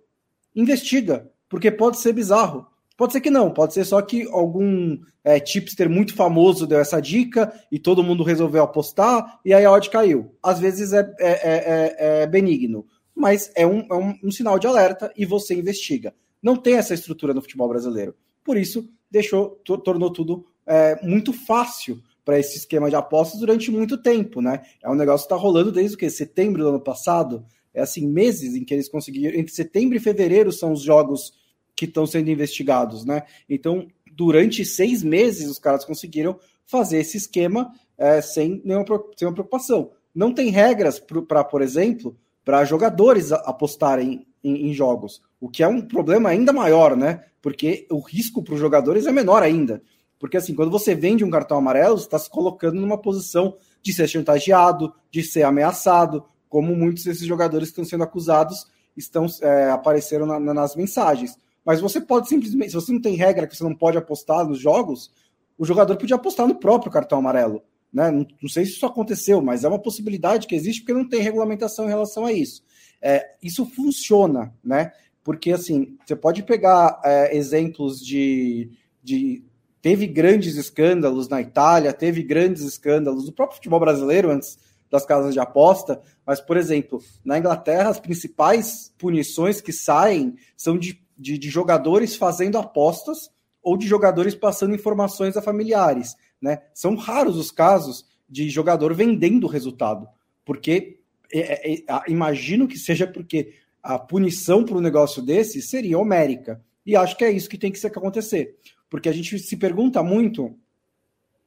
Investiga, 0.55 1.29
porque 1.49 1.71
pode 1.71 1.99
ser 1.99 2.13
bizarro. 2.13 2.67
Pode 2.99 3.13
ser 3.13 3.21
que 3.21 3.31
não, 3.31 3.49
pode 3.49 3.75
ser 3.75 3.85
só 3.85 4.03
que 4.03 4.29
algum 4.29 4.99
é, 5.23 5.39
tipster 5.39 5.89
muito 5.89 6.17
famoso 6.17 6.67
deu 6.67 6.81
essa 6.81 7.01
dica 7.01 7.53
e 7.71 7.79
todo 7.79 8.03
mundo 8.03 8.25
resolveu 8.25 8.61
apostar 8.61 9.39
e 9.45 9.55
aí 9.55 9.65
a 9.65 9.71
odd 9.71 9.89
caiu. 9.89 10.35
Às 10.43 10.59
vezes 10.59 10.93
é, 10.93 11.09
é, 11.21 11.31
é, 11.31 11.97
é, 11.97 12.23
é 12.23 12.27
benigno, 12.27 12.85
mas 13.15 13.53
é, 13.55 13.65
um, 13.65 13.87
é 13.89 13.95
um, 13.95 14.19
um 14.25 14.31
sinal 14.33 14.59
de 14.59 14.67
alerta 14.67 15.13
e 15.17 15.25
você 15.25 15.55
investiga. 15.55 16.13
Não 16.43 16.57
tem 16.57 16.75
essa 16.75 16.93
estrutura 16.93 17.33
no 17.33 17.41
futebol 17.41 17.69
brasileiro. 17.69 18.17
Por 18.43 18.57
isso, 18.57 18.91
deixou, 19.09 19.51
tornou 19.85 20.13
tudo 20.13 20.45
é, 20.67 20.99
muito 21.01 21.33
fácil 21.33 22.03
para 22.25 22.41
esse 22.41 22.59
esquema 22.59 22.91
de 22.91 22.97
apostas 22.97 23.39
durante 23.39 23.71
muito 23.71 23.97
tempo, 24.03 24.41
né? 24.43 24.63
É 24.83 24.91
um 24.91 24.97
negócio 24.97 25.29
que 25.29 25.33
está 25.33 25.41
rolando 25.41 25.71
desde 25.71 25.95
o 25.95 25.99
que? 25.99 26.11
Setembro 26.11 26.65
do 26.65 26.69
ano 26.71 26.81
passado, 26.81 27.47
É 27.73 27.81
assim, 27.81 28.09
meses 28.09 28.57
em 28.57 28.65
que 28.65 28.75
eles 28.75 28.89
conseguiram. 28.89 29.39
Entre 29.39 29.55
setembro 29.55 29.97
e 29.97 30.01
fevereiro 30.01 30.51
são 30.51 30.73
os 30.73 30.83
jogos 30.83 31.38
que 31.79 31.85
estão 31.85 32.05
sendo 32.09 32.29
investigados, 32.29 33.05
né? 33.05 33.23
Então, 33.49 33.87
durante 34.13 34.65
seis 34.65 35.05
meses, 35.05 35.49
os 35.49 35.61
caras 35.61 35.85
conseguiram 35.85 36.37
fazer 36.67 36.99
esse 36.99 37.17
esquema 37.17 37.73
é, 37.97 38.21
sem 38.21 38.61
nenhuma 38.65 38.85
sem 39.17 39.29
uma 39.29 39.35
preocupação. 39.35 39.93
Não 40.13 40.35
tem 40.35 40.51
regras 40.51 40.99
para, 40.99 41.45
por 41.45 41.63
exemplo, 41.63 42.17
para 42.45 42.65
jogadores 42.65 43.31
apostarem 43.31 44.27
em, 44.43 44.69
em, 44.69 44.75
jogos, 44.75 45.23
o 45.41 45.49
que 45.49 45.63
é 45.63 45.69
um 45.69 45.81
problema 45.81 46.31
ainda 46.31 46.53
maior, 46.53 46.97
né? 46.97 47.25
Porque 47.41 47.87
o 47.93 48.01
risco 48.01 48.43
para 48.43 48.55
os 48.55 48.61
jogadores 48.61 49.07
é 49.07 49.13
menor 49.13 49.45
ainda. 49.45 49.81
Porque 50.19 50.37
assim, 50.37 50.57
quando 50.57 50.73
você 50.73 50.97
vende 50.97 51.25
um 51.25 51.31
cartão 51.31 51.59
amarelo, 51.59 51.97
você 51.97 52.07
está 52.07 52.19
se 52.19 52.29
colocando 52.29 52.81
numa 52.81 52.99
posição 52.99 53.57
de 53.81 53.93
ser 53.93 54.09
chantageado, 54.09 54.93
de 55.13 55.23
ser 55.23 55.45
ameaçado, 55.45 56.25
como 56.49 56.75
muitos 56.75 57.05
desses 57.05 57.25
jogadores 57.25 57.69
que 57.69 57.75
estão 57.75 57.85
sendo 57.85 58.03
acusados 58.03 58.67
estão 58.97 59.27
é, 59.43 59.71
apareceram 59.71 60.27
na, 60.27 60.41
na, 60.41 60.53
nas 60.53 60.75
mensagens. 60.75 61.39
Mas 61.69 61.83
você 61.83 62.01
pode 62.01 62.31
simplesmente, 62.31 62.71
se 62.71 62.75
você 62.75 62.91
não 62.91 62.99
tem 62.99 63.15
regra 63.15 63.47
que 63.47 63.55
você 63.55 63.63
não 63.63 63.75
pode 63.75 63.99
apostar 63.99 64.43
nos 64.43 64.59
jogos, 64.59 65.13
o 65.59 65.67
jogador 65.67 65.99
podia 65.99 66.17
apostar 66.17 66.49
no 66.49 66.55
próprio 66.55 66.91
cartão 66.91 67.19
amarelo. 67.19 67.63
Né? 67.93 68.11
Não, 68.11 68.27
não, 68.41 68.49
sei 68.49 68.65
se 68.65 68.73
isso 68.73 68.87
aconteceu, 68.87 69.43
mas 69.43 69.65
é 69.65 69.69
uma 69.69 69.79
possibilidade 69.79 70.47
que 70.47 70.55
existe 70.55 70.81
porque 70.81 70.95
não 70.95 71.07
tem 71.07 71.21
regulamentação 71.21 71.85
em 71.85 71.91
relação 71.91 72.25
a 72.25 72.33
isso. 72.33 72.65
É, 73.03 73.35
isso 73.43 73.67
funciona, 73.67 74.55
né? 74.65 74.93
Porque 75.23 75.53
assim, 75.53 75.99
você 76.07 76.17
pode 76.17 76.43
pegar 76.43 77.03
é, 77.05 77.37
exemplos 77.37 78.01
de, 78.01 78.71
de. 79.05 79.45
Teve 79.83 80.07
grandes 80.07 80.57
escândalos 80.57 81.29
na 81.29 81.43
Itália, 81.43 81.93
teve 81.93 82.23
grandes 82.23 82.63
escândalos 82.63 83.27
no 83.27 83.33
próprio 83.33 83.57
futebol 83.57 83.79
brasileiro 83.79 84.31
antes 84.31 84.57
das 84.91 85.05
casas 85.05 85.35
de 85.35 85.39
aposta, 85.39 86.01
mas, 86.27 86.41
por 86.41 86.57
exemplo, 86.57 86.99
na 87.23 87.39
Inglaterra, 87.39 87.91
as 87.91 88.01
principais 88.01 88.91
punições 88.97 89.61
que 89.61 89.71
saem 89.71 90.35
são 90.57 90.79
de, 90.79 90.99
de, 91.19 91.37
de 91.37 91.51
jogadores 91.51 92.17
fazendo 92.17 92.57
apostas 92.57 93.31
ou 93.63 93.77
de 93.77 93.87
jogadores 93.87 94.35
passando 94.35 94.75
informações 94.75 95.37
a 95.37 95.43
familiares. 95.43 96.15
Né? 96.41 96.63
São 96.73 96.95
raros 96.95 97.37
os 97.37 97.51
casos 97.51 98.07
de 98.29 98.49
jogador 98.49 98.95
vendendo 98.95 99.45
o 99.45 99.51
resultado, 99.51 100.07
porque 100.45 101.01
é, 101.33 101.73
é, 101.73 101.75
é 101.75 101.85
imagino 102.09 102.69
que 102.69 102.79
seja 102.79 103.07
porque 103.07 103.55
a 103.83 103.99
punição 103.99 104.65
para 104.65 104.77
um 104.77 104.81
negócio 104.81 105.23
desse 105.23 105.61
seria 105.61 105.99
homérica. 105.99 106.63
E 106.85 106.97
acho 106.97 107.17
que 107.17 107.25
é 107.25 107.31
isso 107.31 107.49
que 107.49 107.59
tem 107.59 107.73
que 107.73 107.87
acontecer. 107.87 108.57
Porque 108.89 109.09
a 109.09 109.13
gente 109.13 109.39
se 109.39 109.57
pergunta 109.57 110.03
muito, 110.03 110.57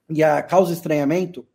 e 0.09 0.23
a 0.23 0.41
causa 0.43 0.73
estranhamento, 0.73 1.45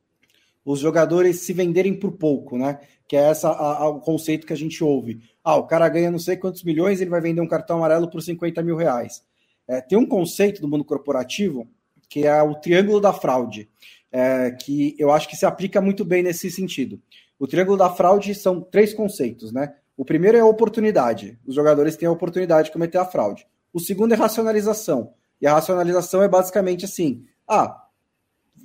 os 0.64 0.80
jogadores 0.80 1.40
se 1.40 1.52
venderem 1.52 1.94
por 1.94 2.12
pouco, 2.12 2.58
né? 2.58 2.80
Que 3.08 3.16
é 3.16 3.20
essa 3.20 3.48
a, 3.48 3.82
a, 3.82 3.88
o 3.88 4.00
conceito 4.00 4.46
que 4.46 4.52
a 4.52 4.56
gente 4.56 4.82
ouve. 4.82 5.22
Ah, 5.44 5.56
o 5.56 5.66
cara 5.66 5.88
ganha 5.88 6.10
não 6.10 6.18
sei 6.18 6.36
quantos 6.36 6.64
milhões, 6.64 7.00
ele 7.00 7.10
vai 7.10 7.20
vender 7.20 7.40
um 7.40 7.48
cartão 7.48 7.78
amarelo 7.78 8.10
por 8.10 8.20
50 8.20 8.62
mil 8.62 8.76
reais. 8.76 9.22
É, 9.68 9.80
tem 9.80 9.98
um 9.98 10.06
conceito 10.06 10.60
do 10.60 10.68
mundo 10.68 10.84
corporativo 10.84 11.68
que 12.08 12.26
é 12.26 12.42
o 12.42 12.54
triângulo 12.54 13.00
da 13.00 13.12
fraude, 13.12 13.68
é, 14.12 14.52
que 14.52 14.94
eu 14.98 15.10
acho 15.10 15.28
que 15.28 15.36
se 15.36 15.44
aplica 15.44 15.80
muito 15.80 16.04
bem 16.04 16.22
nesse 16.22 16.50
sentido. 16.50 17.00
O 17.38 17.46
triângulo 17.46 17.76
da 17.76 17.90
fraude 17.90 18.34
são 18.34 18.60
três 18.60 18.94
conceitos, 18.94 19.52
né? 19.52 19.74
O 19.96 20.04
primeiro 20.04 20.36
é 20.36 20.40
a 20.40 20.46
oportunidade. 20.46 21.38
Os 21.46 21.54
jogadores 21.54 21.96
têm 21.96 22.08
a 22.08 22.12
oportunidade 22.12 22.66
de 22.66 22.72
cometer 22.72 22.98
a 22.98 23.04
fraude. 23.04 23.46
O 23.72 23.80
segundo 23.80 24.12
é 24.12 24.16
racionalização. 24.16 25.12
E 25.40 25.46
a 25.46 25.52
racionalização 25.52 26.22
é 26.22 26.28
basicamente 26.28 26.84
assim: 26.84 27.24
ah, 27.46 27.84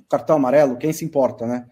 cartão 0.08 0.36
amarelo, 0.36 0.76
quem 0.76 0.92
se 0.92 1.04
importa, 1.04 1.46
né? 1.46 1.66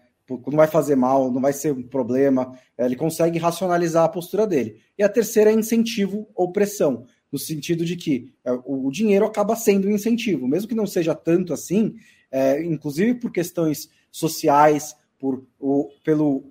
Não 0.47 0.57
vai 0.57 0.67
fazer 0.67 0.95
mal, 0.95 1.31
não 1.31 1.41
vai 1.41 1.53
ser 1.53 1.73
um 1.73 1.83
problema. 1.83 2.57
Ele 2.77 2.95
consegue 2.95 3.39
racionalizar 3.39 4.03
a 4.03 4.09
postura 4.09 4.45
dele. 4.45 4.77
E 4.97 5.03
a 5.03 5.09
terceira 5.09 5.51
é 5.51 5.53
incentivo 5.53 6.27
ou 6.35 6.51
pressão 6.51 7.05
no 7.31 7.39
sentido 7.39 7.85
de 7.85 7.95
que 7.95 8.33
é, 8.43 8.51
o 8.65 8.91
dinheiro 8.91 9.25
acaba 9.25 9.55
sendo 9.55 9.87
um 9.87 9.91
incentivo, 9.91 10.47
mesmo 10.47 10.67
que 10.67 10.75
não 10.75 10.85
seja 10.85 11.15
tanto 11.15 11.53
assim, 11.53 11.95
é, 12.29 12.61
inclusive 12.63 13.15
por 13.15 13.31
questões 13.31 13.89
sociais, 14.11 14.95
por 15.17 15.45
o, 15.59 15.89
pelo 16.03 16.43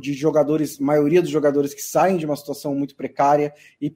de 0.00 0.14
jogadores, 0.14 0.78
maioria 0.78 1.20
dos 1.20 1.30
jogadores 1.30 1.74
que 1.74 1.82
saem 1.82 2.16
de 2.16 2.24
uma 2.24 2.36
situação 2.36 2.74
muito 2.74 2.94
precária 2.94 3.52
e 3.80 3.94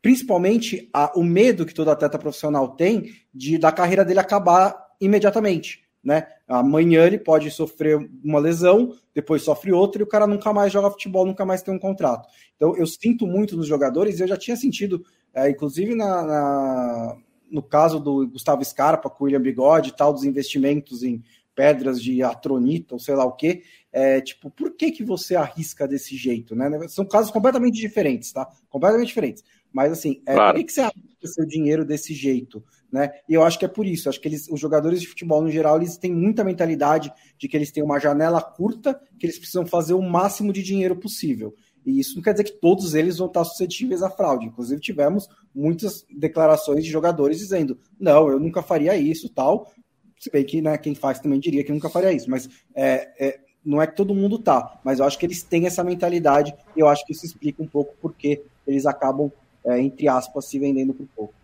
principalmente 0.00 0.88
a, 0.92 1.12
o 1.16 1.22
medo 1.22 1.66
que 1.66 1.74
todo 1.74 1.90
atleta 1.90 2.18
profissional 2.18 2.74
tem 2.74 3.12
de 3.32 3.58
da 3.58 3.70
carreira 3.70 4.04
dele 4.04 4.20
acabar 4.20 4.74
imediatamente. 5.00 5.87
Né? 6.02 6.26
Amanhã 6.46 7.04
ele 7.06 7.18
pode 7.18 7.50
sofrer 7.50 7.98
uma 8.24 8.38
lesão, 8.38 8.94
depois 9.14 9.42
sofre 9.42 9.72
outra 9.72 10.00
e 10.00 10.04
o 10.04 10.08
cara 10.08 10.26
nunca 10.26 10.52
mais 10.52 10.72
joga 10.72 10.90
futebol, 10.90 11.26
nunca 11.26 11.44
mais 11.44 11.62
tem 11.62 11.74
um 11.74 11.78
contrato. 11.78 12.28
Então 12.56 12.76
eu 12.76 12.86
sinto 12.86 13.26
muito 13.26 13.56
nos 13.56 13.66
jogadores, 13.66 14.20
eu 14.20 14.28
já 14.28 14.36
tinha 14.36 14.56
sentido 14.56 15.04
é, 15.34 15.50
inclusive 15.50 15.94
na, 15.94 16.22
na, 16.22 17.16
no 17.50 17.62
caso 17.62 18.00
do 18.00 18.26
Gustavo 18.28 18.64
Scarpa 18.64 19.10
com 19.10 19.24
o 19.24 19.26
William 19.26 19.40
Bigode 19.40 19.90
e 19.90 19.96
tal, 19.96 20.12
dos 20.12 20.24
investimentos 20.24 21.02
em 21.02 21.22
pedras 21.54 22.00
de 22.00 22.22
atronita 22.22 22.94
ou 22.94 23.00
sei 23.00 23.16
lá 23.16 23.24
o 23.24 23.32
que, 23.32 23.62
é, 23.92 24.20
tipo, 24.20 24.48
por 24.48 24.76
que 24.76 24.92
que 24.92 25.02
você 25.02 25.34
arrisca 25.34 25.88
desse 25.88 26.16
jeito, 26.16 26.54
né? 26.54 26.86
São 26.88 27.04
casos 27.04 27.32
completamente 27.32 27.74
diferentes, 27.80 28.30
tá? 28.32 28.48
Completamente 28.68 29.08
diferentes. 29.08 29.42
Mas 29.78 29.92
assim, 29.92 30.20
é, 30.26 30.34
claro. 30.34 30.54
por 30.54 30.58
que, 30.58 30.64
que 30.64 30.72
você 30.72 30.80
arrisca 30.80 31.26
seu 31.28 31.46
dinheiro 31.46 31.84
desse 31.84 32.12
jeito, 32.12 32.64
né? 32.90 33.12
E 33.28 33.34
eu 33.34 33.44
acho 33.44 33.56
que 33.56 33.64
é 33.64 33.68
por 33.68 33.86
isso, 33.86 34.08
acho 34.08 34.20
que 34.20 34.26
eles, 34.26 34.48
os 34.50 34.58
jogadores 34.58 35.00
de 35.00 35.06
futebol 35.06 35.40
no 35.40 35.48
geral, 35.48 35.76
eles 35.76 35.96
têm 35.96 36.12
muita 36.12 36.42
mentalidade 36.42 37.12
de 37.38 37.46
que 37.46 37.56
eles 37.56 37.70
têm 37.70 37.84
uma 37.84 38.00
janela 38.00 38.42
curta, 38.42 39.00
que 39.20 39.24
eles 39.24 39.38
precisam 39.38 39.64
fazer 39.64 39.94
o 39.94 40.02
máximo 40.02 40.52
de 40.52 40.64
dinheiro 40.64 40.96
possível. 40.96 41.54
E 41.86 42.00
isso 42.00 42.16
não 42.16 42.22
quer 42.24 42.32
dizer 42.32 42.42
que 42.42 42.60
todos 42.60 42.96
eles 42.96 43.18
vão 43.18 43.28
estar 43.28 43.44
suscetíveis 43.44 44.02
à 44.02 44.10
fraude. 44.10 44.46
Inclusive, 44.46 44.80
tivemos 44.80 45.28
muitas 45.54 46.04
declarações 46.10 46.84
de 46.84 46.90
jogadores 46.90 47.38
dizendo: 47.38 47.78
não, 48.00 48.28
eu 48.28 48.40
nunca 48.40 48.60
faria 48.60 48.96
isso, 48.96 49.28
tal. 49.28 49.72
Se 50.18 50.28
bem 50.28 50.44
que 50.44 50.60
né, 50.60 50.76
quem 50.76 50.96
faz 50.96 51.20
também 51.20 51.38
diria 51.38 51.62
que 51.62 51.70
nunca 51.70 51.88
faria 51.88 52.10
isso, 52.10 52.28
mas 52.28 52.48
é, 52.74 53.12
é, 53.16 53.40
não 53.64 53.80
é 53.80 53.86
que 53.86 53.94
todo 53.94 54.12
mundo 54.12 54.40
tá. 54.40 54.80
Mas 54.82 54.98
eu 54.98 55.04
acho 55.04 55.16
que 55.16 55.24
eles 55.24 55.44
têm 55.44 55.66
essa 55.66 55.84
mentalidade 55.84 56.52
e 56.74 56.80
eu 56.80 56.88
acho 56.88 57.06
que 57.06 57.12
isso 57.12 57.24
explica 57.24 57.62
um 57.62 57.68
pouco 57.68 57.94
porque 58.00 58.42
eles 58.66 58.86
acabam, 58.86 59.32
é, 59.64 59.80
entre 59.80 60.08
aspas, 60.08 60.46
se 60.46 60.58
vendendo 60.58 60.94
por 60.94 61.06
pouco. 61.14 61.34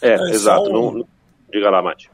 É, 0.00 0.14
é 0.14 0.30
exato. 0.30 0.70
Um... 0.70 0.98
Não... 0.98 1.08
Diga 1.50 1.70
lá, 1.70 1.82
Mate. 1.82 2.10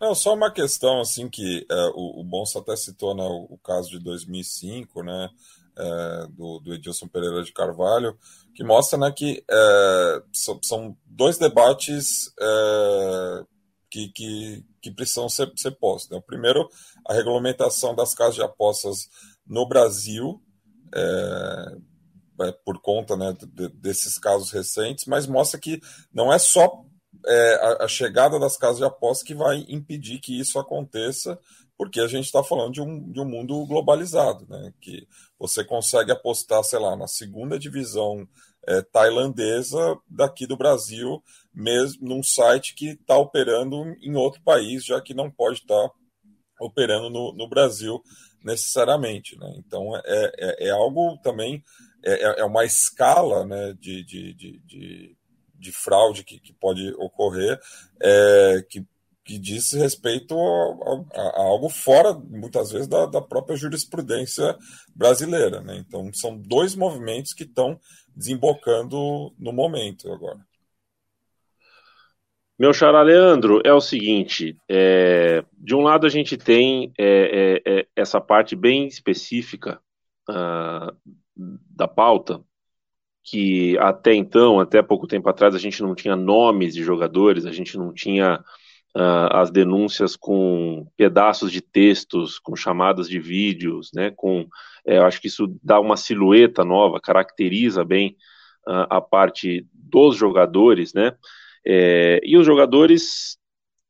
Não, 0.00 0.14
só 0.14 0.34
uma 0.34 0.50
questão 0.50 1.00
assim 1.00 1.28
que 1.28 1.66
é, 1.70 1.90
o, 1.94 2.20
o 2.20 2.24
Bonsa 2.24 2.58
até 2.58 2.76
citou 2.76 3.14
né, 3.14 3.22
o, 3.22 3.46
o 3.54 3.58
caso 3.58 3.90
de 3.90 3.98
2005, 3.98 5.02
né? 5.02 5.30
é, 5.76 6.26
do, 6.30 6.60
do, 6.60 6.74
Edilson 6.74 7.08
Pereira 7.08 7.42
de 7.42 7.52
Carvalho, 7.52 8.16
que 8.54 8.62
mostra 8.62 8.98
né, 8.98 9.12
que 9.12 9.44
é, 9.50 10.22
são, 10.32 10.58
são, 10.62 10.96
dois 11.04 11.38
debates 11.38 12.32
é, 12.40 13.44
que, 13.90 14.08
que, 14.08 14.64
que, 14.80 14.90
precisam 14.90 15.28
ser, 15.28 15.52
ser 15.56 15.72
postos. 15.72 16.10
Né? 16.10 16.16
O 16.16 16.22
primeiro, 16.22 16.68
a 17.06 17.12
regulamentação 17.12 17.94
das 17.94 18.14
casas 18.14 18.36
de 18.36 18.42
apostas 18.42 19.08
no 19.46 19.66
Brasil, 19.66 20.40
é, 20.94 21.76
por 22.64 22.80
conta 22.80 23.16
né, 23.16 23.34
de, 23.40 23.68
desses 23.68 24.18
casos 24.18 24.50
recentes, 24.50 25.04
mas 25.06 25.26
mostra 25.26 25.58
que 25.58 25.80
não 26.12 26.32
é 26.32 26.38
só 26.38 26.84
é, 27.26 27.54
a, 27.54 27.84
a, 27.84 27.88
chegada 27.88 28.38
das 28.38 28.56
casas 28.56 28.78
de 28.78 28.84
apostas 28.84 29.26
que 29.26 29.34
vai 29.34 29.64
impedir 29.68 30.18
que 30.18 30.38
isso 30.38 30.58
aconteça, 30.58 31.38
porque 31.76 32.00
a 32.00 32.06
gente 32.06 32.26
está 32.26 32.42
falando 32.42 32.72
de 32.72 32.80
um, 32.80 33.10
de 33.10 33.20
um 33.20 33.24
mundo 33.24 33.64
globalizado, 33.66 34.46
né? 34.48 34.72
Que 34.80 35.06
você 35.38 35.64
consegue 35.64 36.12
apostar, 36.12 36.62
sei 36.62 36.78
lá, 36.78 36.96
na 36.96 37.08
segunda 37.08 37.58
divisão 37.58 38.28
é, 38.66 38.80
tailandesa 38.82 39.96
daqui 40.08 40.46
do 40.46 40.56
Brasil, 40.56 41.22
mesmo 41.52 42.08
num 42.08 42.22
site 42.22 42.74
que 42.74 42.90
está 42.90 43.16
operando 43.16 43.76
em 44.00 44.14
outro 44.14 44.40
país, 44.42 44.84
já 44.84 45.00
que 45.00 45.14
não 45.14 45.30
pode 45.30 45.58
estar 45.58 45.88
tá 45.88 45.94
operando 46.60 47.10
no, 47.10 47.32
no 47.34 47.48
Brasil 47.48 48.02
necessariamente, 48.44 49.36
né? 49.38 49.54
Então 49.58 49.96
é, 49.96 50.32
é, 50.38 50.68
é 50.68 50.70
algo 50.70 51.18
também 51.22 51.62
é, 52.04 52.12
é, 52.12 52.40
é 52.40 52.44
uma 52.44 52.64
escala, 52.64 53.44
né? 53.44 53.74
de, 53.80 54.04
de, 54.04 54.34
de, 54.34 54.58
de 54.60 55.16
de 55.56 55.72
fraude 55.72 56.24
que, 56.24 56.38
que 56.38 56.52
pode 56.52 56.92
ocorrer, 56.98 57.58
é, 57.98 58.62
que 58.68 58.84
que 59.24 59.38
diz 59.38 59.72
respeito 59.72 60.38
a, 60.38 61.18
a, 61.18 61.22
a, 61.22 61.40
algo 61.44 61.70
fora, 61.70 62.12
muitas 62.12 62.70
vezes, 62.70 62.86
da, 62.86 63.06
da, 63.06 63.22
própria 63.22 63.56
jurisprudência 63.56 64.54
brasileira. 64.94 65.62
Né? 65.62 65.78
Então, 65.78 66.12
são 66.12 66.36
dois 66.36 66.74
movimentos 66.74 67.32
que 67.32 67.44
estão 67.44 67.80
desembocando 68.14 69.32
no 69.38 69.50
momento 69.50 70.12
agora. 70.12 70.38
Meu 72.58 72.74
xará 72.74 73.02
Leandro, 73.02 73.62
é 73.64 73.72
o 73.72 73.80
seguinte: 73.80 74.58
é, 74.68 75.42
de 75.54 75.74
um 75.74 75.80
lado 75.80 76.06
a 76.06 76.10
gente 76.10 76.36
tem 76.36 76.92
é, 76.98 77.62
é, 77.66 77.78
é 77.78 77.86
essa 77.96 78.20
parte 78.20 78.54
bem 78.54 78.86
específica 78.86 79.80
uh, 80.28 80.94
da 81.36 81.88
pauta, 81.88 82.42
que 83.24 83.76
até 83.78 84.14
então, 84.14 84.60
até 84.60 84.82
pouco 84.82 85.06
tempo 85.06 85.28
atrás, 85.28 85.54
a 85.54 85.58
gente 85.58 85.82
não 85.82 85.94
tinha 85.94 86.14
nomes 86.14 86.74
de 86.74 86.82
jogadores, 86.82 87.46
a 87.46 87.52
gente 87.52 87.76
não 87.78 87.92
tinha 87.92 88.44
uh, 88.94 89.28
as 89.32 89.50
denúncias 89.50 90.14
com 90.14 90.86
pedaços 90.96 91.50
de 91.50 91.60
textos, 91.60 92.38
com 92.38 92.54
chamadas 92.54 93.08
de 93.08 93.18
vídeos, 93.18 93.90
né? 93.94 94.12
Com, 94.14 94.46
é, 94.86 94.98
acho 94.98 95.20
que 95.20 95.28
isso 95.28 95.58
dá 95.62 95.80
uma 95.80 95.96
silhueta 95.96 96.64
nova, 96.64 97.00
caracteriza 97.00 97.82
bem 97.82 98.16
uh, 98.68 98.86
a 98.90 99.00
parte 99.00 99.66
dos 99.72 100.16
jogadores, 100.16 100.92
né? 100.92 101.12
É, 101.66 102.20
e 102.22 102.36
os 102.36 102.44
jogadores 102.44 103.38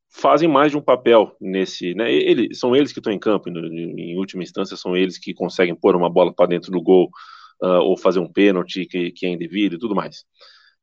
fazem 0.09 0.47
mais 0.47 0.71
de 0.71 0.77
um 0.77 0.81
papel 0.81 1.35
nesse, 1.41 1.93
né? 1.93 2.05
São 2.53 2.73
eles 2.73 2.93
que 2.93 2.99
estão 2.99 3.11
em 3.11 3.19
campo, 3.19 3.49
em 3.49 4.17
última 4.17 4.43
instância, 4.43 4.77
são 4.77 4.95
eles 4.95 5.17
que 5.17 5.33
conseguem 5.33 5.75
pôr 5.75 5.93
uma 5.93 6.09
bola 6.09 6.33
para 6.33 6.47
dentro 6.47 6.71
do 6.71 6.81
gol 6.81 7.09
uh, 7.61 7.81
ou 7.81 7.97
fazer 7.97 8.19
um 8.19 8.31
pênalti 8.31 8.85
que, 8.85 9.11
que 9.11 9.25
é 9.25 9.29
indevido 9.29 9.75
e 9.75 9.79
tudo 9.79 9.95
mais. 9.95 10.25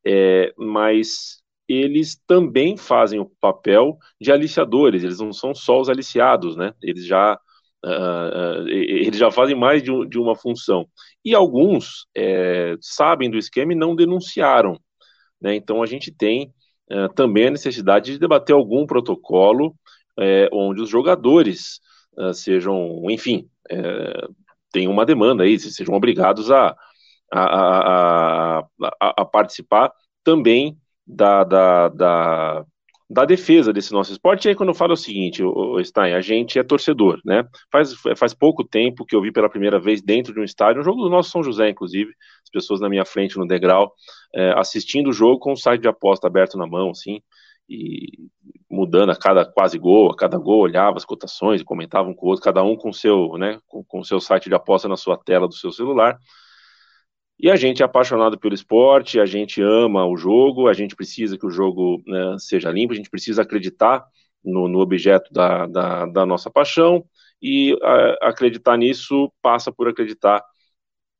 É, 0.04 0.52
mas 0.56 1.42
eles 1.68 2.20
também 2.26 2.76
fazem 2.76 3.20
o 3.20 3.30
papel 3.40 3.98
de 4.20 4.32
aliciadores, 4.32 5.02
eles 5.02 5.18
não 5.18 5.32
são 5.32 5.54
só 5.54 5.80
os 5.80 5.88
aliciados, 5.88 6.56
né? 6.56 6.74
Eles 6.82 7.06
já, 7.06 7.38
uh, 7.84 8.62
uh, 8.64 8.68
eles 8.68 9.18
já 9.18 9.30
fazem 9.30 9.56
mais 9.56 9.82
de, 9.82 9.90
um, 9.90 10.06
de, 10.06 10.18
uma 10.18 10.34
função. 10.34 10.86
E 11.24 11.34
alguns 11.34 12.06
é, 12.16 12.76
sabem 12.80 13.30
do 13.30 13.38
esquema 13.38 13.72
e 13.72 13.76
não 13.76 13.94
denunciaram. 13.94 14.78
Né? 15.40 15.54
Então 15.54 15.82
a 15.82 15.86
gente 15.86 16.12
tem 16.12 16.52
uh, 16.90 17.12
também 17.14 17.46
a 17.46 17.52
necessidade 17.52 18.12
de 18.12 18.18
debater 18.18 18.54
algum 18.54 18.86
protocolo 18.86 19.74
é, 20.18 20.48
onde 20.52 20.82
os 20.82 20.90
jogadores 20.90 21.80
sejam, 22.34 23.06
enfim, 23.08 23.48
é, 24.72 24.78
tenham 24.78 24.92
uma 24.92 25.06
demanda 25.06 25.44
aí, 25.44 25.58
sejam 25.58 25.94
obrigados 25.94 26.50
a, 26.50 26.76
a, 27.32 28.58
a, 28.60 28.64
a, 29.00 29.24
participar 29.24 29.92
também 30.24 30.76
da, 31.06 31.44
da, 31.44 31.88
da, 31.88 32.64
da 33.10 33.24
defesa 33.24 33.72
desse 33.72 33.92
nosso 33.92 34.12
esporte. 34.12 34.46
E 34.46 34.48
aí, 34.50 34.54
quando 34.54 34.70
eu 34.70 34.74
falo 34.74 34.92
o 34.94 34.96
seguinte, 34.96 35.42
o, 35.42 35.82
Stein, 35.84 36.14
a 36.14 36.20
gente 36.20 36.58
é 36.58 36.62
torcedor, 36.62 37.20
né? 37.24 37.44
Faz, 37.70 37.94
faz 38.16 38.34
pouco 38.34 38.64
tempo 38.64 39.04
que 39.04 39.14
eu 39.14 39.22
vi 39.22 39.32
pela 39.32 39.48
primeira 39.48 39.78
vez 39.80 40.02
dentro 40.02 40.32
de 40.32 40.40
um 40.40 40.44
estádio, 40.44 40.80
um 40.80 40.84
jogo 40.84 41.02
do 41.02 41.10
nosso 41.10 41.30
São 41.30 41.42
José, 41.42 41.68
inclusive, 41.68 42.10
as 42.42 42.50
pessoas 42.50 42.80
na 42.80 42.88
minha 42.88 43.04
frente 43.04 43.38
no 43.38 43.46
degrau, 43.46 43.92
é, 44.34 44.52
assistindo 44.58 45.10
o 45.10 45.12
jogo 45.12 45.38
com 45.38 45.52
o 45.52 45.56
site 45.56 45.82
de 45.82 45.88
aposta 45.88 46.26
aberto 46.26 46.56
na 46.56 46.66
mão, 46.66 46.90
assim, 46.90 47.20
e 47.68 48.28
mudando 48.70 49.10
a 49.10 49.16
cada 49.16 49.44
quase 49.44 49.78
gol, 49.78 50.10
a 50.10 50.16
cada 50.16 50.38
gol 50.38 50.60
olhava 50.60 50.96
as 50.96 51.04
cotações 51.04 51.60
e 51.60 51.64
comentavam 51.64 52.14
com 52.14 52.26
o 52.26 52.28
outro, 52.30 52.44
cada 52.44 52.62
um 52.62 52.76
com 52.76 52.92
seu, 52.92 53.36
né, 53.36 53.60
com, 53.66 53.84
com 53.84 54.02
seu 54.02 54.20
site 54.20 54.48
de 54.48 54.54
aposta 54.54 54.88
na 54.88 54.96
sua 54.96 55.16
tela 55.16 55.46
do 55.46 55.54
seu 55.54 55.70
celular. 55.70 56.18
E 57.38 57.50
a 57.50 57.56
gente 57.56 57.82
é 57.82 57.84
apaixonado 57.84 58.38
pelo 58.38 58.54
esporte, 58.54 59.18
a 59.18 59.26
gente 59.26 59.60
ama 59.60 60.06
o 60.06 60.16
jogo, 60.16 60.68
a 60.68 60.72
gente 60.72 60.94
precisa 60.94 61.36
que 61.36 61.44
o 61.44 61.50
jogo 61.50 62.00
né, 62.06 62.36
seja 62.38 62.70
limpo, 62.70 62.92
a 62.92 62.96
gente 62.96 63.10
precisa 63.10 63.42
acreditar 63.42 64.04
no, 64.44 64.68
no 64.68 64.78
objeto 64.78 65.32
da, 65.32 65.66
da, 65.66 66.06
da, 66.06 66.26
nossa 66.26 66.50
paixão, 66.50 67.04
e 67.40 67.76
a, 67.82 68.28
acreditar 68.28 68.76
nisso 68.76 69.30
passa 69.42 69.72
por 69.72 69.88
acreditar, 69.88 70.42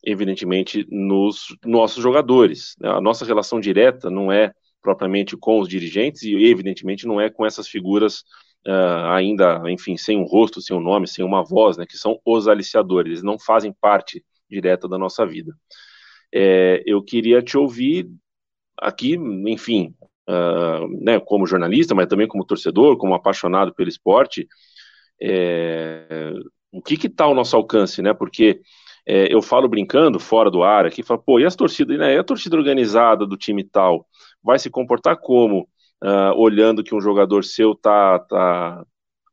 evidentemente, 0.05 0.87
nos 0.91 1.57
nossos 1.65 2.03
jogadores. 2.03 2.77
A 2.83 3.01
nossa 3.01 3.25
relação 3.25 3.61
direta 3.61 4.09
não 4.09 4.31
é 4.31 4.53
propriamente 4.83 5.37
com 5.37 5.61
os 5.61 5.69
dirigentes, 5.69 6.23
e 6.23 6.35
evidentemente 6.35 7.07
não 7.07 7.21
é 7.21 7.31
com 7.31 7.47
essas 7.47 7.69
figuras 7.69 8.25
uh, 8.67 9.07
ainda, 9.13 9.63
enfim, 9.71 9.97
sem 9.97 10.19
um 10.19 10.25
rosto, 10.25 10.61
sem 10.61 10.77
um 10.77 10.81
nome, 10.81 11.07
sem 11.07 11.25
uma 11.25 11.45
voz, 11.45 11.77
né, 11.77 11.87
que 11.87 11.97
são 11.97 12.21
os 12.25 12.49
aliciadores, 12.49 13.11
eles 13.11 13.23
não 13.23 13.39
fazem 13.39 13.73
parte 13.81 14.25
direta 14.51 14.89
da 14.89 14.99
nossa 14.99 15.25
vida. 15.25 15.55
É, 16.35 16.83
eu 16.87 17.03
queria 17.03 17.43
te 17.43 17.57
ouvir 17.57 18.11
aqui, 18.79 19.15
enfim, 19.47 19.95
uh, 20.29 20.87
né, 21.03 21.21
como 21.21 21.47
jornalista, 21.47 21.95
mas 21.95 22.09
também 22.09 22.27
como 22.27 22.45
torcedor, 22.45 22.97
como 22.97 23.15
apaixonado 23.15 23.75
pelo 23.75 23.89
esporte, 23.89 24.49
é, 25.21 26.33
o 26.73 26.83
que 26.83 27.07
está 27.07 27.25
ao 27.25 27.35
nosso 27.35 27.55
alcance, 27.55 28.03
né? 28.03 28.13
Porque 28.13 28.61
é, 29.07 29.33
eu 29.33 29.41
falo 29.41 29.69
brincando 29.69 30.19
fora 30.19 30.51
do 30.51 30.63
ar 30.63 30.87
aqui, 30.87 31.03
falo, 31.03 31.23
pô, 31.23 31.39
e 31.39 31.45
as 31.45 31.55
torcidas, 31.55 31.99
né? 31.99 32.15
E 32.15 32.19
a 32.19 32.25
torcida 32.25 32.57
organizada 32.57 33.27
do 33.27 33.37
time 33.37 33.63
tal 33.63 34.07
vai 34.43 34.59
se 34.59 34.71
comportar 34.71 35.17
como, 35.17 35.69
uh, 36.03 36.35
olhando 36.37 36.83
que 36.83 36.95
um 36.95 37.01
jogador 37.01 37.45
seu 37.45 37.75
tá, 37.75 38.19
tá, 38.19 38.85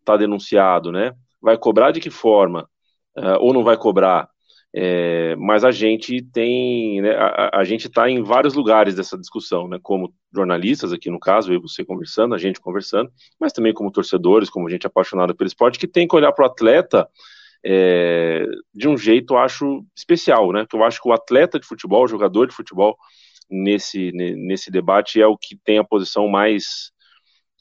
tá 0.06 0.18
denunciado, 0.18 0.92
né? 0.92 1.14
Vai 1.42 1.58
cobrar 1.58 1.92
de 1.92 2.00
que 2.00 2.10
forma? 2.10 2.70
Uh, 3.18 3.38
ou 3.40 3.54
não 3.54 3.64
vai 3.64 3.78
cobrar? 3.78 4.30
É, 4.72 5.36
mas 5.36 5.64
a 5.64 5.72
gente 5.72 6.22
tem, 6.22 7.02
né, 7.02 7.16
a, 7.16 7.60
a, 7.60 7.64
gente 7.64 7.88
está 7.88 8.08
em 8.08 8.22
vários 8.22 8.54
lugares 8.54 8.94
dessa 8.94 9.18
discussão, 9.18 9.68
né, 9.68 9.80
como 9.82 10.14
jornalistas 10.32 10.94
aqui 10.94 11.10
no 11.10 11.20
caso, 11.20 11.52
eu 11.52 11.58
e 11.58 11.62
você 11.62 11.84
conversando, 11.84 12.36
a 12.36 12.38
gente 12.38 12.62
conversando, 12.62 13.12
mas 13.40 13.52
também 13.52 13.74
como 13.74 13.92
torcedores, 13.92 14.48
como 14.48 14.70
gente 14.70 14.86
apaixonada 14.86 15.34
pelo 15.34 15.48
esporte, 15.48 15.80
que 15.80 15.88
tem 15.88 16.08
que 16.08 16.16
olhar 16.16 16.32
para 16.34 16.44
o 16.44 16.48
atleta 16.48 17.10
é, 17.66 18.46
de 18.72 18.88
um 18.88 18.96
jeito, 18.96 19.36
acho, 19.36 19.84
especial, 19.98 20.52
né, 20.52 20.68
que 20.70 20.76
eu 20.76 20.84
acho 20.84 21.02
que 21.02 21.10
o 21.10 21.14
atleta 21.14 21.60
de 21.60 21.66
futebol, 21.66 22.04
o 22.04 22.08
jogador 22.08 22.46
de 22.46 22.54
futebol, 22.54 22.96
nesse, 23.50 24.12
nesse 24.12 24.72
debate 24.72 25.22
é 25.22 25.28
o 25.28 25.38
que 25.38 25.58
tem 25.58 25.78
a 25.78 25.84
posição 25.84 26.28
mais, 26.28 26.92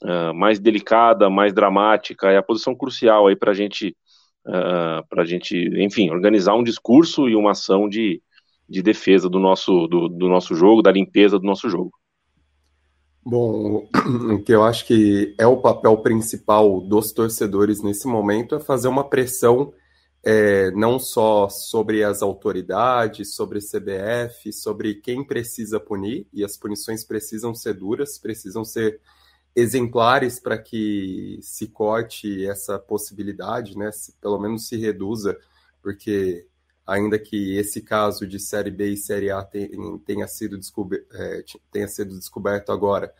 uh, 0.03 0.33
mais 0.33 0.59
delicada, 0.59 1.29
mais 1.29 1.53
dramática, 1.53 2.31
é 2.31 2.37
a 2.37 2.43
posição 2.43 2.75
crucial 2.75 3.27
aí 3.27 3.35
para 3.35 3.53
gente 3.53 3.95
uh, 4.47 4.51
ah, 4.51 5.03
a 5.17 5.25
gente, 5.25 5.55
enfim, 5.83 6.09
organizar 6.09 6.55
um 6.55 6.63
discurso 6.63 7.27
e 7.27 7.35
uma 7.35 7.51
ação 7.51 7.87
de, 7.87 8.21
de 8.67 8.81
defesa 8.81 9.29
do 9.29 9.39
nosso, 9.39 9.87
do, 9.87 10.07
do 10.07 10.27
nosso 10.27 10.55
jogo, 10.55 10.81
da 10.81 10.91
limpeza 10.91 11.39
do 11.39 11.45
nosso 11.45 11.69
jogo. 11.69 11.91
Bom, 13.25 13.87
o 14.33 14.43
que 14.43 14.53
eu 14.53 14.63
acho 14.63 14.85
que 14.85 15.35
é 15.37 15.45
o 15.45 15.57
papel 15.57 15.97
principal 15.97 16.81
dos 16.81 17.11
torcedores 17.11 17.83
nesse 17.83 18.07
momento 18.07 18.55
é 18.55 18.59
fazer 18.59 18.87
uma 18.87 19.03
pressão 19.03 19.73
é, 20.23 20.69
não 20.71 20.99
só 20.99 21.47
sobre 21.47 22.03
as 22.03 22.21
autoridades, 22.21 23.33
sobre 23.33 23.59
CBF, 23.59 24.51
sobre 24.51 24.95
quem 24.95 25.23
precisa 25.23 25.79
punir, 25.79 26.27
e 26.33 26.43
as 26.43 26.57
punições 26.57 27.03
precisam 27.03 27.55
ser 27.55 27.73
duras, 27.73 28.17
precisam 28.17 28.65
ser 28.65 28.99
exemplares 29.55 30.39
para 30.39 30.57
que 30.57 31.39
se 31.41 31.67
corte 31.67 32.45
essa 32.45 32.77
possibilidade, 32.77 33.77
né? 33.77 33.91
Se, 33.91 34.13
pelo 34.13 34.39
menos 34.39 34.67
se 34.67 34.77
reduza, 34.77 35.37
porque 35.81 36.45
ainda 36.85 37.19
que 37.19 37.55
esse 37.57 37.81
caso 37.81 38.27
de 38.27 38.39
Série 38.39 38.71
B 38.71 38.89
e 38.89 38.97
Série 38.97 39.31
A 39.31 39.47
tenha 40.05 40.27
sido, 40.27 40.57
descober, 40.57 41.05
é, 41.13 41.43
tenha 41.71 41.87
sido 41.87 42.17
descoberto 42.17 42.71
agora, 42.71 43.13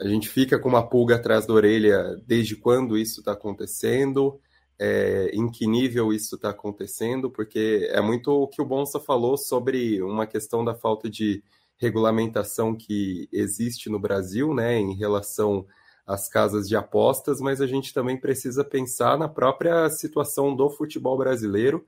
a 0.00 0.08
gente 0.08 0.28
fica 0.28 0.58
com 0.58 0.68
uma 0.68 0.88
pulga 0.88 1.16
atrás 1.16 1.46
da 1.46 1.52
orelha 1.52 2.20
desde 2.26 2.56
quando 2.56 2.98
isso 2.98 3.20
está 3.20 3.32
acontecendo, 3.32 4.40
é, 4.84 5.30
em 5.32 5.48
que 5.48 5.64
nível 5.64 6.12
isso 6.12 6.34
está 6.34 6.50
acontecendo, 6.50 7.30
porque 7.30 7.88
é 7.92 8.00
muito 8.00 8.32
o 8.32 8.48
que 8.48 8.60
o 8.60 8.64
Bonsa 8.64 8.98
falou 8.98 9.36
sobre 9.36 10.02
uma 10.02 10.26
questão 10.26 10.64
da 10.64 10.74
falta 10.74 11.08
de 11.08 11.40
regulamentação 11.76 12.74
que 12.74 13.28
existe 13.30 13.88
no 13.88 14.00
Brasil, 14.00 14.52
né, 14.52 14.76
em 14.80 14.96
relação 14.96 15.64
às 16.04 16.28
casas 16.28 16.66
de 16.66 16.74
apostas, 16.74 17.40
mas 17.40 17.60
a 17.60 17.66
gente 17.66 17.94
também 17.94 18.16
precisa 18.16 18.64
pensar 18.64 19.16
na 19.16 19.28
própria 19.28 19.88
situação 19.88 20.56
do 20.56 20.68
futebol 20.68 21.16
brasileiro 21.16 21.86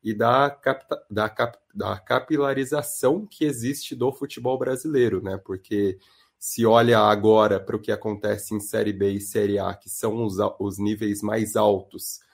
e 0.00 0.14
da, 0.14 0.48
capta, 0.48 1.02
da, 1.10 1.28
cap, 1.28 1.58
da 1.74 1.98
capilarização 1.98 3.26
que 3.26 3.44
existe 3.44 3.96
do 3.96 4.12
futebol 4.12 4.56
brasileiro, 4.56 5.20
né? 5.20 5.36
Porque 5.44 5.98
se 6.38 6.64
olha 6.64 7.00
agora 7.00 7.58
para 7.58 7.74
o 7.74 7.80
que 7.80 7.90
acontece 7.90 8.54
em 8.54 8.60
Série 8.60 8.92
B 8.92 9.14
e 9.14 9.20
Série 9.20 9.58
A, 9.58 9.74
que 9.74 9.90
são 9.90 10.24
os, 10.24 10.36
os 10.60 10.78
níveis 10.78 11.22
mais 11.22 11.56
altos 11.56 12.24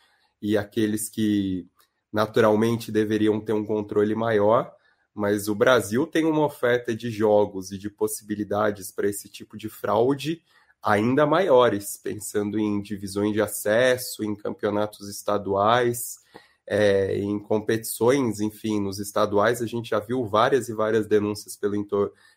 e 0.43 0.59
aqueles 0.59 1.09
que 1.09 1.67
naturalmente 2.13 2.91
deveriam 2.91 3.41
ter 3.41 3.53
um 3.53 3.65
controle 3.65 4.15
maior, 4.15 4.71
mas 5.15 5.47
o 5.47 5.55
Brasil 5.55 6.07
tem 6.07 6.25
uma 6.25 6.45
oferta 6.45 6.95
de 6.95 7.11
jogos 7.11 7.71
e 7.71 7.79
de 7.79 7.89
possibilidades 7.89 8.91
para 8.91 9.09
esse 9.09 9.29
tipo 9.29 9.57
de 9.57 9.69
fraude 9.69 10.43
ainda 10.83 11.25
maiores, 11.25 11.97
pensando 11.97 12.59
em 12.59 12.83
divisões 12.83 13.33
de 13.33 13.41
acesso, 13.41 14.25
em 14.25 14.35
campeonatos 14.35 15.09
estaduais, 15.09 16.19
é, 16.67 17.17
em 17.19 17.39
competições, 17.39 18.41
enfim, 18.41 18.81
nos 18.81 18.99
estaduais 18.99 19.63
a 19.63 19.67
gente 19.67 19.91
já 19.91 20.01
viu 20.01 20.27
várias 20.27 20.69
e 20.69 20.75
várias 20.75 21.07
denúncias 21.07 21.57
pelo, 21.57 21.87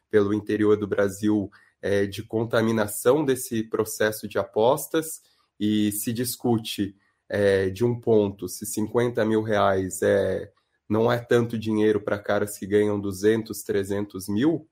pelo 0.09 0.33
interior 0.33 0.77
do 0.77 0.87
Brasil 0.87 1.49
é, 1.81 2.05
de 2.05 2.23
contaminação 2.23 3.25
desse 3.25 3.63
processo 3.63 4.27
de 4.27 4.37
apostas 4.37 5.21
e 5.59 5.91
se 5.91 6.13
discute 6.13 6.95
é, 7.29 7.69
de 7.69 7.83
um 7.83 7.99
ponto 7.99 8.47
se 8.47 8.65
50 8.65 9.23
mil 9.25 9.41
reais 9.41 10.01
é 10.01 10.51
não 10.87 11.11
é 11.11 11.17
tanto 11.17 11.57
dinheiro 11.57 11.99
para 11.99 12.19
caras 12.19 12.57
que 12.57 12.67
ganham 12.67 12.99
200, 12.99 13.63
300 13.63 14.29
mil, 14.29 14.67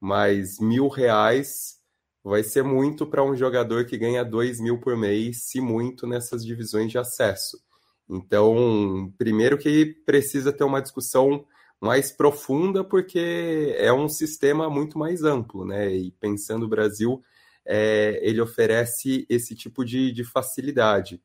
mas 0.00 0.58
mil 0.58 0.88
reais 0.88 1.78
vai 2.24 2.42
ser 2.42 2.62
muito 2.64 3.06
para 3.06 3.22
um 3.22 3.36
jogador 3.36 3.84
que 3.84 3.96
ganha 3.96 4.24
2 4.24 4.60
mil 4.60 4.80
por 4.80 4.96
mês, 4.96 5.44
se 5.44 5.60
muito 5.60 6.06
nessas 6.06 6.44
divisões 6.44 6.90
de 6.90 6.98
acesso. 6.98 7.60
Então, 8.08 9.12
primeiro 9.16 9.56
que 9.56 9.86
precisa 10.04 10.52
ter 10.52 10.64
uma 10.64 10.82
discussão 10.82 11.44
mais 11.80 12.12
profunda, 12.12 12.84
porque 12.84 13.74
é 13.76 13.92
um 13.92 14.08
sistema 14.08 14.70
muito 14.70 14.98
mais 14.98 15.24
amplo, 15.24 15.64
né? 15.64 15.92
E 15.92 16.12
pensando 16.12 16.64
o 16.64 16.68
Brasil, 16.68 17.22
é, 17.64 18.20
ele 18.22 18.40
oferece 18.40 19.26
esse 19.28 19.54
tipo 19.54 19.84
de, 19.84 20.12
de 20.12 20.24
facilidade. 20.24 21.20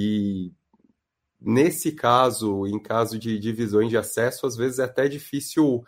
E 0.00 0.52
nesse 1.40 1.90
caso, 1.90 2.66
em 2.66 2.78
caso 2.78 3.18
de 3.18 3.36
divisões 3.36 3.90
de 3.90 3.96
acesso, 3.96 4.46
às 4.46 4.56
vezes 4.56 4.78
é 4.78 4.84
até 4.84 5.08
difícil 5.08 5.82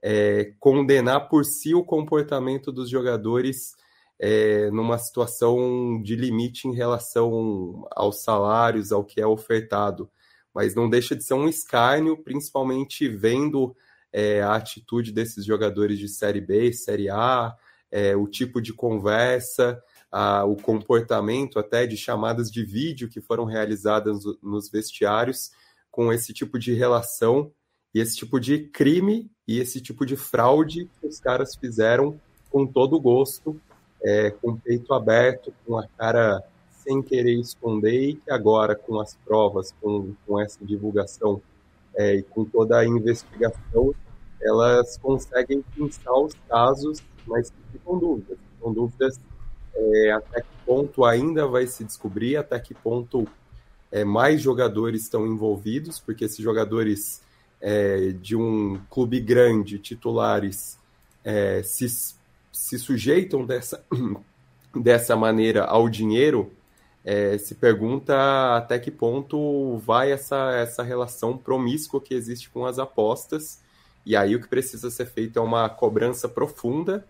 é, 0.00 0.52
condenar 0.60 1.28
por 1.28 1.44
si 1.44 1.74
o 1.74 1.84
comportamento 1.84 2.70
dos 2.70 2.88
jogadores 2.88 3.74
é, 4.20 4.70
numa 4.70 4.98
situação 4.98 6.00
de 6.00 6.14
limite 6.14 6.68
em 6.68 6.74
relação 6.74 7.84
aos 7.90 8.22
salários, 8.22 8.92
ao 8.92 9.04
que 9.04 9.20
é 9.20 9.26
ofertado. 9.26 10.08
Mas 10.54 10.76
não 10.76 10.88
deixa 10.88 11.16
de 11.16 11.24
ser 11.24 11.34
um 11.34 11.48
escárnio, 11.48 12.22
principalmente 12.22 13.08
vendo 13.08 13.76
é, 14.12 14.42
a 14.42 14.54
atitude 14.54 15.10
desses 15.10 15.44
jogadores 15.44 15.98
de 15.98 16.08
Série 16.08 16.40
B, 16.40 16.72
Série 16.72 17.10
A, 17.10 17.52
é, 17.90 18.14
o 18.16 18.28
tipo 18.28 18.62
de 18.62 18.72
conversa, 18.72 19.82
a, 20.18 20.46
o 20.46 20.56
comportamento 20.56 21.58
até 21.58 21.86
de 21.86 21.94
chamadas 21.94 22.50
de 22.50 22.64
vídeo 22.64 23.06
que 23.06 23.20
foram 23.20 23.44
realizadas 23.44 24.24
nos 24.42 24.70
vestiários 24.70 25.50
com 25.90 26.10
esse 26.10 26.32
tipo 26.32 26.58
de 26.58 26.72
relação 26.72 27.52
e 27.94 28.00
esse 28.00 28.16
tipo 28.16 28.40
de 28.40 28.60
crime 28.60 29.30
e 29.46 29.60
esse 29.60 29.78
tipo 29.78 30.06
de 30.06 30.16
fraude 30.16 30.88
que 30.98 31.06
os 31.06 31.20
caras 31.20 31.54
fizeram 31.54 32.18
com 32.48 32.66
todo 32.66 32.98
gosto, 32.98 33.60
é, 34.02 34.30
com 34.30 34.52
o 34.52 34.58
peito 34.58 34.94
aberto, 34.94 35.52
com 35.66 35.76
a 35.76 35.86
cara 35.86 36.42
sem 36.70 37.02
querer 37.02 37.38
esconder 37.38 38.08
e 38.08 38.14
que 38.14 38.30
agora 38.30 38.74
com 38.74 38.98
as 38.98 39.14
provas, 39.16 39.74
com, 39.82 40.14
com 40.26 40.40
essa 40.40 40.64
divulgação 40.64 41.42
é, 41.94 42.14
e 42.14 42.22
com 42.22 42.42
toda 42.42 42.78
a 42.78 42.86
investigação, 42.86 43.94
elas 44.40 44.96
conseguem 44.96 45.62
pensar 45.76 46.14
os 46.14 46.32
casos, 46.48 47.02
mas 47.26 47.52
ficam 47.70 47.98
dúvidas. 47.98 48.38
Ficam 48.54 48.72
dúvidas 48.72 49.20
é, 49.76 50.12
até 50.12 50.40
que 50.40 50.48
ponto 50.64 51.04
ainda 51.04 51.46
vai 51.46 51.66
se 51.66 51.84
descobrir, 51.84 52.36
até 52.36 52.58
que 52.58 52.74
ponto 52.74 53.28
é, 53.92 54.04
mais 54.04 54.40
jogadores 54.40 55.02
estão 55.02 55.26
envolvidos, 55.26 56.00
porque 56.00 56.24
esses 56.24 56.38
jogadores 56.38 57.22
é, 57.60 58.12
de 58.12 58.34
um 58.34 58.80
clube 58.90 59.20
grande, 59.20 59.78
titulares, 59.78 60.78
é, 61.24 61.62
se, 61.62 61.86
se 62.52 62.78
sujeitam 62.78 63.44
dessa, 63.44 63.84
dessa 64.74 65.14
maneira 65.14 65.64
ao 65.64 65.88
dinheiro, 65.88 66.52
é, 67.04 67.38
se 67.38 67.54
pergunta 67.54 68.56
até 68.56 68.78
que 68.78 68.90
ponto 68.90 69.76
vai 69.78 70.10
essa, 70.10 70.52
essa 70.56 70.82
relação 70.82 71.36
promíscua 71.38 72.00
que 72.00 72.14
existe 72.14 72.50
com 72.50 72.66
as 72.66 72.78
apostas. 72.78 73.60
E 74.04 74.16
aí 74.16 74.34
o 74.34 74.40
que 74.40 74.48
precisa 74.48 74.90
ser 74.90 75.06
feito 75.06 75.38
é 75.38 75.42
uma 75.42 75.68
cobrança 75.68 76.28
profunda 76.28 77.06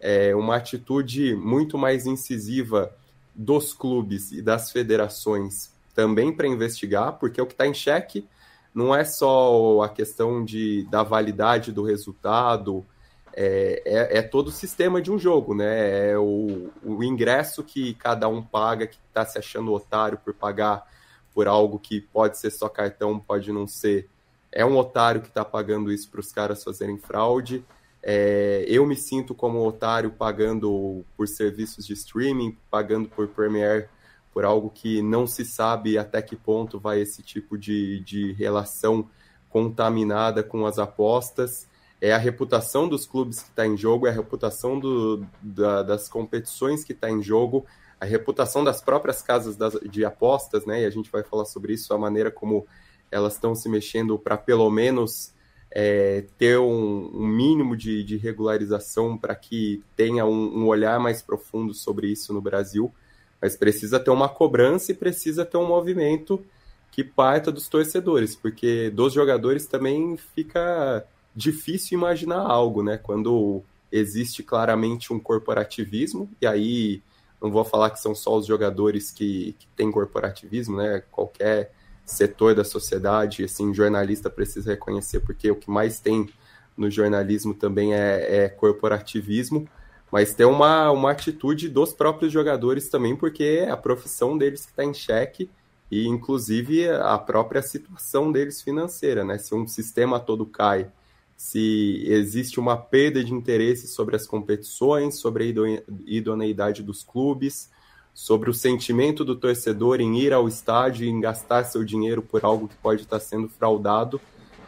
é, 0.00 0.34
uma 0.34 0.56
atitude 0.56 1.34
muito 1.36 1.76
mais 1.76 2.06
incisiva 2.06 2.94
dos 3.34 3.72
clubes 3.72 4.32
e 4.32 4.42
das 4.42 4.72
federações 4.72 5.72
também 5.94 6.32
para 6.32 6.48
investigar, 6.48 7.18
porque 7.18 7.40
o 7.40 7.46
que 7.46 7.52
está 7.52 7.66
em 7.66 7.74
xeque 7.74 8.26
não 8.74 8.94
é 8.94 9.04
só 9.04 9.82
a 9.82 9.88
questão 9.88 10.44
de, 10.44 10.84
da 10.90 11.02
validade 11.02 11.72
do 11.72 11.82
resultado, 11.82 12.84
é, 13.32 13.82
é, 13.84 14.18
é, 14.18 14.22
todo 14.22 14.48
o 14.48 14.52
sistema 14.52 15.00
de 15.00 15.10
um 15.10 15.18
jogo, 15.18 15.54
né? 15.54 16.10
É 16.10 16.18
o, 16.18 16.70
o 16.82 17.02
ingresso 17.02 17.62
que 17.62 17.94
cada 17.94 18.28
um 18.28 18.42
paga, 18.42 18.86
que 18.86 18.98
está 19.08 19.24
se 19.24 19.38
achando 19.38 19.72
otário 19.72 20.18
por 20.18 20.34
pagar 20.34 20.86
por 21.32 21.46
algo 21.46 21.78
que 21.78 22.00
pode 22.00 22.38
ser 22.38 22.50
só 22.50 22.68
cartão, 22.68 23.18
pode 23.18 23.52
não 23.52 23.66
ser. 23.66 24.08
É 24.50 24.64
um 24.64 24.76
otário 24.76 25.20
que 25.20 25.28
está 25.28 25.44
pagando 25.44 25.92
isso 25.92 26.10
para 26.10 26.20
os 26.20 26.32
caras 26.32 26.64
fazerem 26.64 26.98
fraude. 26.98 27.64
É, 28.02 28.64
eu 28.66 28.86
me 28.86 28.96
sinto 28.96 29.34
como 29.34 29.66
otário 29.66 30.10
pagando 30.10 31.04
por 31.16 31.28
serviços 31.28 31.86
de 31.86 31.92
streaming, 31.92 32.56
pagando 32.70 33.08
por 33.08 33.28
Premiere, 33.28 33.88
por 34.32 34.44
algo 34.44 34.70
que 34.70 35.02
não 35.02 35.26
se 35.26 35.44
sabe 35.44 35.98
até 35.98 36.22
que 36.22 36.36
ponto 36.36 36.78
vai 36.78 37.00
esse 37.00 37.22
tipo 37.22 37.58
de, 37.58 38.00
de 38.00 38.32
relação 38.32 39.08
contaminada 39.50 40.42
com 40.42 40.64
as 40.64 40.78
apostas. 40.78 41.68
É 42.00 42.12
a 42.12 42.18
reputação 42.18 42.88
dos 42.88 43.04
clubes 43.04 43.42
que 43.42 43.50
está 43.50 43.66
em 43.66 43.76
jogo, 43.76 44.06
é 44.06 44.10
a 44.10 44.14
reputação 44.14 44.78
do, 44.78 45.26
da, 45.42 45.82
das 45.82 46.08
competições 46.08 46.82
que 46.82 46.92
está 46.92 47.10
em 47.10 47.22
jogo, 47.22 47.66
a 48.00 48.06
reputação 48.06 48.64
das 48.64 48.80
próprias 48.80 49.20
casas 49.20 49.56
das, 49.56 49.74
de 49.82 50.04
apostas, 50.04 50.64
né? 50.64 50.82
E 50.82 50.86
a 50.86 50.90
gente 50.90 51.10
vai 51.10 51.22
falar 51.22 51.44
sobre 51.44 51.74
isso, 51.74 51.92
a 51.92 51.98
maneira 51.98 52.30
como 52.30 52.66
elas 53.10 53.34
estão 53.34 53.54
se 53.54 53.68
mexendo 53.68 54.18
para 54.18 54.38
pelo 54.38 54.70
menos 54.70 55.34
é, 55.70 56.24
ter 56.36 56.58
um, 56.58 57.10
um, 57.14 57.26
mínimo 57.26 57.76
de, 57.76 58.02
de 58.02 58.16
regularização 58.16 59.16
para 59.16 59.34
que 59.34 59.82
tenha 59.96 60.24
um, 60.26 60.58
um, 60.58 60.66
olhar 60.66 60.98
mais 60.98 61.22
profundo 61.22 61.72
sobre 61.72 62.08
isso 62.08 62.32
no 62.32 62.40
Brasil, 62.40 62.92
mas 63.40 63.56
precisa 63.56 64.00
ter 64.00 64.10
uma 64.10 64.28
cobrança 64.28 64.90
e 64.90 64.94
precisa 64.94 65.44
ter 65.44 65.56
um 65.56 65.66
movimento 65.66 66.44
que 66.90 67.04
parta 67.04 67.52
dos 67.52 67.68
torcedores, 67.68 68.34
porque 68.34 68.90
dos 68.90 69.12
jogadores 69.12 69.66
também 69.66 70.16
fica 70.34 71.06
difícil 71.34 71.96
imaginar 71.96 72.40
algo, 72.40 72.82
né? 72.82 72.98
Quando 72.98 73.62
existe 73.92 74.42
claramente 74.42 75.12
um 75.12 75.20
corporativismo, 75.20 76.28
e 76.40 76.46
aí 76.46 77.02
não 77.40 77.50
vou 77.50 77.64
falar 77.64 77.90
que 77.90 78.00
são 78.00 78.14
só 78.14 78.36
os 78.36 78.46
jogadores 78.46 79.10
que, 79.12 79.54
que 79.58 79.66
têm 79.76 79.90
corporativismo, 79.90 80.76
né? 80.76 81.02
Qualquer 81.12 81.72
setor 82.10 82.54
da 82.54 82.64
sociedade, 82.64 83.44
assim, 83.44 83.74
jornalista 83.74 84.28
precisa 84.28 84.70
reconhecer, 84.70 85.20
porque 85.20 85.50
o 85.50 85.56
que 85.56 85.70
mais 85.70 86.00
tem 86.00 86.28
no 86.76 86.90
jornalismo 86.90 87.54
também 87.54 87.94
é, 87.94 88.44
é 88.44 88.48
corporativismo, 88.48 89.68
mas 90.10 90.34
tem 90.34 90.46
uma, 90.46 90.90
uma 90.90 91.10
atitude 91.12 91.68
dos 91.68 91.92
próprios 91.92 92.32
jogadores 92.32 92.88
também, 92.88 93.14
porque 93.14 93.44
é 93.44 93.70
a 93.70 93.76
profissão 93.76 94.36
deles 94.36 94.64
que 94.64 94.72
está 94.72 94.84
em 94.84 94.94
xeque 94.94 95.50
e, 95.90 96.06
inclusive, 96.06 96.88
a 96.88 97.18
própria 97.18 97.62
situação 97.62 98.30
deles 98.30 98.62
financeira, 98.62 99.24
né? 99.24 99.38
Se 99.38 99.54
um 99.54 99.66
sistema 99.66 100.18
todo 100.18 100.46
cai, 100.46 100.90
se 101.36 102.04
existe 102.06 102.60
uma 102.60 102.76
perda 102.76 103.24
de 103.24 103.32
interesse 103.32 103.88
sobre 103.88 104.14
as 104.14 104.26
competições, 104.26 105.16
sobre 105.16 105.44
a 105.44 105.82
idoneidade 106.06 106.82
dos 106.82 107.02
clubes, 107.02 107.70
sobre 108.14 108.50
o 108.50 108.54
sentimento 108.54 109.24
do 109.24 109.36
torcedor 109.36 110.00
em 110.00 110.18
ir 110.18 110.32
ao 110.32 110.48
estádio 110.48 111.06
e 111.06 111.08
em 111.08 111.20
gastar 111.20 111.64
seu 111.64 111.84
dinheiro 111.84 112.22
por 112.22 112.44
algo 112.44 112.68
que 112.68 112.76
pode 112.76 113.02
estar 113.02 113.20
sendo 113.20 113.48
fraudado. 113.48 114.20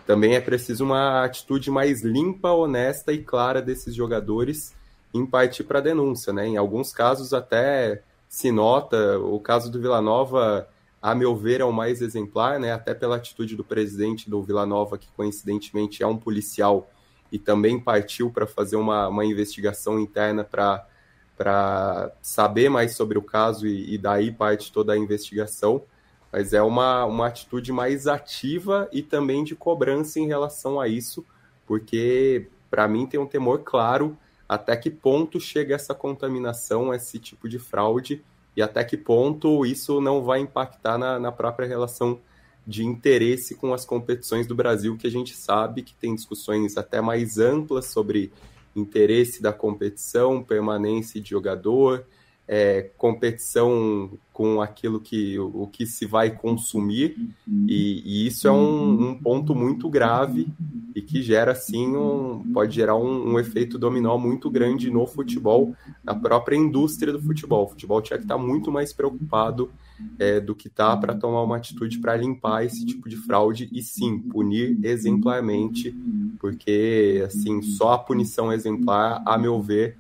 Também 0.06 0.34
é 0.34 0.40
preciso 0.40 0.84
uma 0.84 1.24
atitude 1.24 1.70
mais 1.70 2.02
limpa, 2.02 2.50
honesta 2.50 3.12
e 3.12 3.22
clara 3.22 3.62
desses 3.62 3.94
jogadores 3.94 4.74
em 5.14 5.26
partir 5.26 5.64
para 5.64 5.78
a 5.78 5.82
denúncia. 5.82 6.32
Né? 6.32 6.48
Em 6.48 6.56
alguns 6.56 6.92
casos, 6.92 7.32
até 7.32 8.02
se 8.28 8.50
nota, 8.50 9.18
o 9.18 9.38
caso 9.38 9.70
do 9.70 9.80
Vila 9.80 10.00
Nova, 10.00 10.66
a 11.00 11.14
meu 11.14 11.36
ver, 11.36 11.60
é 11.60 11.64
o 11.64 11.72
mais 11.72 12.00
exemplar, 12.00 12.58
né? 12.58 12.72
até 12.72 12.94
pela 12.94 13.16
atitude 13.16 13.54
do 13.54 13.64
presidente 13.64 14.30
do 14.30 14.42
Vila 14.42 14.64
Nova, 14.64 14.96
que 14.96 15.08
coincidentemente 15.14 16.02
é 16.02 16.06
um 16.06 16.16
policial 16.16 16.90
e 17.30 17.38
também 17.38 17.80
partiu 17.80 18.30
para 18.30 18.46
fazer 18.46 18.76
uma, 18.76 19.08
uma 19.08 19.24
investigação 19.24 19.98
interna 19.98 20.44
para 20.44 20.86
para 21.36 22.12
saber 22.20 22.68
mais 22.68 22.94
sobre 22.94 23.18
o 23.18 23.22
caso 23.22 23.66
e, 23.66 23.94
e, 23.94 23.98
daí 23.98 24.30
parte 24.30 24.72
toda 24.72 24.92
a 24.92 24.98
investigação, 24.98 25.82
mas 26.30 26.52
é 26.52 26.62
uma, 26.62 27.04
uma 27.04 27.26
atitude 27.26 27.72
mais 27.72 28.06
ativa 28.06 28.88
e 28.92 29.02
também 29.02 29.44
de 29.44 29.54
cobrança 29.54 30.20
em 30.20 30.26
relação 30.26 30.80
a 30.80 30.88
isso, 30.88 31.24
porque 31.66 32.48
para 32.70 32.86
mim 32.88 33.06
tem 33.06 33.18
um 33.18 33.26
temor 33.26 33.60
claro 33.64 34.16
até 34.48 34.76
que 34.76 34.90
ponto 34.90 35.40
chega 35.40 35.74
essa 35.74 35.94
contaminação, 35.94 36.92
esse 36.92 37.18
tipo 37.18 37.48
de 37.48 37.58
fraude, 37.58 38.22
e 38.54 38.60
até 38.60 38.84
que 38.84 38.96
ponto 38.96 39.64
isso 39.64 40.00
não 40.00 40.22
vai 40.22 40.40
impactar 40.40 40.98
na, 40.98 41.18
na 41.18 41.32
própria 41.32 41.66
relação 41.66 42.20
de 42.66 42.84
interesse 42.84 43.54
com 43.54 43.72
as 43.72 43.84
competições 43.84 44.46
do 44.46 44.54
Brasil, 44.54 44.96
que 44.96 45.06
a 45.06 45.10
gente 45.10 45.34
sabe 45.34 45.82
que 45.82 45.94
tem 45.94 46.14
discussões 46.14 46.76
até 46.76 47.00
mais 47.00 47.38
amplas 47.38 47.86
sobre 47.86 48.30
interesse 48.74 49.42
da 49.42 49.52
competição, 49.52 50.42
permanência 50.42 51.20
de 51.20 51.30
jogador, 51.30 52.06
é, 52.46 52.90
competição 52.96 54.10
com 54.32 54.60
aquilo 54.60 54.98
que 54.98 55.38
o, 55.38 55.66
que 55.66 55.86
se 55.86 56.06
vai 56.06 56.30
consumir 56.30 57.16
e, 57.46 58.02
e 58.04 58.26
isso 58.26 58.48
é 58.48 58.52
um, 58.52 59.10
um, 59.10 59.14
ponto 59.14 59.54
muito 59.54 59.88
grave 59.90 60.48
e 60.94 61.02
que 61.02 61.22
gera 61.22 61.52
assim 61.52 61.94
um, 61.96 62.42
pode 62.52 62.74
gerar 62.74 62.96
um, 62.96 63.32
um, 63.32 63.38
efeito 63.38 63.78
dominó 63.78 64.16
muito 64.16 64.50
grande 64.50 64.90
no 64.90 65.06
futebol, 65.06 65.74
na 66.02 66.14
própria 66.14 66.56
indústria 66.56 67.12
do 67.12 67.20
futebol. 67.20 67.64
O 67.64 67.68
futebol 67.68 68.00
tinha 68.00 68.18
que 68.18 68.24
estar 68.24 68.38
muito 68.38 68.70
mais 68.72 68.92
preocupado 68.92 69.70
é, 70.18 70.40
do 70.40 70.54
que 70.54 70.68
está 70.68 70.96
para 70.96 71.14
tomar 71.14 71.42
uma 71.42 71.56
atitude 71.56 71.98
para 71.98 72.16
limpar 72.16 72.64
esse 72.64 72.84
tipo 72.84 73.08
de 73.08 73.16
fraude 73.16 73.68
e 73.72 73.82
sim 73.82 74.18
punir 74.18 74.78
exemplarmente, 74.82 75.94
porque 76.38 77.22
assim 77.24 77.62
só 77.62 77.92
a 77.92 77.98
punição 77.98 78.52
exemplar, 78.52 79.22
a 79.26 79.38
meu 79.38 79.60
ver, 79.60 79.96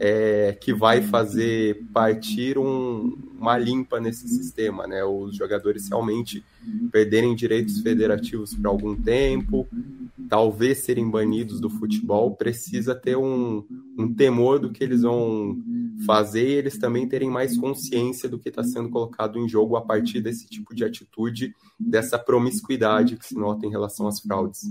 é 0.00 0.56
que 0.60 0.72
vai 0.72 1.02
fazer 1.02 1.84
partir 1.92 2.58
um, 2.58 3.16
uma 3.38 3.58
limpa 3.74 4.00
nesse 4.00 4.28
sistema, 4.28 4.86
né? 4.86 5.04
Os 5.04 5.36
jogadores 5.36 5.88
realmente 5.88 6.44
perderem 6.90 7.34
direitos 7.34 7.80
federativos 7.80 8.54
por 8.54 8.66
algum 8.66 8.94
tempo, 8.94 9.66
talvez 10.28 10.78
serem 10.78 11.10
banidos 11.10 11.60
do 11.60 11.68
futebol, 11.68 12.34
precisa 12.34 12.94
ter 12.94 13.16
um, 13.16 13.64
um 13.98 14.12
temor 14.12 14.58
do 14.58 14.70
que 14.70 14.82
eles 14.82 15.02
vão 15.02 15.58
fazer 16.06 16.44
eles 16.44 16.78
também 16.78 17.08
terem 17.08 17.30
mais 17.30 17.56
consciência 17.56 18.28
do 18.28 18.38
que 18.38 18.48
está 18.48 18.62
sendo 18.62 18.88
colocado 18.88 19.38
em 19.38 19.48
jogo 19.48 19.76
a 19.76 19.82
partir 19.82 20.20
desse 20.20 20.46
tipo 20.46 20.74
de 20.74 20.84
atitude, 20.84 21.54
dessa 21.78 22.18
promiscuidade 22.18 23.16
que 23.16 23.26
se 23.26 23.34
nota 23.34 23.66
em 23.66 23.70
relação 23.70 24.06
às 24.06 24.20
fraudes. 24.20 24.62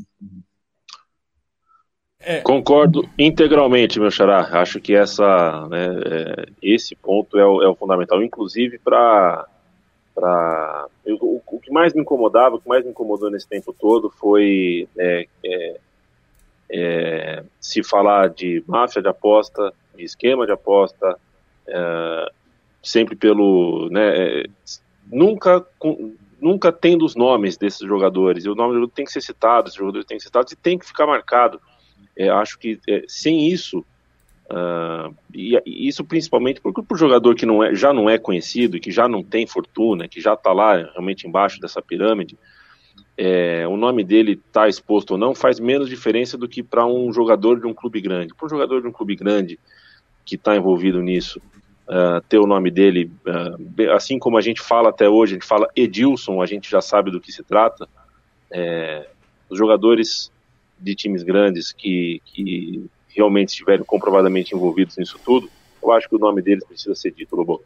É. 2.26 2.40
Concordo 2.40 3.08
integralmente, 3.20 4.00
meu 4.00 4.10
xará. 4.10 4.48
Acho 4.54 4.80
que 4.80 4.96
essa, 4.96 5.68
né, 5.68 5.88
é, 6.06 6.46
esse 6.62 6.96
ponto 6.96 7.38
é 7.38 7.46
o, 7.46 7.62
é 7.62 7.68
o 7.68 7.76
fundamental, 7.76 8.24
inclusive 8.24 8.80
para 8.80 9.46
o, 11.06 11.42
o, 11.46 11.60
que 11.60 11.70
mais 11.70 11.94
me 11.94 12.02
incomodava, 12.02 12.56
o 12.56 12.62
que 12.62 12.68
mais 12.68 12.86
me 12.86 12.92
incomodou 12.92 13.30
nesse 13.30 13.48
tempo 13.48 13.76
todo 13.78 14.10
foi 14.10 14.88
é, 14.98 15.28
é, 15.44 15.80
é, 16.72 17.44
se 17.60 17.84
falar 17.84 18.30
de 18.30 18.64
máfia 18.68 19.02
de 19.02 19.10
aposta, 19.10 19.74
de 19.94 20.06
esquema 20.06 20.46
de 20.46 20.54
aposta, 20.54 21.18
sempre 22.82 23.16
pelo, 23.16 23.90
né, 23.90 24.44
nunca 25.12 25.66
nunca 26.40 26.74
tendo 26.74 27.06
os 27.06 27.16
nomes 27.16 27.56
desses 27.58 27.88
jogadores. 27.88 28.44
E 28.44 28.50
o 28.50 28.56
nome 28.56 28.74
do 28.74 28.76
jogador 28.76 28.94
tem 28.94 29.06
que 29.06 29.12
ser 29.12 29.22
citado, 29.22 29.70
os 29.70 29.76
jogadores 29.76 30.06
têm 30.06 30.18
que 30.18 30.24
ser 30.24 30.28
citados 30.28 30.52
e 30.52 30.58
tem 30.58 30.78
que 30.78 30.86
ficar 30.86 31.08
marcado. 31.08 31.60
É, 32.16 32.30
acho 32.30 32.58
que 32.58 32.80
é, 32.88 33.04
sem 33.08 33.48
isso, 33.50 33.80
uh, 34.50 35.16
e, 35.34 35.56
e, 35.66 35.88
isso 35.88 36.04
principalmente 36.04 36.62
porque 36.62 36.82
o 36.88 36.98
jogador 36.98 37.36
que 37.36 37.46
não 37.46 37.64
é, 37.64 37.74
já 37.74 37.94
não 37.94 38.10
é 38.10 38.18
conhecido, 38.18 38.80
que 38.80 38.92
já 38.92 39.08
não 39.08 39.24
tem 39.24 39.48
fortuna, 39.48 40.08
que 40.08 40.22
já 40.22 40.34
está 40.34 40.52
lá 40.52 40.76
realmente 40.76 41.28
embaixo 41.28 41.60
dessa 41.60 41.82
pirâmide, 41.82 42.38
é, 43.18 43.68
o 43.68 43.78
nome 43.78 44.04
dele 44.04 44.34
está 44.48 44.68
exposto 44.68 45.12
ou 45.12 45.18
não 45.18 45.36
faz 45.36 45.60
menos 45.60 45.88
diferença 45.88 46.38
do 46.38 46.48
que 46.48 46.64
para 46.64 46.86
um 46.86 47.14
jogador 47.14 47.60
de 47.60 47.68
um 47.68 47.74
clube 47.74 48.02
grande. 48.02 48.34
Para 48.34 48.46
um 48.46 48.50
jogador 48.50 48.82
de 48.82 48.88
um 48.88 48.92
clube 48.92 49.16
grande 49.16 49.60
que 50.26 50.36
está 50.36 50.56
envolvido 50.56 51.02
nisso, 51.02 51.40
uh, 51.88 52.22
ter 52.28 52.40
o 52.40 52.48
nome 52.48 52.72
dele, 52.72 53.12
uh, 53.28 53.92
assim 53.92 54.18
como 54.18 54.38
a 54.38 54.42
gente 54.42 54.62
fala 54.62 54.90
até 54.90 55.08
hoje, 55.08 55.34
a 55.34 55.36
gente 55.36 55.48
fala 55.48 55.68
Edilson, 55.76 56.42
a 56.42 56.46
gente 56.46 56.70
já 56.70 56.82
sabe 56.82 57.12
do 57.12 57.22
que 57.22 57.32
se 57.32 57.44
trata. 57.44 57.88
É, 58.50 59.08
os 59.50 59.58
jogadores 59.58 60.32
de 60.84 60.96
times 60.96 61.24
grandes 61.24 61.72
que, 61.72 62.22
que 62.26 62.86
realmente 63.10 63.50
estiverem 63.50 63.86
comprovadamente 63.86 64.54
envolvidos 64.54 64.98
nisso 64.98 65.20
tudo, 65.24 65.50
eu 65.82 65.92
acho 65.92 66.10
que 66.10 66.16
o 66.16 66.20
nome 66.20 66.42
deles 66.42 66.64
precisa 66.64 66.96
ser 66.96 67.12
dito, 67.12 67.36
Lobo. 67.36 67.64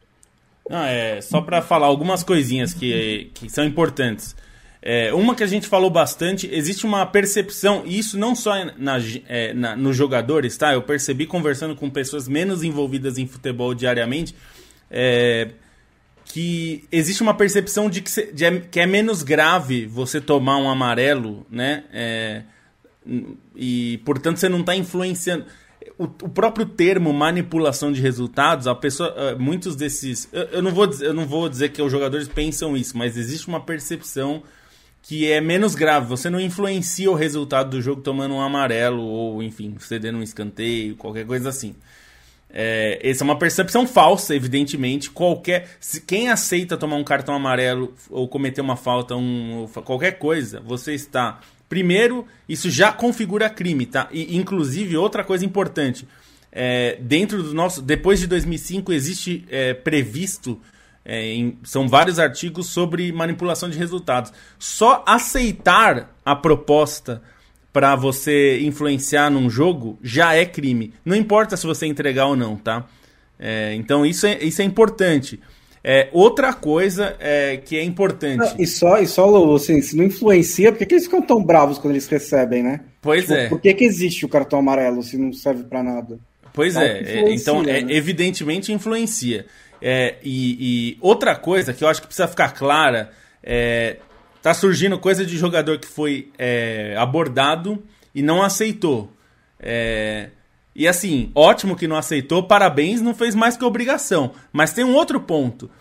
Não, 0.69 0.83
é 0.83 1.21
só 1.21 1.41
para 1.41 1.61
falar 1.61 1.87
algumas 1.87 2.23
coisinhas 2.23 2.73
que, 2.73 3.31
que 3.33 3.49
são 3.49 3.63
importantes. 3.63 4.35
É, 4.81 5.13
uma 5.13 5.35
que 5.35 5.43
a 5.43 5.47
gente 5.47 5.67
falou 5.67 5.89
bastante, 5.89 6.47
existe 6.51 6.85
uma 6.85 7.05
percepção, 7.05 7.83
e 7.85 7.97
isso 7.97 8.17
não 8.17 8.35
só 8.35 8.53
na, 8.77 8.97
é, 9.27 9.53
na, 9.53 9.75
nos 9.75 9.95
jogadores, 9.95 10.55
tá? 10.57 10.73
Eu 10.73 10.81
percebi 10.81 11.25
conversando 11.25 11.75
com 11.75 11.89
pessoas 11.89 12.27
menos 12.27 12.63
envolvidas 12.63 13.17
em 13.17 13.25
futebol 13.25 13.73
diariamente, 13.73 14.35
é, 14.89 15.49
que 16.25 16.85
existe 16.91 17.23
uma 17.23 17.33
percepção 17.33 17.89
de 17.89 18.01
que, 18.01 18.11
se, 18.11 18.31
de, 18.31 18.59
que 18.61 18.79
é 18.79 18.85
menos 18.85 19.23
grave 19.23 19.85
você 19.85 20.21
tomar 20.21 20.57
um 20.57 20.69
amarelo, 20.69 21.45
né? 21.49 21.83
É, 21.91 22.43
e, 23.55 23.99
portanto, 24.03 24.37
você 24.37 24.49
não 24.49 24.59
está 24.59 24.75
influenciando. 24.75 25.45
O, 25.97 26.03
o, 26.03 26.29
próprio 26.29 26.65
termo 26.65 27.13
manipulação 27.13 27.91
de 27.91 28.01
resultados, 28.01 28.67
a 28.67 28.75
pessoa, 28.75 29.13
eh, 29.15 29.35
muitos 29.35 29.75
desses. 29.75 30.27
Eu, 30.33 30.43
eu, 30.43 30.61
não 30.61 30.71
vou, 30.71 30.91
eu 31.01 31.13
não 31.13 31.25
vou 31.25 31.47
dizer 31.47 31.69
que 31.69 31.81
os 31.81 31.91
jogadores 31.91 32.27
pensam 32.27 32.75
isso, 32.75 32.97
mas 32.97 33.15
existe 33.15 33.47
uma 33.47 33.61
percepção 33.61 34.43
que 35.01 35.31
é 35.31 35.39
menos 35.39 35.75
grave. 35.75 36.07
Você 36.07 36.29
não 36.29 36.39
influencia 36.39 37.09
o 37.09 37.15
resultado 37.15 37.69
do 37.69 37.81
jogo 37.81 38.01
tomando 38.01 38.35
um 38.35 38.41
amarelo 38.41 39.01
ou, 39.01 39.41
enfim, 39.41 39.75
cedendo 39.79 40.17
um 40.17 40.23
escanteio, 40.23 40.95
qualquer 40.97 41.25
coisa 41.25 41.49
assim. 41.49 41.73
É, 42.49 42.99
essa 43.03 43.23
é 43.23 43.25
uma 43.25 43.37
percepção 43.37 43.87
falsa, 43.87 44.35
evidentemente. 44.35 45.09
Qualquer, 45.09 45.69
se, 45.79 46.01
quem 46.01 46.29
aceita 46.29 46.77
tomar 46.77 46.97
um 46.97 47.03
cartão 47.03 47.35
amarelo 47.35 47.93
ou 48.09 48.27
cometer 48.27 48.61
uma 48.61 48.75
falta, 48.75 49.15
um, 49.15 49.67
qualquer 49.85 50.13
coisa, 50.13 50.59
você 50.59 50.93
está 50.93 51.39
Primeiro, 51.69 52.25
isso 52.47 52.69
já 52.69 52.91
configura 52.91 53.49
crime, 53.49 53.85
tá? 53.85 54.07
E, 54.11 54.37
inclusive, 54.37 54.95
outra 54.95 55.23
coisa 55.23 55.45
importante, 55.45 56.07
é, 56.51 56.97
dentro 57.01 57.43
do 57.43 57.53
nosso, 57.53 57.81
depois 57.81 58.19
de 58.19 58.27
2005 58.27 58.93
existe 58.93 59.45
é, 59.49 59.73
previsto, 59.73 60.59
é, 61.03 61.33
em, 61.33 61.57
são 61.63 61.87
vários 61.87 62.19
artigos 62.19 62.67
sobre 62.67 63.11
manipulação 63.11 63.69
de 63.69 63.77
resultados. 63.77 64.31
Só 64.57 65.03
aceitar 65.05 66.15
a 66.25 66.35
proposta 66.35 67.21
para 67.71 67.95
você 67.95 68.59
influenciar 68.61 69.29
num 69.29 69.49
jogo 69.49 69.99
já 70.01 70.33
é 70.33 70.45
crime. 70.45 70.93
Não 71.05 71.15
importa 71.15 71.55
se 71.55 71.67
você 71.67 71.85
entregar 71.85 72.25
ou 72.25 72.35
não, 72.35 72.55
tá? 72.55 72.85
É, 73.37 73.75
então 73.75 74.05
isso 74.05 74.25
é, 74.25 74.43
isso 74.43 74.61
é 74.61 74.65
importante. 74.65 75.39
É, 75.83 76.09
outra 76.11 76.53
coisa 76.53 77.15
é, 77.19 77.57
que 77.57 77.77
é 77.77 77.83
importante. 77.83 78.37
Não, 78.37 78.55
e 78.59 78.67
só, 78.67 78.99
e 78.99 79.07
só 79.07 79.55
assim, 79.55 79.81
se 79.81 79.95
não 79.95 80.03
influencia, 80.03 80.71
por 80.71 80.79
que, 80.79 80.85
que 80.85 80.95
eles 80.95 81.05
ficam 81.05 81.21
tão 81.21 81.43
bravos 81.43 81.77
quando 81.77 81.93
eles 81.93 82.07
recebem, 82.07 82.63
né? 82.63 82.81
Pois 83.01 83.21
tipo, 83.21 83.33
é. 83.33 83.47
Por 83.47 83.61
que, 83.61 83.73
que 83.73 83.85
existe 83.85 84.25
o 84.25 84.29
cartão 84.29 84.59
amarelo 84.59 85.01
se 85.03 85.17
não 85.17 85.31
serve 85.31 85.63
para 85.63 85.83
nada? 85.83 86.19
Pois 86.53 86.75
é, 86.75 87.03
é 87.03 87.33
então 87.33 87.61
é, 87.61 87.81
né? 87.83 87.93
evidentemente 87.93 88.73
influencia. 88.73 89.45
É, 89.81 90.15
e, 90.23 90.57
e, 90.93 90.97
outra 90.99 91.35
coisa 91.35 91.73
que 91.73 91.83
eu 91.83 91.87
acho 91.87 92.01
que 92.01 92.07
precisa 92.07 92.27
ficar 92.27 92.53
clara 92.53 93.11
é 93.43 93.97
tá 94.41 94.53
surgindo 94.53 94.97
coisa 94.97 95.25
de 95.25 95.37
jogador 95.37 95.77
que 95.77 95.87
foi 95.87 96.29
é, 96.37 96.95
abordado 96.97 97.83
e 98.13 98.21
não 98.21 98.41
aceitou. 98.41 99.11
É, 99.59 100.29
e 100.77 100.87
assim, 100.87 101.31
ótimo 101.33 101.75
que 101.75 101.87
não 101.87 101.95
aceitou, 101.95 102.43
parabéns, 102.43 103.01
não 103.01 103.15
fez 103.15 103.33
mais 103.33 103.57
que 103.57 103.65
obrigação. 103.65 104.33
Mas 104.53 104.73
tem 104.73 104.85
um 104.85 104.93
outro 104.93 105.19
ponto. 105.19 105.71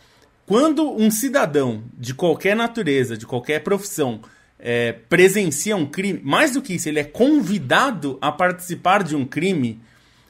Quando 0.47 0.91
um 0.91 1.11
cidadão 1.11 1.85
de 1.93 2.15
qualquer 2.15 2.57
natureza, 2.57 3.15
de 3.15 3.27
qualquer 3.27 3.63
profissão, 3.63 4.23
é, 4.59 4.93
presencia 4.93 5.77
um 5.77 5.85
crime, 5.85 6.23
mais 6.25 6.53
do 6.53 6.63
que 6.63 6.73
isso, 6.73 6.89
ele 6.89 6.99
é 6.99 7.05
convidado 7.05 8.17
a 8.23 8.33
participar 8.33 9.03
de 9.03 9.15
um 9.15 9.27
crime, 9.27 9.79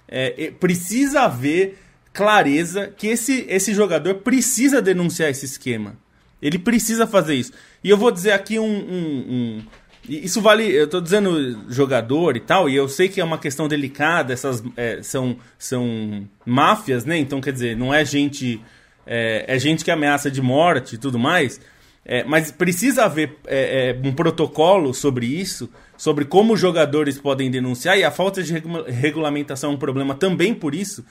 é, 0.08 0.50
precisa 0.58 1.20
haver 1.20 1.78
clareza 2.12 2.88
que 2.88 3.06
esse, 3.06 3.46
esse 3.48 3.72
jogador 3.72 4.16
precisa 4.16 4.82
denunciar 4.82 5.30
esse 5.30 5.44
esquema. 5.44 5.96
Ele 6.42 6.58
precisa 6.58 7.06
fazer 7.06 7.36
isso. 7.36 7.52
E 7.84 7.90
eu 7.90 7.96
vou 7.96 8.10
dizer 8.10 8.32
aqui 8.32 8.58
um, 8.58 8.64
um, 8.64 9.26
um 9.28 9.62
isso 10.08 10.40
vale, 10.40 10.64
eu 10.64 10.86
tô 10.86 11.00
dizendo 11.00 11.64
jogador 11.68 12.36
e 12.36 12.40
tal, 12.40 12.68
e 12.68 12.76
eu 12.76 12.88
sei 12.88 13.08
que 13.08 13.20
é 13.20 13.24
uma 13.24 13.38
questão 13.38 13.68
delicada, 13.68 14.32
essas 14.32 14.62
é, 14.76 15.02
são, 15.02 15.36
são 15.58 16.26
máfias, 16.44 17.04
né? 17.04 17.16
Então, 17.18 17.40
quer 17.40 17.52
dizer, 17.52 17.76
não 17.76 17.92
é 17.92 18.04
gente. 18.04 18.60
É, 19.06 19.44
é 19.46 19.58
gente 19.58 19.84
que 19.84 19.90
ameaça 19.90 20.30
de 20.30 20.42
morte 20.42 20.96
e 20.96 20.98
tudo 20.98 21.18
mais. 21.18 21.60
É, 22.04 22.22
mas 22.22 22.52
precisa 22.52 23.04
haver 23.04 23.36
é, 23.46 23.90
é, 23.90 24.08
um 24.08 24.12
protocolo 24.12 24.94
sobre 24.94 25.26
isso, 25.26 25.68
sobre 25.96 26.24
como 26.24 26.54
os 26.54 26.60
jogadores 26.60 27.18
podem 27.18 27.50
denunciar, 27.50 27.98
e 27.98 28.04
a 28.04 28.12
falta 28.12 28.44
de 28.44 28.52
regulamentação 28.86 29.72
é 29.72 29.74
um 29.74 29.76
problema 29.76 30.14
também 30.14 30.54
por 30.54 30.72
isso, 30.72 31.04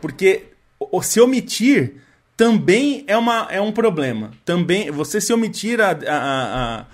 porque 0.00 0.44
se 1.02 1.20
omitir 1.20 1.96
também 2.34 3.04
é, 3.06 3.16
uma, 3.18 3.46
é 3.50 3.60
um 3.60 3.72
problema. 3.72 4.30
Também, 4.44 4.90
você 4.90 5.20
se 5.20 5.32
omitir 5.34 5.80
a, 5.80 5.90
a, 5.90 6.78
a 6.80 6.86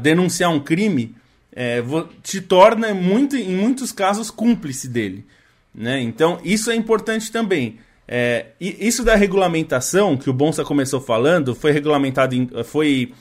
denunciar 0.00 0.50
um 0.50 0.60
crime, 0.60 1.14
é, 1.52 1.82
te 2.22 2.40
torna 2.40 2.94
muito, 2.94 3.36
em 3.36 3.56
muitos 3.56 3.92
casos 3.92 4.30
cúmplice 4.30 4.88
dele. 4.88 5.26
Né? 5.74 6.00
Então, 6.00 6.40
isso 6.44 6.70
é 6.70 6.74
importante 6.74 7.30
também. 7.30 7.78
É, 8.06 8.46
isso 8.58 9.04
da 9.04 9.14
regulamentação, 9.14 10.16
que 10.16 10.30
o 10.30 10.32
Bonsa 10.32 10.64
começou 10.64 11.00
falando, 11.00 11.54
foi 11.54 11.72
regulamentado, 11.72 12.34
em, 12.34 12.48
foi 12.64 13.12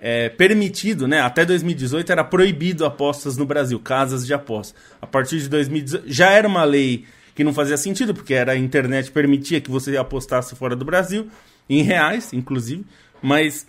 é, 0.00 0.28
permitido, 0.28 1.08
né? 1.08 1.22
Até 1.22 1.46
2018 1.46 2.12
era 2.12 2.22
proibido 2.22 2.84
apostas 2.84 3.38
no 3.38 3.46
Brasil, 3.46 3.80
casas 3.80 4.26
de 4.26 4.34
apostas. 4.34 4.78
A 5.00 5.06
partir 5.06 5.38
de 5.38 5.48
2018 5.48 6.04
já 6.06 6.30
era 6.30 6.46
uma 6.46 6.62
lei 6.62 7.06
que 7.34 7.42
não 7.42 7.54
fazia 7.54 7.78
sentido, 7.78 8.14
porque 8.14 8.34
era 8.34 8.52
a 8.52 8.56
internet 8.56 9.10
permitia 9.10 9.62
que 9.62 9.70
você 9.70 9.96
apostasse 9.96 10.54
fora 10.54 10.76
do 10.76 10.84
Brasil, 10.84 11.28
em 11.70 11.82
reais, 11.82 12.34
inclusive, 12.34 12.84
mas 13.22 13.66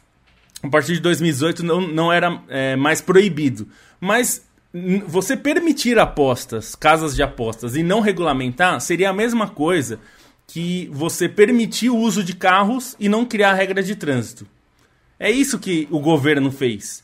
a 0.65 0.69
partir 0.69 0.93
de 0.93 0.99
2018 1.01 1.63
não, 1.63 1.81
não 1.81 2.11
era 2.11 2.41
é, 2.47 2.75
mais 2.75 3.01
proibido. 3.01 3.67
Mas 3.99 4.45
você 5.07 5.37
permitir 5.37 5.97
apostas, 5.97 6.75
casas 6.75 7.15
de 7.15 7.23
apostas, 7.23 7.75
e 7.75 7.83
não 7.83 8.01
regulamentar 8.01 8.79
seria 8.81 9.09
a 9.09 9.13
mesma 9.13 9.47
coisa 9.47 9.99
que 10.47 10.89
você 10.91 11.29
permitir 11.29 11.89
o 11.89 11.97
uso 11.97 12.23
de 12.23 12.35
carros 12.35 12.95
e 12.99 13.07
não 13.07 13.25
criar 13.25 13.53
regra 13.53 13.81
de 13.81 13.95
trânsito. 13.95 14.45
É 15.19 15.31
isso 15.31 15.57
que 15.57 15.87
o 15.89 15.99
governo 15.99 16.51
fez. 16.51 17.03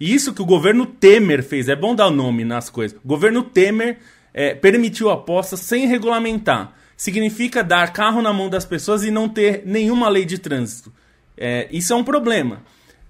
E 0.00 0.12
isso 0.12 0.34
que 0.34 0.42
o 0.42 0.46
governo 0.46 0.84
Temer 0.84 1.44
fez. 1.44 1.68
É 1.68 1.76
bom 1.76 1.94
dar 1.94 2.10
nome 2.10 2.44
nas 2.44 2.68
coisas. 2.68 2.98
O 3.04 3.06
governo 3.06 3.42
Temer 3.42 3.98
é, 4.34 4.52
permitiu 4.54 5.10
apostas 5.10 5.60
sem 5.60 5.86
regulamentar. 5.86 6.74
Significa 6.96 7.62
dar 7.62 7.92
carro 7.92 8.20
na 8.20 8.32
mão 8.32 8.50
das 8.50 8.64
pessoas 8.64 9.04
e 9.04 9.10
não 9.10 9.28
ter 9.28 9.62
nenhuma 9.64 10.08
lei 10.08 10.24
de 10.24 10.38
trânsito. 10.38 10.92
É, 11.36 11.68
isso 11.70 11.92
é 11.92 11.96
um 11.96 12.04
problema 12.04 12.62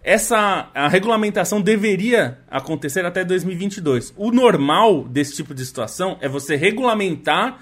essa 0.02 0.68
a 0.74 0.88
regulamentação 0.88 1.60
deveria 1.60 2.38
acontecer 2.50 3.04
até 3.04 3.24
2022. 3.24 4.12
O 4.16 4.30
normal 4.30 5.04
desse 5.04 5.36
tipo 5.36 5.54
de 5.54 5.64
situação 5.64 6.18
é 6.20 6.28
você 6.28 6.56
regulamentar 6.56 7.58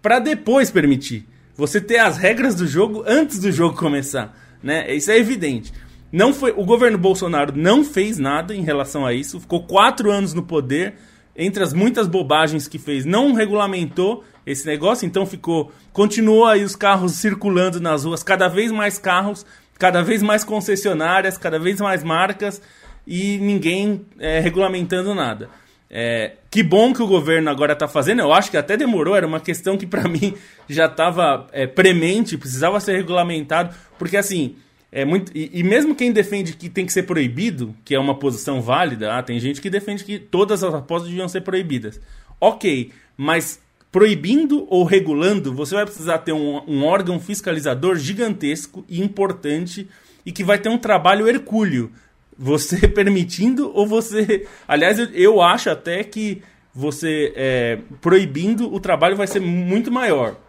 para 0.00 0.18
depois 0.18 0.70
permitir. 0.70 1.26
você 1.56 1.80
ter 1.80 1.98
as 1.98 2.18
regras 2.18 2.56
do 2.56 2.66
jogo 2.66 3.04
antes 3.06 3.38
do 3.38 3.52
jogo 3.52 3.76
começar, 3.76 4.36
né? 4.60 4.92
Isso 4.92 5.10
é 5.10 5.16
evidente. 5.16 5.72
Não 6.10 6.32
foi, 6.32 6.52
o 6.56 6.64
governo 6.64 6.98
Bolsonaro 6.98 7.56
não 7.56 7.84
fez 7.84 8.18
nada 8.18 8.54
em 8.54 8.62
relação 8.62 9.06
a 9.06 9.12
isso, 9.12 9.40
ficou 9.40 9.64
quatro 9.64 10.10
anos 10.10 10.34
no 10.34 10.42
poder, 10.42 10.94
entre 11.36 11.62
as 11.62 11.72
muitas 11.72 12.06
bobagens 12.06 12.68
que 12.68 12.78
fez, 12.78 13.04
não 13.04 13.32
regulamentou 13.32 14.24
esse 14.46 14.66
negócio, 14.66 15.06
então 15.06 15.26
ficou, 15.26 15.72
continuou 15.92 16.44
aí 16.44 16.62
os 16.62 16.76
carros 16.76 17.12
circulando 17.12 17.80
nas 17.80 18.04
ruas, 18.04 18.22
cada 18.22 18.46
vez 18.48 18.70
mais 18.70 18.98
carros, 18.98 19.44
cada 19.78 20.02
vez 20.02 20.22
mais 20.22 20.44
concessionárias, 20.44 21.36
cada 21.36 21.58
vez 21.58 21.80
mais 21.80 22.02
marcas 22.02 22.60
e 23.06 23.38
ninguém 23.38 24.06
é, 24.18 24.40
regulamentando 24.40 25.14
nada. 25.14 25.48
É, 25.90 26.32
que 26.50 26.62
bom 26.62 26.92
que 26.92 27.02
o 27.02 27.06
governo 27.06 27.48
agora 27.50 27.72
está 27.72 27.86
fazendo. 27.86 28.20
Eu 28.20 28.32
acho 28.32 28.50
que 28.50 28.56
até 28.56 28.76
demorou, 28.76 29.14
era 29.14 29.26
uma 29.26 29.40
questão 29.40 29.76
que 29.76 29.86
para 29.86 30.06
mim 30.08 30.34
já 30.68 30.86
estava 30.86 31.46
é, 31.52 31.66
premente, 31.66 32.36
precisava 32.36 32.80
ser 32.80 32.96
regulamentado, 32.96 33.74
porque 33.98 34.16
assim. 34.16 34.56
É 34.96 35.04
muito, 35.04 35.36
e, 35.36 35.50
e, 35.52 35.64
mesmo 35.64 35.92
quem 35.92 36.12
defende 36.12 36.52
que 36.52 36.68
tem 36.68 36.86
que 36.86 36.92
ser 36.92 37.02
proibido, 37.02 37.74
que 37.84 37.96
é 37.96 37.98
uma 37.98 38.16
posição 38.16 38.62
válida, 38.62 39.12
ah, 39.12 39.24
tem 39.24 39.40
gente 39.40 39.60
que 39.60 39.68
defende 39.68 40.04
que 40.04 40.20
todas 40.20 40.62
as 40.62 40.72
apostas 40.72 41.10
deviam 41.10 41.26
ser 41.26 41.40
proibidas. 41.40 42.00
Ok, 42.40 42.92
mas 43.16 43.60
proibindo 43.94 44.66
ou 44.68 44.82
regulando, 44.82 45.54
você 45.54 45.76
vai 45.76 45.84
precisar 45.84 46.18
ter 46.18 46.32
um, 46.32 46.60
um 46.66 46.84
órgão 46.84 47.20
fiscalizador 47.20 47.94
gigantesco 47.94 48.84
e 48.88 49.00
importante 49.00 49.88
e 50.26 50.32
que 50.32 50.42
vai 50.42 50.58
ter 50.58 50.68
um 50.68 50.76
trabalho 50.76 51.28
hercúleo 51.28 51.92
você 52.36 52.88
permitindo 52.90 53.70
ou 53.72 53.86
você. 53.86 54.48
Aliás, 54.66 54.98
eu, 54.98 55.06
eu 55.10 55.40
acho 55.40 55.70
até 55.70 56.02
que 56.02 56.42
você 56.74 57.32
é, 57.36 57.78
proibindo 58.00 58.74
o 58.74 58.80
trabalho 58.80 59.14
vai 59.14 59.28
ser 59.28 59.38
muito 59.38 59.92
maior. 59.92 60.40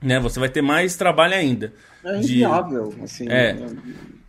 Né? 0.00 0.18
Você 0.20 0.40
vai 0.40 0.48
ter 0.48 0.62
mais 0.62 0.96
trabalho 0.96 1.34
ainda. 1.34 1.74
É 2.02 2.16
inviável. 2.16 2.94
De, 2.96 3.02
assim, 3.02 3.28
é. 3.28 3.54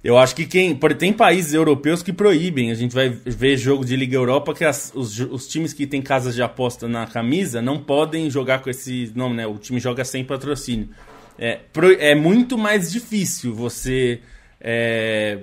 Eu 0.04 0.18
acho 0.18 0.34
que 0.34 0.46
quem. 0.46 0.78
Tem 0.98 1.12
países 1.12 1.54
europeus 1.54 2.02
que 2.02 2.14
proíbem. 2.14 2.72
A 2.72 2.74
gente 2.74 2.96
vai 2.96 3.10
ver 3.10 3.58
jogo 3.58 3.84
de 3.84 3.96
Liga 3.96 4.16
Europa 4.16 4.54
que 4.54 4.64
as, 4.64 4.92
os, 4.96 5.20
os, 5.20 5.48
times 5.48 5.74
que 5.74 5.86
têm 5.86 6.02
casas 6.02 6.34
de 6.34 6.42
aposta 6.42 6.88
na 6.88 7.06
camisa 7.06 7.62
não 7.62 7.78
podem 7.78 8.30
jogar 8.30 8.60
com 8.60 8.70
esse 8.70 9.12
nome, 9.14 9.36
né? 9.36 9.46
O 9.46 9.58
time 9.58 9.80
joga 9.80 10.06
sem 10.06 10.24
patrocínio. 10.24 10.90
É, 11.38 11.60
é 12.00 12.16
muito 12.16 12.58
mais 12.58 12.92
difícil 12.92 13.54
você. 13.54 14.22
É, 14.62 15.40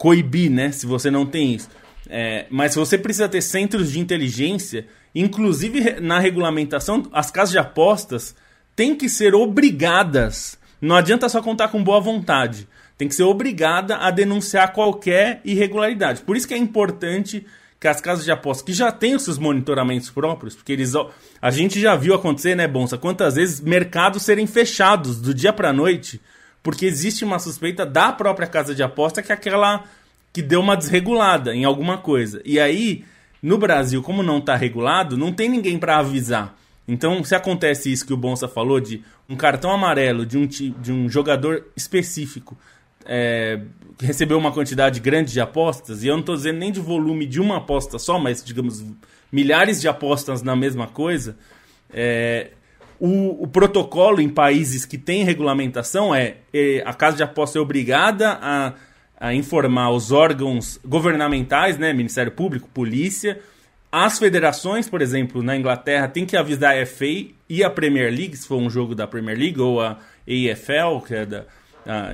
coibir, 0.00 0.50
né? 0.50 0.72
Se 0.72 0.86
você 0.86 1.10
não 1.10 1.26
tem 1.26 1.54
isso. 1.54 1.68
É, 2.08 2.46
mas 2.48 2.74
você 2.74 2.96
precisa 2.96 3.28
ter 3.28 3.42
centros 3.42 3.92
de 3.92 4.00
inteligência, 4.00 4.86
inclusive 5.14 6.00
na 6.00 6.18
regulamentação, 6.18 7.06
as 7.12 7.30
casas 7.30 7.52
de 7.52 7.58
apostas 7.58 8.34
têm 8.74 8.96
que 8.96 9.10
ser 9.10 9.34
obrigadas. 9.34 10.58
Não 10.80 10.96
adianta 10.96 11.28
só 11.28 11.42
contar 11.42 11.68
com 11.68 11.84
boa 11.84 12.00
vontade. 12.00 12.66
Tem 13.00 13.08
que 13.08 13.14
ser 13.14 13.22
obrigada 13.22 13.96
a 13.96 14.10
denunciar 14.10 14.74
qualquer 14.74 15.40
irregularidade. 15.42 16.20
Por 16.20 16.36
isso 16.36 16.46
que 16.46 16.52
é 16.52 16.58
importante 16.58 17.46
que 17.80 17.88
as 17.88 17.98
casas 17.98 18.26
de 18.26 18.30
apostas 18.30 18.62
que 18.62 18.74
já 18.74 18.92
têm 18.92 19.14
os 19.14 19.22
seus 19.22 19.38
monitoramentos 19.38 20.10
próprios, 20.10 20.54
porque 20.54 20.70
eles 20.70 20.92
a 21.40 21.50
gente 21.50 21.80
já 21.80 21.96
viu 21.96 22.12
acontecer, 22.14 22.54
né, 22.54 22.68
Bonsa, 22.68 22.98
quantas 22.98 23.36
vezes 23.36 23.58
mercados 23.58 24.22
serem 24.22 24.46
fechados 24.46 25.18
do 25.18 25.32
dia 25.32 25.50
para 25.50 25.72
noite 25.72 26.20
porque 26.62 26.84
existe 26.84 27.24
uma 27.24 27.38
suspeita 27.38 27.86
da 27.86 28.12
própria 28.12 28.46
casa 28.46 28.74
de 28.74 28.82
aposta 28.82 29.22
que 29.22 29.32
é 29.32 29.34
aquela 29.34 29.84
que 30.30 30.42
deu 30.42 30.60
uma 30.60 30.76
desregulada 30.76 31.54
em 31.54 31.64
alguma 31.64 31.96
coisa. 31.96 32.42
E 32.44 32.60
aí, 32.60 33.06
no 33.42 33.56
Brasil, 33.56 34.02
como 34.02 34.22
não 34.22 34.40
está 34.40 34.56
regulado, 34.56 35.16
não 35.16 35.32
tem 35.32 35.48
ninguém 35.48 35.78
para 35.78 35.96
avisar. 35.96 36.54
Então, 36.86 37.24
se 37.24 37.34
acontece 37.34 37.90
isso 37.90 38.06
que 38.06 38.12
o 38.12 38.16
Bonsa 38.18 38.46
falou, 38.46 38.78
de 38.78 39.02
um 39.26 39.36
cartão 39.36 39.70
amarelo 39.70 40.26
de 40.26 40.36
um, 40.36 40.46
de 40.46 40.92
um 40.92 41.08
jogador 41.08 41.64
específico 41.74 42.58
é, 43.04 43.60
recebeu 44.00 44.38
uma 44.38 44.52
quantidade 44.52 45.00
grande 45.00 45.32
de 45.32 45.40
apostas, 45.40 46.02
e 46.02 46.08
eu 46.08 46.14
não 46.14 46.20
estou 46.20 46.36
dizendo 46.36 46.58
nem 46.58 46.72
de 46.72 46.80
volume 46.80 47.26
de 47.26 47.40
uma 47.40 47.58
aposta 47.58 47.98
só, 47.98 48.18
mas, 48.18 48.42
digamos, 48.42 48.84
milhares 49.30 49.80
de 49.80 49.88
apostas 49.88 50.42
na 50.42 50.56
mesma 50.56 50.86
coisa, 50.86 51.36
é, 51.92 52.50
o, 52.98 53.44
o, 53.44 53.48
protocolo 53.48 54.20
em 54.20 54.28
países 54.28 54.84
que 54.84 54.98
têm 54.98 55.24
regulamentação 55.24 56.14
é, 56.14 56.36
é 56.52 56.82
a 56.84 56.92
casa 56.92 57.16
de 57.16 57.22
aposta 57.22 57.58
é 57.58 57.62
obrigada 57.62 58.38
a, 58.40 58.74
a, 59.18 59.34
informar 59.34 59.90
os 59.90 60.12
órgãos 60.12 60.78
governamentais, 60.84 61.78
né, 61.78 61.92
Ministério 61.92 62.32
Público, 62.32 62.68
polícia, 62.68 63.40
as 63.90 64.18
federações, 64.18 64.88
por 64.88 65.02
exemplo, 65.02 65.42
na 65.42 65.56
Inglaterra 65.56 66.06
tem 66.06 66.24
que 66.24 66.36
avisar 66.36 66.76
a 66.76 66.86
FA 66.86 67.26
e 67.48 67.64
a 67.64 67.68
Premier 67.68 68.12
League, 68.12 68.36
se 68.36 68.46
for 68.46 68.58
um 68.58 68.70
jogo 68.70 68.94
da 68.94 69.06
Premier 69.06 69.36
League, 69.36 69.60
ou 69.60 69.80
a 69.80 69.98
AFL, 70.28 71.04
que 71.04 71.14
é 71.14 71.26
da 71.26 71.44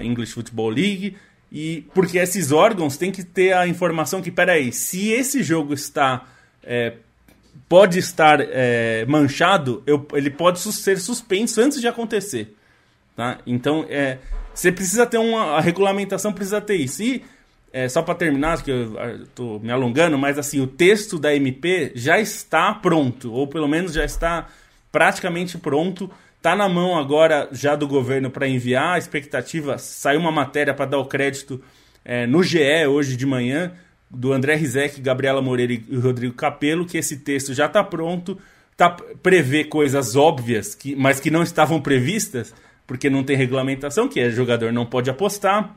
English 0.03 0.33
Football 0.33 0.71
League, 0.71 1.17
e 1.51 1.85
porque 1.95 2.19
esses 2.19 2.53
órgãos 2.53 2.97
têm 2.97 3.13
que 3.13 3.25
ter 3.25 3.53
a 3.53 3.67
informação 3.67 4.21
que, 4.21 4.31
peraí, 4.31 4.73
se 4.73 5.11
esse 5.11 5.43
jogo 5.43 5.73
está 5.73 6.25
é, 6.63 6.95
pode 7.69 7.99
estar 7.99 8.41
é, 8.41 9.05
manchado, 9.07 9.83
eu, 9.87 10.07
ele 10.13 10.31
pode 10.31 10.59
ser 10.59 10.99
suspenso 10.99 11.61
antes 11.61 11.81
de 11.81 11.89
acontecer. 11.89 12.55
Tá? 13.15 13.39
Então, 13.47 13.87
é, 13.89 14.19
você 14.53 14.71
precisa 14.71 15.07
ter 15.07 15.19
uma. 15.19 15.57
A 15.57 15.61
regulamentação 15.61 16.33
precisa 16.33 16.61
ter 16.61 16.77
isso. 16.77 17.03
E, 17.03 17.25
é, 17.73 17.89
só 17.89 18.03
para 18.03 18.15
terminar, 18.15 18.63
que 18.63 18.71
eu 18.71 19.23
estou 19.23 19.61
me 19.61 19.71
alongando, 19.71 20.17
mas 20.19 20.39
assim, 20.39 20.61
o 20.61 20.67
texto 20.67 21.19
da 21.19 21.35
MP 21.35 21.93
já 21.95 22.19
está 22.19 22.73
pronto, 22.75 23.33
ou 23.33 23.47
pelo 23.47 23.69
menos 23.69 23.93
já 23.93 24.05
está 24.05 24.47
praticamente 24.91 25.59
pronto. 25.59 26.11
Está 26.47 26.55
na 26.55 26.69
mão 26.69 26.97
agora 26.97 27.49
já 27.51 27.75
do 27.75 27.89
governo 27.89 28.31
para 28.31 28.47
enviar. 28.47 28.95
A 28.95 28.99
expectativa 28.99 29.79
saiu 29.79 30.21
uma 30.21 30.31
matéria 30.31 30.73
para 30.73 30.87
dar 30.87 30.99
o 30.99 31.05
crédito 31.05 31.61
é, 32.05 32.25
no 32.25 32.41
GE 32.41 32.87
hoje 32.87 33.17
de 33.17 33.27
manhã 33.27 33.73
do 34.09 34.33
André 34.33 34.55
Rizek, 34.55 35.01
Gabriela 35.01 35.43
Moreira 35.43 35.73
e 35.73 35.97
Rodrigo 35.97 36.35
Capello, 36.35 36.87
que 36.87 36.99
esse 36.99 37.17
texto 37.17 37.53
já 37.53 37.67
está 37.67 37.83
pronto, 37.83 38.39
tá, 38.77 38.91
prevê 39.25 39.65
coisas 39.65 40.15
óbvias, 40.15 40.73
que, 40.73 40.95
mas 40.95 41.19
que 41.19 41.33
não 41.33 41.43
estavam 41.43 41.81
previstas, 41.83 42.55
porque 42.87 43.11
não 43.11 43.25
tem 43.25 43.37
regulamentação, 43.37 44.07
que 44.07 44.21
é 44.21 44.31
jogador 44.31 44.73
não 44.73 44.87
pode 44.87 45.11
apostar, 45.11 45.77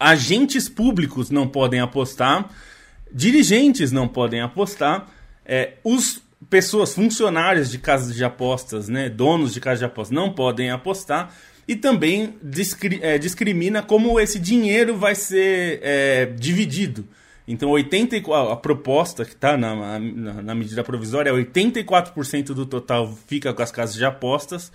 agentes 0.00 0.70
públicos 0.70 1.28
não 1.28 1.46
podem 1.46 1.80
apostar, 1.80 2.48
dirigentes 3.12 3.92
não 3.92 4.08
podem 4.08 4.40
apostar, 4.40 5.06
é, 5.44 5.74
os 5.84 6.22
pessoas, 6.48 6.94
funcionários 6.94 7.70
de 7.70 7.78
casas 7.78 8.14
de 8.14 8.24
apostas, 8.24 8.88
né, 8.88 9.08
donos 9.08 9.54
de 9.54 9.60
casas 9.60 9.80
de 9.80 9.84
apostas, 9.84 10.14
não 10.14 10.32
podem 10.32 10.70
apostar, 10.70 11.34
e 11.68 11.74
também 11.74 12.34
discri 12.42 13.00
é, 13.02 13.18
discrimina 13.18 13.82
como 13.82 14.20
esse 14.20 14.38
dinheiro 14.38 14.96
vai 14.96 15.14
ser 15.14 15.80
é, 15.82 16.26
dividido. 16.26 17.06
Então, 17.48 17.70
84, 17.70 18.52
a 18.52 18.56
proposta 18.56 19.24
que 19.24 19.32
está 19.32 19.56
na, 19.56 19.98
na, 19.98 20.42
na, 20.42 20.54
medida 20.54 20.82
provisória 20.82 21.30
é 21.30 21.32
84% 21.32 22.46
do 22.46 22.66
total 22.66 23.16
fica 23.26 23.54
com 23.54 23.62
as 23.62 23.70
casas 23.70 23.94
de 23.94 24.04
apostas, 24.04 24.72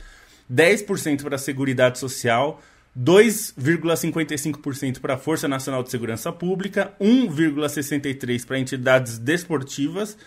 10% 0.51 1.23
para 1.23 1.35
a 1.35 1.39
Seguridade 1.39 1.99
Social, 1.99 2.61
2,55% 2.97 4.99
para 4.99 5.15
a 5.15 5.17
Força 5.17 5.49
Nacional 5.49 5.83
de 5.83 5.91
Segurança 5.91 6.31
Pública, 6.31 6.93
1,63% 6.99 8.45
para 8.45 8.59
entidades 8.59 9.17
desportivas, 9.17 10.17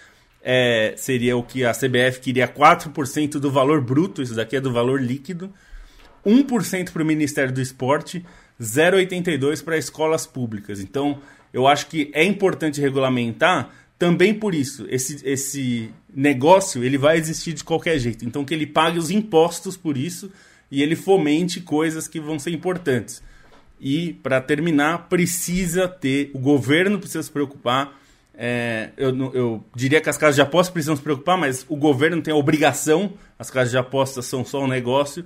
é, 0.44 0.94
seria 0.96 1.36
o 1.36 1.42
que 1.42 1.64
a 1.64 1.72
CBF 1.72 2.20
queria 2.20 2.46
4% 2.46 3.40
do 3.40 3.50
valor 3.50 3.80
bruto, 3.80 4.22
isso 4.22 4.34
daqui 4.34 4.56
é 4.56 4.60
do 4.60 4.72
valor 4.72 5.00
líquido, 5.02 5.52
1% 6.24 6.92
para 6.92 7.02
o 7.02 7.06
Ministério 7.06 7.52
do 7.52 7.60
Esporte, 7.60 8.24
0,82% 8.60 9.64
para 9.64 9.78
escolas 9.78 10.26
públicas. 10.26 10.80
Então, 10.80 11.18
eu 11.52 11.66
acho 11.66 11.86
que 11.86 12.10
é 12.12 12.22
importante 12.22 12.80
regulamentar 12.80 13.70
também 13.98 14.34
por 14.34 14.54
isso. 14.54 14.86
Esse, 14.88 15.20
esse 15.24 15.90
negócio 16.14 16.84
ele 16.84 16.98
vai 16.98 17.16
existir 17.16 17.52
de 17.52 17.64
qualquer 17.64 17.98
jeito. 17.98 18.24
Então 18.24 18.44
que 18.44 18.52
ele 18.52 18.66
pague 18.66 18.98
os 18.98 19.10
impostos 19.10 19.76
por 19.76 19.96
isso 19.96 20.30
e 20.70 20.82
ele 20.82 20.96
fomente 20.96 21.60
coisas 21.60 22.08
que 22.08 22.20
vão 22.20 22.38
ser 22.38 22.50
importantes. 22.50 23.22
E 23.80 24.14
para 24.14 24.40
terminar, 24.40 25.08
precisa 25.08 25.88
ter 25.88 26.30
o 26.34 26.38
governo 26.38 26.98
precisa 26.98 27.22
se 27.22 27.30
preocupar. 27.30 27.98
É, 28.36 28.90
eu, 28.96 29.32
eu 29.32 29.64
diria 29.74 30.00
que 30.00 30.10
as 30.10 30.18
casas 30.18 30.34
de 30.34 30.42
apostas 30.42 30.72
precisam 30.72 30.96
se 30.96 31.02
preocupar, 31.02 31.38
mas 31.38 31.64
o 31.68 31.76
governo 31.76 32.20
tem 32.20 32.34
a 32.34 32.36
obrigação. 32.36 33.12
As 33.38 33.50
casas 33.50 33.70
de 33.70 33.78
apostas 33.78 34.26
são 34.26 34.44
só 34.44 34.62
um 34.62 34.68
negócio 34.68 35.24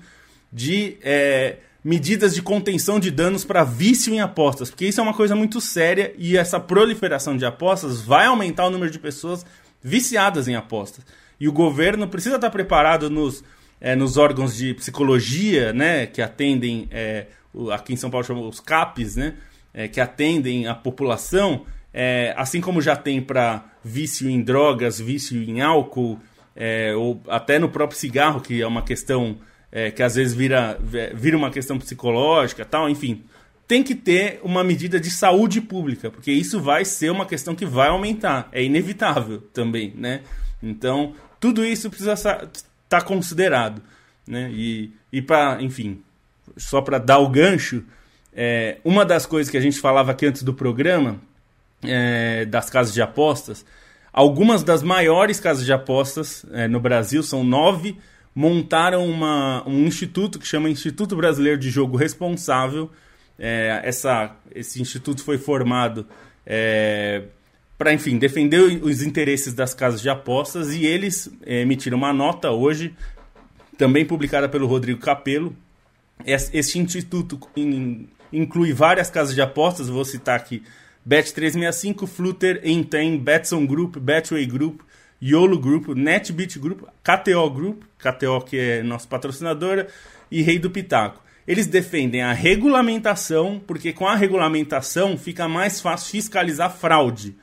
de 0.52 0.96
é, 1.02 1.56
medidas 1.82 2.34
de 2.34 2.42
contenção 2.42 2.98
de 2.98 3.10
danos 3.10 3.44
para 3.44 3.64
vício 3.64 4.12
em 4.12 4.20
apostas, 4.20 4.70
porque 4.70 4.86
isso 4.86 5.00
é 5.00 5.02
uma 5.02 5.14
coisa 5.14 5.34
muito 5.34 5.60
séria 5.60 6.12
e 6.18 6.36
essa 6.36 6.58
proliferação 6.58 7.36
de 7.36 7.44
apostas 7.44 8.00
vai 8.00 8.26
aumentar 8.26 8.66
o 8.66 8.70
número 8.70 8.90
de 8.90 8.98
pessoas 8.98 9.44
viciadas 9.82 10.48
em 10.48 10.54
apostas. 10.54 11.04
E 11.40 11.48
o 11.48 11.52
governo 11.52 12.08
precisa 12.08 12.36
estar 12.36 12.50
preparado 12.50 13.08
nos, 13.08 13.44
é, 13.80 13.94
nos 13.94 14.16
órgãos 14.16 14.56
de 14.56 14.74
psicologia, 14.74 15.72
né, 15.72 16.06
que 16.06 16.20
atendem, 16.20 16.88
é, 16.90 17.26
aqui 17.72 17.92
em 17.92 17.96
São 17.96 18.10
Paulo 18.10 18.26
chamam 18.26 18.48
os 18.48 18.60
CAPs, 18.60 19.16
né, 19.16 19.34
é, 19.72 19.86
que 19.86 20.00
atendem 20.00 20.66
a 20.66 20.74
população, 20.74 21.64
é, 21.92 22.34
assim 22.36 22.60
como 22.60 22.80
já 22.80 22.96
tem 22.96 23.20
para 23.20 23.64
vício 23.82 24.28
em 24.28 24.40
drogas, 24.42 25.00
vício 25.00 25.42
em 25.42 25.60
álcool, 25.60 26.18
é, 26.54 26.94
ou 26.94 27.20
até 27.28 27.58
no 27.58 27.68
próprio 27.68 27.98
cigarro, 27.98 28.40
que 28.40 28.60
é 28.60 28.66
uma 28.66 28.82
questão 28.82 29.38
é, 29.70 29.90
que 29.90 30.02
às 30.02 30.14
vezes 30.14 30.34
vira, 30.34 30.78
vira 31.14 31.36
uma 31.36 31.50
questão 31.50 31.78
psicológica, 31.78 32.64
tal, 32.64 32.88
enfim. 32.88 33.24
Tem 33.66 33.82
que 33.82 33.94
ter 33.94 34.40
uma 34.42 34.64
medida 34.64 34.98
de 34.98 35.10
saúde 35.10 35.60
pública, 35.60 36.10
porque 36.10 36.32
isso 36.32 36.60
vai 36.60 36.84
ser 36.84 37.10
uma 37.10 37.26
questão 37.26 37.54
que 37.54 37.66
vai 37.66 37.88
aumentar, 37.88 38.48
é 38.50 38.62
inevitável 38.64 39.42
também, 39.52 39.92
né? 39.94 40.22
Então, 40.62 41.14
tudo 41.38 41.64
isso 41.64 41.90
precisa 41.90 42.14
estar 42.14 42.48
tá 42.88 43.00
considerado, 43.02 43.82
né? 44.26 44.50
E, 44.52 44.90
e 45.12 45.20
para, 45.20 45.62
enfim, 45.62 46.02
só 46.56 46.80
para 46.80 46.98
dar 46.98 47.18
o 47.18 47.28
gancho, 47.28 47.84
é, 48.32 48.78
uma 48.84 49.04
das 49.04 49.26
coisas 49.26 49.50
que 49.50 49.56
a 49.56 49.60
gente 49.60 49.78
falava 49.78 50.12
aqui 50.12 50.26
antes 50.26 50.42
do 50.42 50.54
programa, 50.54 51.20
é, 51.82 52.44
das 52.44 52.68
casas 52.70 52.92
de 52.92 53.00
apostas, 53.02 53.64
algumas 54.12 54.62
das 54.62 54.82
maiores 54.82 55.38
casas 55.38 55.64
de 55.64 55.72
apostas 55.72 56.44
é, 56.52 56.66
no 56.66 56.80
Brasil, 56.80 57.22
são 57.22 57.44
nove, 57.44 57.96
montaram 58.34 59.06
uma, 59.08 59.66
um 59.68 59.86
instituto 59.86 60.38
que 60.38 60.46
chama 60.46 60.68
Instituto 60.68 61.16
Brasileiro 61.16 61.58
de 61.58 61.70
Jogo 61.70 61.96
Responsável. 61.96 62.90
É, 63.38 63.80
essa, 63.84 64.36
esse 64.54 64.80
instituto 64.82 65.22
foi 65.22 65.38
formado 65.38 66.06
é, 66.44 67.24
para, 67.76 67.92
enfim, 67.92 68.18
defender 68.18 68.60
os 68.82 69.02
interesses 69.02 69.54
das 69.54 69.72
casas 69.72 70.00
de 70.00 70.08
apostas 70.08 70.72
e 70.74 70.84
eles 70.84 71.30
emitiram 71.46 71.96
uma 71.96 72.12
nota 72.12 72.50
hoje, 72.50 72.94
também 73.76 74.04
publicada 74.04 74.48
pelo 74.48 74.66
Rodrigo 74.66 75.00
Capello. 75.00 75.54
Este 76.26 76.80
instituto 76.80 77.38
inclui 78.32 78.72
várias 78.72 79.08
casas 79.08 79.34
de 79.34 79.40
apostas, 79.40 79.88
vou 79.88 80.04
citar 80.04 80.36
aqui 80.36 80.62
Bet365, 81.06 82.06
Flutter, 82.06 82.60
Enten, 82.64 83.18
Betson 83.18 83.66
Group, 83.66 83.96
Betway 83.98 84.46
Group, 84.46 84.80
YOLO 85.20 85.58
Group, 85.58 85.88
NetBeat 85.88 86.58
Group, 86.58 86.82
KTO 87.02 87.50
Group, 87.50 87.82
KTO 87.98 88.40
que 88.42 88.58
é 88.58 88.82
nossa 88.82 89.06
patrocinadora, 89.08 89.88
e 90.30 90.42
Rei 90.42 90.58
do 90.58 90.70
Pitaco. 90.70 91.22
Eles 91.46 91.66
defendem 91.66 92.22
a 92.22 92.32
regulamentação, 92.32 93.60
porque 93.66 93.92
com 93.92 94.06
a 94.06 94.14
regulamentação 94.14 95.16
fica 95.16 95.48
mais 95.48 95.80
fácil 95.80 96.10
fiscalizar 96.10 96.70
fraude. 96.76 97.34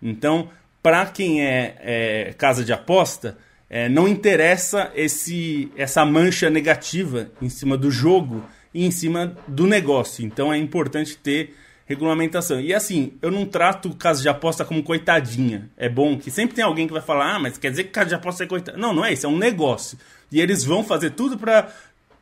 Então, 0.00 0.48
para 0.80 1.04
quem 1.06 1.44
é, 1.44 1.76
é, 1.80 2.34
casa 2.38 2.64
de 2.64 2.72
aposta, 2.72 3.36
é, 3.68 3.88
não 3.88 4.06
interessa 4.06 4.92
esse, 4.94 5.70
essa 5.76 6.04
mancha 6.04 6.48
negativa 6.48 7.30
em 7.42 7.48
cima 7.48 7.76
do 7.76 7.90
jogo 7.90 8.44
e 8.72 8.86
em 8.86 8.90
cima 8.90 9.36
do 9.46 9.66
negócio. 9.66 10.24
Então, 10.24 10.52
é 10.52 10.56
importante 10.56 11.18
ter 11.18 11.54
regulamentação. 11.88 12.60
E 12.60 12.74
assim, 12.74 13.14
eu 13.22 13.30
não 13.30 13.46
trato 13.46 13.94
casa 13.96 14.20
de 14.20 14.28
aposta 14.28 14.62
como 14.62 14.82
coitadinha. 14.82 15.70
É 15.74 15.88
bom 15.88 16.18
que 16.18 16.30
sempre 16.30 16.54
tem 16.54 16.62
alguém 16.62 16.86
que 16.86 16.92
vai 16.92 17.00
falar, 17.00 17.36
ah, 17.36 17.38
mas 17.38 17.56
quer 17.56 17.70
dizer 17.70 17.84
que 17.84 17.90
casa 17.90 18.10
de 18.10 18.14
aposta 18.14 18.44
é 18.44 18.46
coitadinha. 18.46 18.80
Não, 18.80 18.94
não 18.94 19.04
é 19.04 19.14
isso, 19.14 19.24
é 19.24 19.28
um 19.28 19.38
negócio. 19.38 19.98
E 20.30 20.38
eles 20.38 20.62
vão 20.62 20.84
fazer 20.84 21.10
tudo 21.10 21.38
para, 21.38 21.72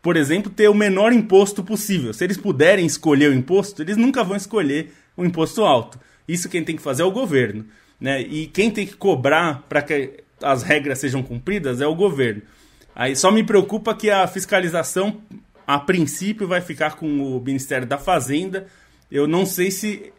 por 0.00 0.16
exemplo, 0.16 0.52
ter 0.52 0.68
o 0.68 0.74
menor 0.74 1.12
imposto 1.12 1.64
possível. 1.64 2.14
Se 2.14 2.22
eles 2.22 2.36
puderem 2.36 2.86
escolher 2.86 3.28
o 3.28 3.34
imposto, 3.34 3.82
eles 3.82 3.96
nunca 3.96 4.22
vão 4.22 4.36
escolher 4.36 4.94
um 5.18 5.24
imposto 5.24 5.64
alto. 5.64 5.98
Isso 6.28 6.48
quem 6.48 6.62
tem 6.62 6.76
que 6.76 6.82
fazer 6.82 7.02
é 7.02 7.04
o 7.04 7.10
governo. 7.10 7.66
Né? 8.00 8.22
E 8.22 8.46
quem 8.46 8.70
tem 8.70 8.86
que 8.86 8.94
cobrar 8.94 9.64
para 9.68 9.82
que 9.82 10.20
as 10.40 10.62
regras 10.62 11.00
sejam 11.00 11.24
cumpridas 11.24 11.80
é 11.80 11.86
o 11.88 11.94
governo. 11.94 12.42
Aí 12.94 13.16
só 13.16 13.32
me 13.32 13.42
preocupa 13.42 13.96
que 13.96 14.10
a 14.10 14.28
fiscalização, 14.28 15.20
a 15.66 15.76
princípio, 15.80 16.46
vai 16.46 16.60
ficar 16.60 16.94
com 16.94 17.06
o 17.36 17.40
Ministério 17.40 17.86
da 17.86 17.98
Fazenda, 17.98 18.68
eu 19.10 19.26
não 19.26 19.46
sei 19.46 19.70
se 19.70 20.12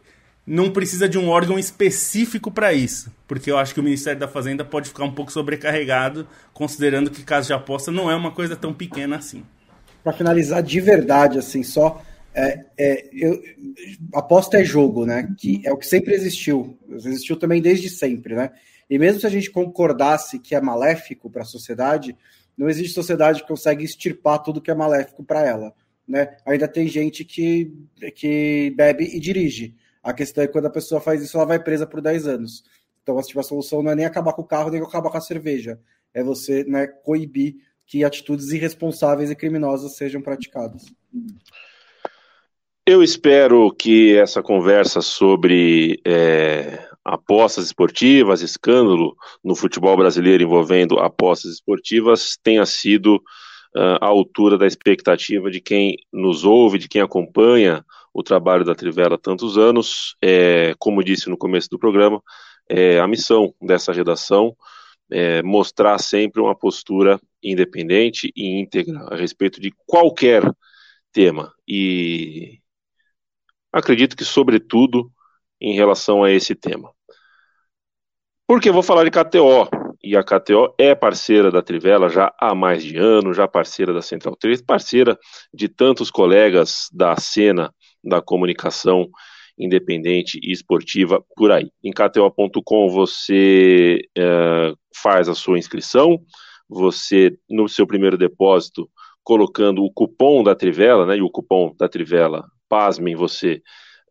não 0.46 0.70
precisa 0.70 1.06
de 1.06 1.18
um 1.18 1.28
órgão 1.28 1.58
específico 1.58 2.50
para 2.50 2.72
isso, 2.72 3.12
porque 3.26 3.50
eu 3.50 3.58
acho 3.58 3.74
que 3.74 3.80
o 3.80 3.82
Ministério 3.82 4.18
da 4.18 4.26
Fazenda 4.26 4.64
pode 4.64 4.88
ficar 4.88 5.04
um 5.04 5.12
pouco 5.12 5.30
sobrecarregado, 5.30 6.26
considerando 6.54 7.10
que 7.10 7.22
caso 7.22 7.48
de 7.48 7.52
aposta 7.52 7.92
não 7.92 8.10
é 8.10 8.16
uma 8.16 8.32
coisa 8.32 8.56
tão 8.56 8.72
pequena 8.72 9.16
assim. 9.16 9.44
Para 10.02 10.14
finalizar 10.14 10.62
de 10.62 10.80
verdade, 10.80 11.38
assim, 11.38 11.62
só 11.62 12.02
é, 12.34 12.64
é, 12.78 13.08
eu, 13.12 13.42
aposta 14.14 14.58
é 14.58 14.64
jogo, 14.64 15.04
né? 15.04 15.28
Que 15.36 15.60
é 15.66 15.72
o 15.72 15.76
que 15.76 15.86
sempre 15.86 16.14
existiu, 16.14 16.78
existiu 16.90 17.36
também 17.36 17.60
desde 17.60 17.90
sempre, 17.90 18.34
né? 18.34 18.50
E 18.88 18.98
mesmo 18.98 19.20
se 19.20 19.26
a 19.26 19.30
gente 19.30 19.50
concordasse 19.50 20.38
que 20.38 20.54
é 20.54 20.60
maléfico 20.62 21.28
para 21.28 21.42
a 21.42 21.44
sociedade, 21.44 22.16
não 22.56 22.70
existe 22.70 22.94
sociedade 22.94 23.42
que 23.42 23.48
consegue 23.48 23.84
extirpar 23.84 24.42
tudo 24.42 24.62
que 24.62 24.70
é 24.70 24.74
maléfico 24.74 25.22
para 25.22 25.44
ela 25.44 25.74
né? 26.08 26.36
Ainda 26.46 26.66
tem 26.66 26.88
gente 26.88 27.24
que, 27.24 27.70
que 28.14 28.72
bebe 28.76 29.04
e 29.04 29.20
dirige. 29.20 29.76
A 30.02 30.12
questão 30.12 30.42
é 30.42 30.46
que 30.46 30.52
quando 30.52 30.66
a 30.66 30.70
pessoa 30.70 31.00
faz 31.00 31.22
isso, 31.22 31.36
ela 31.36 31.46
vai 31.46 31.62
presa 31.62 31.86
por 31.86 32.00
10 32.00 32.26
anos. 32.26 32.64
Então, 33.02 33.20
tipo, 33.22 33.38
a 33.38 33.42
solução 33.42 33.82
não 33.82 33.90
é 33.90 33.94
nem 33.94 34.04
acabar 34.06 34.32
com 34.32 34.42
o 34.42 34.46
carro, 34.46 34.70
nem 34.70 34.80
acabar 34.80 35.10
com 35.10 35.18
a 35.18 35.20
cerveja. 35.20 35.78
É 36.14 36.22
você 36.22 36.64
né, 36.64 36.86
coibir 36.86 37.56
que 37.86 38.04
atitudes 38.04 38.50
irresponsáveis 38.50 39.30
e 39.30 39.36
criminosas 39.36 39.96
sejam 39.96 40.20
praticadas. 40.22 40.84
Eu 42.86 43.02
espero 43.02 43.70
que 43.72 44.16
essa 44.16 44.42
conversa 44.42 45.02
sobre 45.02 46.00
é, 46.06 46.86
apostas 47.04 47.66
esportivas, 47.66 48.40
escândalo 48.40 49.14
no 49.44 49.54
futebol 49.54 49.96
brasileiro 49.96 50.42
envolvendo 50.42 50.98
apostas 50.98 51.52
esportivas, 51.52 52.38
tenha 52.42 52.64
sido 52.64 53.22
uh, 53.76 53.98
à 54.00 54.06
altura 54.06 54.56
da 54.56 54.66
expectativa 54.66 55.50
de 55.50 55.60
quem 55.60 55.96
nos 56.12 56.44
ouve, 56.44 56.78
de 56.78 56.88
quem 56.88 57.02
acompanha 57.02 57.84
o 58.12 58.22
trabalho 58.22 58.64
da 58.64 58.74
Trivela 58.74 59.14
há 59.14 59.18
tantos 59.18 59.56
anos. 59.56 60.16
É, 60.22 60.74
como 60.78 61.04
disse 61.04 61.28
no 61.28 61.36
começo 61.36 61.68
do 61.70 61.78
programa, 61.78 62.22
é, 62.68 62.98
a 62.98 63.06
missão 63.06 63.54
dessa 63.60 63.92
redação 63.92 64.56
é 65.10 65.42
mostrar 65.42 65.98
sempre 65.98 66.40
uma 66.40 66.54
postura 66.54 67.20
independente 67.42 68.30
e 68.36 68.60
íntegra 68.60 69.06
a 69.10 69.16
respeito 69.16 69.60
de 69.60 69.72
qualquer 69.86 70.42
tema. 71.12 71.52
E 71.66 72.60
acredito 73.72 74.16
que, 74.16 74.24
sobretudo, 74.24 75.10
em 75.60 75.74
relação 75.74 76.22
a 76.22 76.30
esse 76.30 76.54
tema. 76.54 76.92
Porque 78.46 78.68
eu 78.68 78.72
vou 78.72 78.82
falar 78.82 79.04
de 79.04 79.10
KTO, 79.10 79.68
e 80.02 80.16
a 80.16 80.22
KTO 80.22 80.74
é 80.78 80.94
parceira 80.94 81.50
da 81.50 81.62
Trivela 81.62 82.08
já 82.08 82.32
há 82.40 82.54
mais 82.54 82.82
de 82.82 82.96
ano, 82.96 83.34
já 83.34 83.48
parceira 83.48 83.92
da 83.92 84.02
Central 84.02 84.36
3, 84.36 84.62
parceira 84.62 85.18
de 85.52 85.68
tantos 85.68 86.10
colegas 86.10 86.88
da 86.92 87.16
cena 87.16 87.72
da 88.02 88.22
comunicação 88.22 89.08
independente 89.58 90.38
e 90.42 90.52
esportiva 90.52 91.22
por 91.34 91.50
aí. 91.50 91.68
Em 91.82 91.90
KTO.com 91.90 92.88
você 92.88 93.98
é, 94.16 94.72
faz 94.94 95.28
a 95.28 95.34
sua 95.34 95.58
inscrição, 95.58 96.20
você, 96.68 97.36
no 97.50 97.68
seu 97.68 97.86
primeiro 97.86 98.16
depósito, 98.16 98.88
colocando 99.24 99.82
o 99.82 99.90
cupom 99.92 100.42
da 100.42 100.54
Trivela, 100.54 101.04
né, 101.06 101.16
e 101.16 101.22
o 101.22 101.30
cupom 101.30 101.74
da 101.78 101.88
Trivela, 101.88 102.44
pasmem, 102.68 103.16
você 103.16 103.60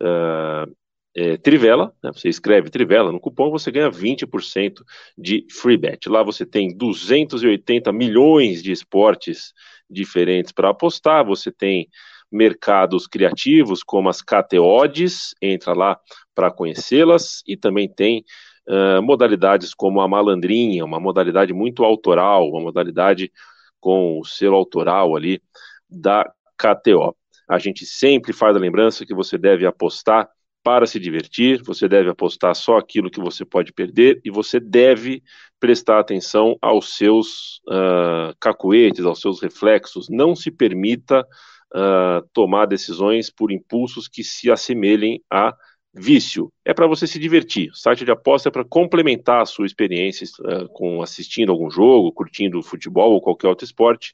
uh, 0.01 0.71
é, 1.19 1.35
Trivela, 1.35 1.91
né, 2.03 2.11
você 2.13 2.29
escreve 2.29 2.69
Trivela 2.69 3.11
no 3.11 3.19
cupom, 3.19 3.49
você 3.49 3.71
ganha 3.71 3.89
20% 3.89 4.83
de 5.17 5.47
free 5.49 5.75
bet. 5.75 6.07
Lá 6.07 6.21
você 6.21 6.45
tem 6.45 6.77
280 6.77 7.91
milhões 7.91 8.61
de 8.61 8.71
esportes 8.71 9.51
diferentes 9.89 10.51
para 10.51 10.69
apostar, 10.69 11.25
você 11.25 11.51
tem 11.51 11.89
mercados 12.31 13.07
criativos 13.07 13.81
como 13.81 14.09
as 14.09 14.21
KTODs, 14.21 15.33
entra 15.41 15.73
lá 15.73 15.99
para 16.35 16.51
conhecê-las, 16.51 17.41
e 17.47 17.57
também 17.57 17.89
tem 17.89 18.23
uh, 18.69 19.01
modalidades 19.01 19.73
como 19.73 20.01
a 20.01 20.07
malandrinha, 20.07 20.85
uma 20.85 20.99
modalidade 20.99 21.51
muito 21.51 21.83
autoral, 21.83 22.47
uma 22.47 22.61
modalidade 22.61 23.31
com 23.79 24.19
o 24.19 24.25
selo 24.25 24.55
autoral 24.55 25.15
ali 25.15 25.41
da 25.89 26.31
KTO. 26.55 27.15
A 27.49 27.57
gente 27.57 27.87
sempre 27.87 28.33
faz 28.33 28.55
a 28.55 28.59
lembrança 28.59 29.03
que 29.03 29.15
você 29.15 29.35
deve 29.35 29.65
apostar 29.65 30.29
para 30.67 30.85
se 30.85 30.99
divertir, 30.99 31.63
você 31.63 31.87
deve 31.87 32.09
apostar 32.09 32.53
só 32.53 32.75
aquilo 32.75 33.09
que 33.09 33.21
você 33.21 33.45
pode 33.45 33.71
perder 33.71 34.19
e 34.25 34.29
você 34.29 34.59
deve 34.59 35.23
prestar 35.61 35.97
atenção 35.97 36.57
aos 36.61 36.97
seus 36.97 37.61
uh, 37.69 38.35
cacuetes, 38.37 39.05
aos 39.05 39.21
seus 39.21 39.41
reflexos. 39.41 40.09
Não 40.09 40.35
se 40.35 40.51
permita 40.51 41.21
uh, 41.21 42.27
tomar 42.33 42.65
decisões 42.65 43.29
por 43.29 43.49
impulsos 43.49 44.09
que 44.09 44.25
se 44.25 44.51
assemelhem 44.51 45.23
a 45.31 45.55
vício. 45.93 46.51
É 46.65 46.73
para 46.73 46.85
você 46.85 47.07
se 47.07 47.17
divertir. 47.17 47.69
O 47.69 47.73
site 47.73 48.03
de 48.03 48.11
aposta 48.11 48.49
é 48.49 48.51
para 48.51 48.65
complementar 48.65 49.43
a 49.43 49.45
sua 49.45 49.65
experiência 49.65 50.27
uh, 50.41 50.67
com 50.73 51.01
assistindo 51.01 51.49
algum 51.49 51.71
jogo, 51.71 52.11
curtindo 52.11 52.61
futebol 52.61 53.13
ou 53.13 53.21
qualquer 53.21 53.47
outro 53.47 53.63
esporte, 53.63 54.13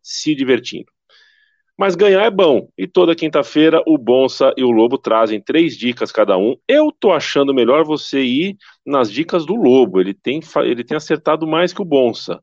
se 0.00 0.36
divertindo. 0.36 0.93
Mas 1.76 1.96
ganhar 1.96 2.22
é 2.22 2.30
bom. 2.30 2.68
E 2.78 2.86
toda 2.86 3.16
quinta-feira 3.16 3.82
o 3.86 3.98
Bonsa 3.98 4.52
e 4.56 4.62
o 4.62 4.70
Lobo 4.70 4.96
trazem 4.96 5.40
três 5.40 5.76
dicas 5.76 6.12
cada 6.12 6.38
um. 6.38 6.56
Eu 6.68 6.92
tô 6.92 7.12
achando 7.12 7.52
melhor 7.52 7.84
você 7.84 8.22
ir 8.22 8.56
nas 8.86 9.10
dicas 9.10 9.44
do 9.44 9.56
Lobo. 9.56 10.00
Ele 10.00 10.14
tem, 10.14 10.40
ele 10.62 10.84
tem 10.84 10.96
acertado 10.96 11.46
mais 11.46 11.72
que 11.72 11.82
o 11.82 11.84
Bonsa. 11.84 12.40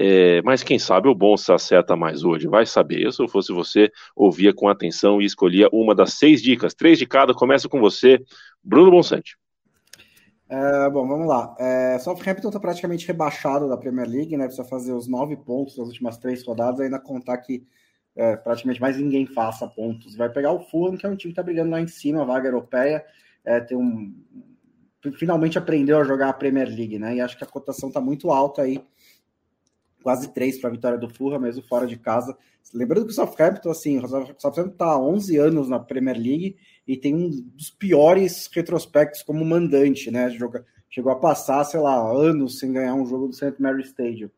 É, 0.00 0.40
mas 0.42 0.62
quem 0.62 0.78
sabe 0.78 1.08
o 1.08 1.14
Bonsa 1.14 1.56
acerta 1.56 1.96
mais 1.96 2.22
hoje. 2.22 2.46
Vai 2.46 2.64
saber. 2.64 3.02
Eu, 3.02 3.10
se 3.10 3.20
eu 3.20 3.26
fosse 3.26 3.52
você, 3.52 3.90
ouvia 4.14 4.54
com 4.54 4.68
atenção 4.68 5.20
e 5.20 5.24
escolhia 5.24 5.68
uma 5.72 5.92
das 5.92 6.14
seis 6.14 6.40
dicas. 6.40 6.72
Três 6.72 6.98
de 6.98 7.06
cada. 7.06 7.34
Começa 7.34 7.68
com 7.68 7.80
você, 7.80 8.20
Bruno 8.62 8.92
Bonsante. 8.92 9.36
É, 10.48 10.88
bom, 10.88 11.06
vamos 11.06 11.26
lá. 11.26 11.54
É, 11.58 11.98
Southampton 11.98 12.48
está 12.48 12.60
praticamente 12.60 13.06
rebaixado 13.06 13.68
da 13.68 13.76
Premier 13.76 14.08
League, 14.08 14.36
né? 14.36 14.44
Precisa 14.44 14.66
fazer 14.66 14.92
os 14.92 15.08
nove 15.08 15.36
pontos 15.36 15.76
nas 15.76 15.88
últimas 15.88 16.16
três 16.16 16.46
rodadas, 16.46 16.80
ainda 16.80 17.00
contar 17.00 17.36
que 17.38 17.64
é, 18.18 18.36
praticamente 18.36 18.80
mais 18.80 18.96
ninguém 18.98 19.24
faça 19.26 19.64
pontos. 19.68 20.16
Vai 20.16 20.28
pegar 20.28 20.50
o 20.50 20.58
Fulham, 20.58 20.96
que 20.96 21.06
é 21.06 21.08
um 21.08 21.14
time 21.14 21.32
que 21.32 21.40
está 21.40 21.42
brigando 21.42 21.70
lá 21.70 21.80
em 21.80 21.86
cima, 21.86 22.24
vaga 22.24 22.48
europeia. 22.48 23.04
É, 23.44 23.60
tem 23.60 23.78
um, 23.78 24.12
finalmente 25.16 25.56
aprendeu 25.56 26.00
a 26.00 26.04
jogar 26.04 26.28
a 26.28 26.32
Premier 26.32 26.68
League, 26.68 26.98
né? 26.98 27.14
E 27.14 27.20
acho 27.20 27.38
que 27.38 27.44
a 27.44 27.46
cotação 27.46 27.88
está 27.88 28.00
muito 28.00 28.32
alta 28.32 28.62
aí. 28.62 28.84
Quase 30.02 30.34
três 30.34 30.58
para 30.58 30.68
a 30.68 30.72
vitória 30.72 30.98
do 30.98 31.08
Fulham, 31.08 31.38
mesmo 31.38 31.62
fora 31.62 31.86
de 31.86 31.96
casa. 31.96 32.36
Lembrando 32.74 33.06
que 33.06 33.12
o 33.12 33.14
Southampton, 33.14 33.70
assim, 33.70 33.98
o 33.98 34.08
Southampton 34.08 34.72
está 34.72 34.86
há 34.86 35.00
11 35.00 35.36
anos 35.36 35.68
na 35.68 35.78
Premier 35.78 36.16
League 36.16 36.56
e 36.88 36.96
tem 36.96 37.14
um 37.14 37.30
dos 37.30 37.70
piores 37.70 38.50
retrospectos 38.52 39.22
como 39.22 39.44
mandante, 39.44 40.10
né? 40.10 40.28
Joga, 40.30 40.66
chegou 40.90 41.12
a 41.12 41.16
passar, 41.16 41.62
sei 41.62 41.78
lá, 41.78 41.96
anos 42.10 42.58
sem 42.58 42.72
ganhar 42.72 42.94
um 42.94 43.06
jogo 43.06 43.28
do 43.28 43.32
St. 43.32 43.54
Mary 43.60 43.82
Stadium. 43.82 44.28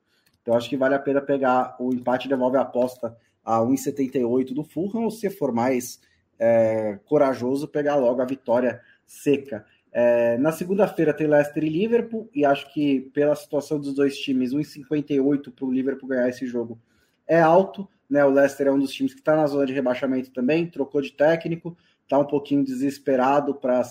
Então 0.42 0.54
acho 0.54 0.68
que 0.68 0.76
vale 0.76 0.94
a 0.94 0.98
pena 0.98 1.22
pegar 1.22 1.76
o 1.80 1.94
empate 1.94 2.28
devolve 2.28 2.58
a 2.58 2.62
aposta 2.62 3.16
a 3.50 3.60
1,78 3.60 4.54
do 4.54 4.62
Fulham, 4.62 5.04
ou 5.04 5.10
se 5.10 5.28
for 5.28 5.52
mais 5.52 6.00
é, 6.38 6.98
corajoso, 7.04 7.66
pegar 7.66 7.96
logo 7.96 8.22
a 8.22 8.24
vitória 8.24 8.80
seca. 9.06 9.64
É, 9.92 10.38
na 10.38 10.52
segunda-feira 10.52 11.12
tem 11.12 11.26
Leicester 11.26 11.64
e 11.64 11.68
Liverpool, 11.68 12.28
e 12.32 12.44
acho 12.44 12.72
que 12.72 13.00
pela 13.12 13.34
situação 13.34 13.80
dos 13.80 13.92
dois 13.92 14.16
times, 14.16 14.52
1,58 14.52 15.52
para 15.52 15.64
o 15.64 15.72
Liverpool 15.72 16.08
ganhar 16.08 16.28
esse 16.28 16.46
jogo 16.46 16.78
é 17.26 17.40
alto. 17.40 17.88
Né? 18.08 18.24
O 18.24 18.30
Leicester 18.30 18.68
é 18.68 18.72
um 18.72 18.78
dos 18.78 18.92
times 18.92 19.12
que 19.12 19.20
está 19.20 19.34
na 19.34 19.46
zona 19.46 19.66
de 19.66 19.72
rebaixamento 19.72 20.30
também, 20.30 20.66
trocou 20.66 21.00
de 21.00 21.12
técnico, 21.12 21.76
está 22.04 22.18
um 22.18 22.24
pouquinho 22.24 22.64
desesperado 22.64 23.54
para 23.54 23.82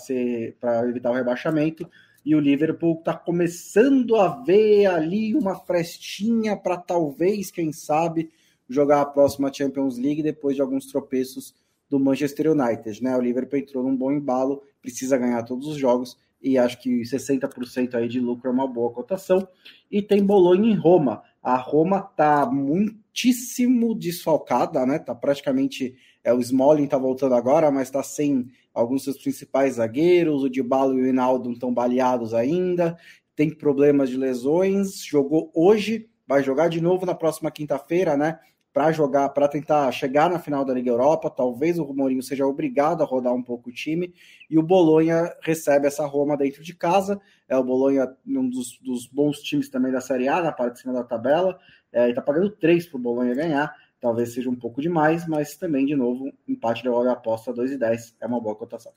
evitar 0.88 1.10
o 1.10 1.14
rebaixamento. 1.14 1.88
E 2.24 2.34
o 2.34 2.40
Liverpool 2.40 2.98
está 2.98 3.14
começando 3.14 4.16
a 4.16 4.42
ver 4.42 4.86
ali 4.86 5.34
uma 5.34 5.54
frestinha 5.54 6.54
para 6.54 6.76
talvez, 6.76 7.50
quem 7.50 7.72
sabe, 7.72 8.30
jogar 8.70 9.00
a 9.00 9.06
próxima 9.06 9.52
Champions 9.52 9.98
League 9.98 10.22
depois 10.22 10.54
de 10.54 10.62
alguns 10.62 10.86
tropeços 10.86 11.54
do 11.88 11.98
Manchester 11.98 12.52
United. 12.52 13.02
Né? 13.02 13.16
O 13.16 13.20
Liverpool 13.20 13.58
entrou 13.58 13.82
num 13.82 13.96
bom 13.96 14.12
embalo, 14.12 14.62
precisa 14.80 15.18
ganhar 15.18 15.42
todos 15.42 15.66
os 15.66 15.76
jogos 15.76 16.16
e 16.40 16.56
acho 16.56 16.80
que 16.80 17.02
60% 17.02 17.94
aí 17.94 18.08
de 18.08 18.20
lucro 18.20 18.48
é 18.48 18.52
uma 18.52 18.66
boa 18.66 18.92
cotação. 18.92 19.46
E 19.90 20.00
tem 20.00 20.24
Bolonha 20.24 20.70
em 20.70 20.76
Roma. 20.76 21.22
A 21.42 21.56
Roma 21.56 22.00
tá 22.00 22.46
muitíssimo 22.46 23.94
desfalcada, 23.94 24.86
né? 24.86 24.98
Tá 24.98 25.14
praticamente 25.14 25.96
é 26.22 26.32
o 26.32 26.40
Smalling 26.40 26.86
tá 26.86 26.98
voltando 26.98 27.34
agora, 27.34 27.70
mas 27.70 27.88
está 27.88 28.02
sem 28.02 28.48
alguns 28.74 29.04
dos 29.04 29.14
seus 29.14 29.22
principais 29.22 29.74
zagueiros, 29.74 30.42
o 30.42 30.50
Dybala 30.50 30.94
e 30.94 31.00
o 31.00 31.06
Hinaldo 31.06 31.50
estão 31.50 31.72
baleados 31.72 32.34
ainda, 32.34 32.96
tem 33.34 33.50
problemas 33.50 34.10
de 34.10 34.16
lesões, 34.16 35.02
jogou 35.02 35.50
hoje, 35.54 36.08
vai 36.26 36.42
jogar 36.42 36.68
de 36.68 36.80
novo 36.80 37.06
na 37.06 37.14
próxima 37.14 37.50
quinta-feira, 37.50 38.16
né? 38.16 38.38
Para 38.72 38.92
jogar, 38.92 39.28
para 39.30 39.48
tentar 39.48 39.90
chegar 39.90 40.30
na 40.30 40.38
final 40.38 40.64
da 40.64 40.72
Liga 40.72 40.90
Europa, 40.90 41.28
talvez 41.28 41.78
o 41.78 41.92
Mourinho 41.92 42.22
seja 42.22 42.46
obrigado 42.46 43.02
a 43.02 43.04
rodar 43.04 43.34
um 43.34 43.42
pouco 43.42 43.70
o 43.70 43.72
time, 43.72 44.14
e 44.48 44.56
o 44.58 44.62
Bolonha 44.62 45.34
recebe 45.42 45.88
essa 45.88 46.06
Roma 46.06 46.36
dentro 46.36 46.62
de 46.62 46.74
casa. 46.74 47.20
É 47.48 47.56
o 47.56 47.64
Bolonha, 47.64 48.08
um 48.26 48.48
dos, 48.48 48.78
dos 48.80 49.06
bons 49.06 49.40
times 49.40 49.68
também 49.68 49.90
da 49.90 50.00
Série 50.00 50.28
A, 50.28 50.40
na 50.40 50.52
parte 50.52 50.74
de 50.74 50.80
cima 50.80 50.92
da 50.92 51.02
tabela. 51.02 51.58
É, 51.92 52.08
está 52.08 52.22
pagando 52.22 52.48
três 52.50 52.86
para 52.86 52.96
o 52.96 53.02
Bolonha 53.02 53.34
ganhar 53.34 53.74
talvez 54.00 54.32
seja 54.32 54.48
um 54.48 54.56
pouco 54.56 54.80
demais, 54.80 55.26
mas 55.28 55.56
também, 55.56 55.84
de 55.84 55.94
novo, 55.94 56.32
empate 56.48 56.82
devolve 56.82 57.08
a 57.08 57.12
aposta 57.12 57.52
2,10 57.52 58.14
é 58.20 58.26
uma 58.26 58.40
boa 58.40 58.56
cotação. 58.56 58.92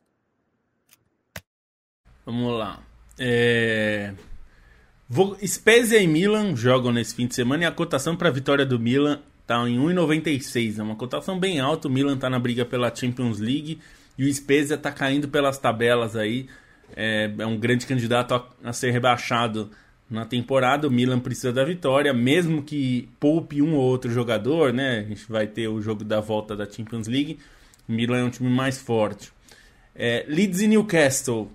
Vamos 2.25 2.57
lá. 2.57 2.81
É... 3.19 4.13
Vou... 5.09 5.35
Spezia 5.45 5.99
e 5.99 6.07
Milan 6.07 6.55
jogam 6.55 6.91
nesse 6.91 7.13
fim 7.13 7.27
de 7.27 7.35
semana 7.35 7.63
e 7.63 7.65
a 7.65 7.71
cotação 7.71 8.15
para 8.15 8.29
a 8.29 8.31
vitória 8.31 8.65
do 8.65 8.79
Milan 8.79 9.21
está 9.43 9.69
em 9.69 9.77
1,96. 9.77 10.79
É 10.79 10.83
uma 10.83 10.95
cotação 10.95 11.39
bem 11.39 11.59
alta. 11.59 11.87
O 11.87 11.91
Milan 11.91 12.15
está 12.15 12.29
na 12.29 12.39
briga 12.39 12.65
pela 12.65 12.93
Champions 12.93 13.39
League 13.39 13.79
e 14.17 14.25
o 14.25 14.33
Spezia 14.33 14.75
está 14.75 14.91
caindo 14.91 15.27
pelas 15.27 15.57
tabelas 15.57 16.15
aí. 16.15 16.47
É, 16.95 17.31
é 17.37 17.45
um 17.45 17.57
grande 17.57 17.85
candidato 17.85 18.33
a, 18.33 18.45
a 18.63 18.73
ser 18.73 18.91
rebaixado 18.91 19.69
na 20.09 20.25
temporada. 20.25 20.87
O 20.87 20.91
Milan 20.91 21.19
precisa 21.19 21.51
da 21.51 21.63
vitória, 21.63 22.13
mesmo 22.13 22.63
que 22.63 23.09
poupe 23.19 23.61
um 23.61 23.75
ou 23.75 23.81
outro 23.81 24.11
jogador, 24.11 24.73
né? 24.73 24.99
A 24.99 25.03
gente 25.03 25.29
vai 25.29 25.47
ter 25.47 25.67
o 25.67 25.81
jogo 25.81 26.03
da 26.03 26.19
volta 26.19 26.55
da 26.55 26.69
Champions 26.69 27.07
League. 27.07 27.39
O 27.87 27.91
Milan 27.91 28.19
é 28.19 28.23
um 28.23 28.29
time 28.29 28.49
mais 28.49 28.77
forte. 28.77 29.31
É, 29.95 30.25
Leeds 30.27 30.61
e 30.61 30.67
Newcastle. 30.67 31.51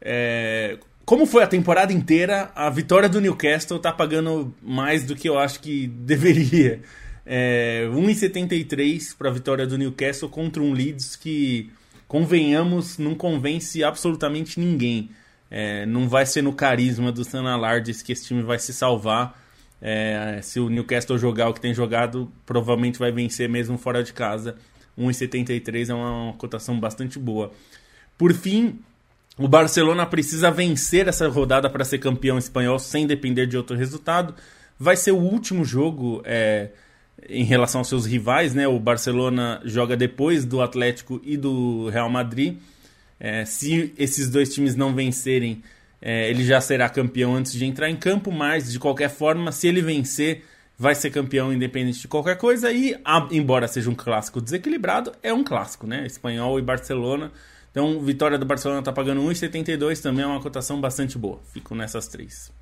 É, 0.00 0.78
como 1.04 1.26
foi 1.26 1.42
a 1.42 1.46
temporada 1.46 1.92
inteira, 1.92 2.50
a 2.54 2.70
vitória 2.70 3.08
do 3.08 3.20
Newcastle 3.20 3.78
tá 3.78 3.92
pagando 3.92 4.54
mais 4.62 5.04
do 5.04 5.14
que 5.14 5.28
eu 5.28 5.38
acho 5.38 5.60
que 5.60 5.86
deveria. 6.04 6.82
É, 7.26 7.88
1,73 7.90 9.16
para 9.16 9.30
a 9.30 9.32
vitória 9.32 9.66
do 9.66 9.78
Newcastle 9.78 10.28
contra 10.28 10.62
um 10.62 10.72
Leeds 10.72 11.16
que, 11.16 11.70
convenhamos, 12.06 12.98
não 12.98 13.14
convence 13.14 13.82
absolutamente 13.82 14.60
ninguém. 14.60 15.10
É, 15.50 15.86
não 15.86 16.08
vai 16.08 16.26
ser 16.26 16.42
no 16.42 16.52
carisma 16.52 17.10
do 17.10 17.24
Sam 17.24 17.48
Alardes 17.48 18.02
que 18.02 18.12
esse 18.12 18.26
time 18.26 18.42
vai 18.42 18.58
se 18.58 18.72
salvar. 18.72 19.40
É, 19.80 20.40
se 20.42 20.58
o 20.60 20.68
Newcastle 20.68 21.18
jogar 21.18 21.48
o 21.48 21.54
que 21.54 21.60
tem 21.60 21.74
jogado, 21.74 22.30
provavelmente 22.46 22.98
vai 22.98 23.10
vencer 23.10 23.48
mesmo 23.48 23.76
fora 23.76 24.02
de 24.02 24.12
casa. 24.12 24.56
1,73 24.98 25.90
é 25.90 25.94
uma, 25.94 26.10
uma 26.26 26.32
cotação 26.34 26.78
bastante 26.78 27.18
boa. 27.18 27.52
Por 28.16 28.32
fim, 28.32 28.78
o 29.36 29.48
Barcelona 29.48 30.06
precisa 30.06 30.50
vencer 30.50 31.08
essa 31.08 31.28
rodada 31.28 31.68
para 31.68 31.84
ser 31.84 31.98
campeão 31.98 32.38
espanhol 32.38 32.78
sem 32.78 33.06
depender 33.06 33.46
de 33.46 33.56
outro 33.56 33.76
resultado. 33.76 34.34
Vai 34.78 34.96
ser 34.96 35.10
o 35.10 35.18
último 35.18 35.64
jogo 35.64 36.22
é, 36.24 36.70
em 37.28 37.44
relação 37.44 37.80
aos 37.80 37.88
seus 37.88 38.06
rivais, 38.06 38.54
né? 38.54 38.66
O 38.66 38.78
Barcelona 38.78 39.60
joga 39.64 39.96
depois 39.96 40.44
do 40.44 40.60
Atlético 40.60 41.20
e 41.24 41.36
do 41.36 41.88
Real 41.88 42.10
Madrid. 42.10 42.56
É, 43.18 43.44
se 43.44 43.92
esses 43.96 44.28
dois 44.28 44.52
times 44.52 44.74
não 44.74 44.94
vencerem, 44.94 45.62
é, 46.00 46.28
ele 46.28 46.44
já 46.44 46.60
será 46.60 46.88
campeão 46.88 47.34
antes 47.34 47.52
de 47.52 47.64
entrar 47.64 47.88
em 47.88 47.96
campo, 47.96 48.30
mas 48.30 48.70
de 48.70 48.78
qualquer 48.78 49.08
forma, 49.08 49.50
se 49.52 49.66
ele 49.68 49.80
vencer, 49.80 50.44
vai 50.78 50.94
ser 50.94 51.10
campeão 51.10 51.52
independente 51.52 52.00
de 52.00 52.08
qualquer 52.08 52.36
coisa. 52.36 52.70
E, 52.72 52.94
a, 53.04 53.26
embora 53.30 53.66
seja 53.68 53.88
um 53.88 53.94
clássico 53.94 54.40
desequilibrado, 54.40 55.12
é 55.22 55.32
um 55.32 55.44
clássico, 55.44 55.86
né? 55.86 56.04
Espanhol 56.06 56.58
e 56.58 56.62
Barcelona. 56.62 57.32
Então, 57.70 58.00
vitória 58.00 58.38
do 58.38 58.44
Barcelona 58.44 58.80
está 58.80 58.92
pagando 58.92 59.20
1,72, 59.22 60.00
também 60.00 60.24
é 60.24 60.26
uma 60.26 60.40
cotação 60.40 60.80
bastante 60.80 61.18
boa. 61.18 61.40
Fico 61.52 61.74
nessas 61.74 62.06
três. 62.06 62.52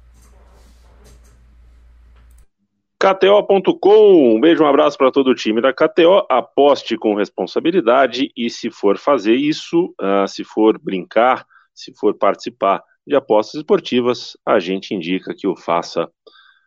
KTO.com, 3.02 4.36
um 4.36 4.40
beijo, 4.40 4.62
um 4.62 4.66
abraço 4.68 4.96
para 4.96 5.10
todo 5.10 5.28
o 5.28 5.34
time 5.34 5.60
da 5.60 5.72
KTO. 5.72 6.24
Aposte 6.30 6.96
com 6.96 7.16
responsabilidade 7.16 8.30
e, 8.36 8.48
se 8.48 8.70
for 8.70 8.96
fazer 8.96 9.34
isso, 9.34 9.92
uh, 10.00 10.28
se 10.28 10.44
for 10.44 10.78
brincar, 10.78 11.44
se 11.74 11.92
for 11.98 12.16
participar 12.16 12.80
de 13.04 13.16
apostas 13.16 13.56
esportivas, 13.56 14.36
a 14.46 14.60
gente 14.60 14.94
indica 14.94 15.34
que 15.36 15.48
o 15.48 15.56
faça 15.56 16.08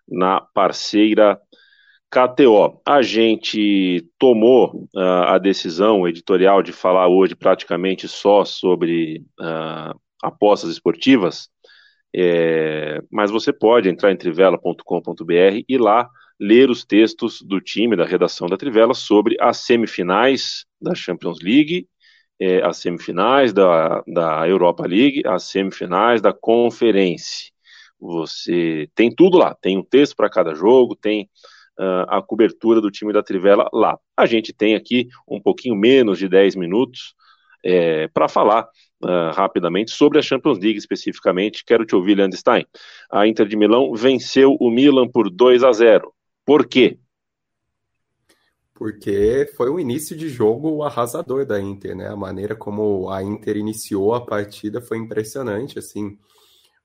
na 0.06 0.42
parceira 0.42 1.40
KTO. 2.12 2.82
A 2.86 3.02
gente 3.02 4.06
tomou 4.20 4.90
uh, 4.94 5.00
a 5.28 5.38
decisão 5.38 6.06
editorial 6.06 6.62
de 6.62 6.74
falar 6.74 7.08
hoje 7.08 7.34
praticamente 7.34 8.10
só 8.10 8.44
sobre 8.44 9.24
uh, 9.40 9.98
apostas 10.22 10.70
esportivas, 10.70 11.48
é, 12.14 13.02
mas 13.10 13.32
você 13.32 13.54
pode 13.54 13.88
entrar 13.88 14.12
em 14.12 14.18
trivela.com.br 14.18 15.64
e 15.68 15.78
lá 15.78 16.10
ler 16.40 16.70
os 16.70 16.84
textos 16.84 17.42
do 17.42 17.62
time, 17.62 17.96
da 17.96 18.06
redação 18.06 18.48
da 18.48 18.58
Trivela, 18.58 18.94
sobre 18.94 19.36
as 19.40 19.58
semifinais 19.58 20.66
da 20.82 20.94
Champions 20.94 21.40
League, 21.42 21.88
é, 22.40 22.62
as 22.64 22.78
semifinais 22.78 23.54
da, 23.54 24.04
da 24.08 24.48
Europa 24.48 24.86
League, 24.86 25.24
as 25.26 25.44
semifinais 25.44 26.22
da 26.22 26.34
Conferência. 26.34 27.52
Você 28.00 28.90
tem 28.94 29.14
tudo 29.14 29.38
lá, 29.38 29.56
tem 29.56 29.78
um 29.78 29.84
texto 29.84 30.16
para 30.16 30.30
cada 30.30 30.54
jogo, 30.54 30.96
tem 30.96 31.30
uh, 31.80 32.06
a 32.08 32.22
cobertura 32.22 32.82
do 32.82 32.92
time 32.92 33.14
da 33.14 33.24
Trivela 33.24 33.70
lá. 33.74 33.98
A 34.18 34.26
gente 34.26 34.54
tem 34.54 34.76
aqui 34.76 35.08
um 35.28 35.42
pouquinho 35.42 35.76
menos 35.76 36.20
de 36.20 36.28
10 36.28 36.56
minutos 36.56 37.16
é, 37.64 38.08
para 38.10 38.28
falar 38.28 38.68
uh, 39.04 39.32
rapidamente 39.34 39.92
sobre 39.92 40.20
a 40.20 40.22
Champions 40.22 40.60
League 40.60 40.78
especificamente. 40.78 41.64
Quero 41.66 41.86
te 41.86 41.96
ouvir, 41.96 42.16
Landstein. 42.16 42.66
A 43.12 43.26
Inter 43.26 43.48
de 43.48 43.58
Milão 43.58 43.94
venceu 43.94 44.56
o 44.60 44.70
Milan 44.70 45.08
por 45.08 45.30
2 45.30 45.64
a 45.64 45.72
0. 45.72 46.14
Por 46.46 46.68
quê? 46.68 47.00
Porque 48.74 49.52
foi 49.56 49.70
um 49.70 49.80
início 49.80 50.16
de 50.16 50.30
jogo 50.30 50.84
arrasador 50.84 51.46
da 51.46 51.60
Inter, 51.60 51.96
né? 51.96 52.08
A 52.08 52.16
maneira 52.16 52.56
como 52.56 53.10
a 53.10 53.24
Inter 53.24 53.58
iniciou 53.58 54.14
a 54.14 54.24
partida 54.24 54.82
foi 54.82 54.98
impressionante, 54.98 55.80
assim. 55.80 56.20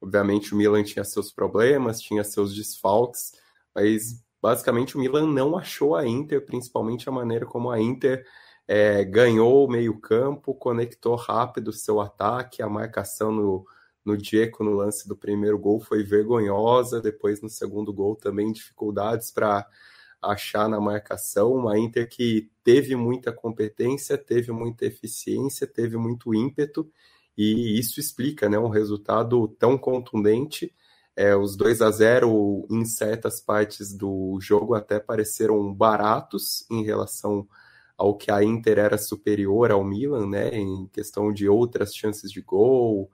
Obviamente 0.01 0.55
o 0.55 0.57
Milan 0.57 0.83
tinha 0.83 1.05
seus 1.05 1.31
problemas, 1.31 2.01
tinha 2.01 2.25
seus 2.25 2.55
desfalques, 2.55 3.33
mas 3.75 4.25
basicamente 4.41 4.97
o 4.97 5.01
Milan 5.01 5.27
não 5.27 5.59
achou 5.59 5.95
a 5.95 6.07
Inter, 6.07 6.45
principalmente 6.47 7.09
a 7.09 7.13
maneira 7.13 7.45
como 7.45 7.71
a 7.71 7.79
Inter 7.79 8.25
é, 8.67 9.05
ganhou 9.05 9.67
o 9.67 9.71
meio-campo, 9.71 10.55
conectou 10.55 11.17
rápido 11.17 11.69
o 11.69 11.73
seu 11.73 12.01
ataque, 12.01 12.63
a 12.63 12.69
marcação 12.69 13.33
no, 13.33 13.67
no 14.11 14.17
Diego 14.17 14.65
no 14.65 14.75
lance 14.75 15.09
do 15.09 15.17
primeiro 15.17 15.59
gol 15.59 15.81
foi 15.81 16.03
vergonhosa, 16.03 17.01
depois 17.01 17.41
no 17.41 17.49
segundo 17.49 17.93
gol 17.93 18.17
também 18.17 18.53
dificuldades 18.53 19.31
para 19.31 19.67
achar 20.21 20.69
na 20.69 20.81
marcação, 20.81 21.53
uma 21.55 21.79
Inter 21.79 22.09
que 22.09 22.51
teve 22.63 22.95
muita 22.95 23.33
competência, 23.33 24.19
teve 24.19 24.53
muita 24.53 24.85
eficiência, 24.85 25.67
teve 25.67 25.97
muito 25.97 26.35
ímpeto, 26.35 26.91
e 27.37 27.79
isso 27.79 28.01
explica 28.01 28.49
né, 28.49 28.59
um 28.59 28.69
resultado 28.69 29.49
tão 29.59 29.79
contundente. 29.79 30.75
É, 31.17 31.35
os 31.35 31.57
2 31.57 31.81
a 31.81 31.91
0 31.91 32.67
em 32.71 32.85
certas 32.85 33.41
partes 33.41 33.95
do 33.95 34.39
jogo 34.41 34.75
até 34.75 34.99
pareceram 35.01 35.73
baratos 35.73 36.67
em 36.71 36.85
relação 36.85 37.49
ao 37.97 38.17
que 38.17 38.31
a 38.31 38.43
Inter 38.43 38.79
era 38.79 38.99
superior 38.99 39.71
ao 39.71 39.85
Milan, 39.85 40.27
né, 40.27 40.51
em 40.51 40.87
questão 40.89 41.33
de 41.33 41.49
outras 41.49 41.95
chances 41.95 42.31
de 42.31 42.41
gol, 42.43 43.11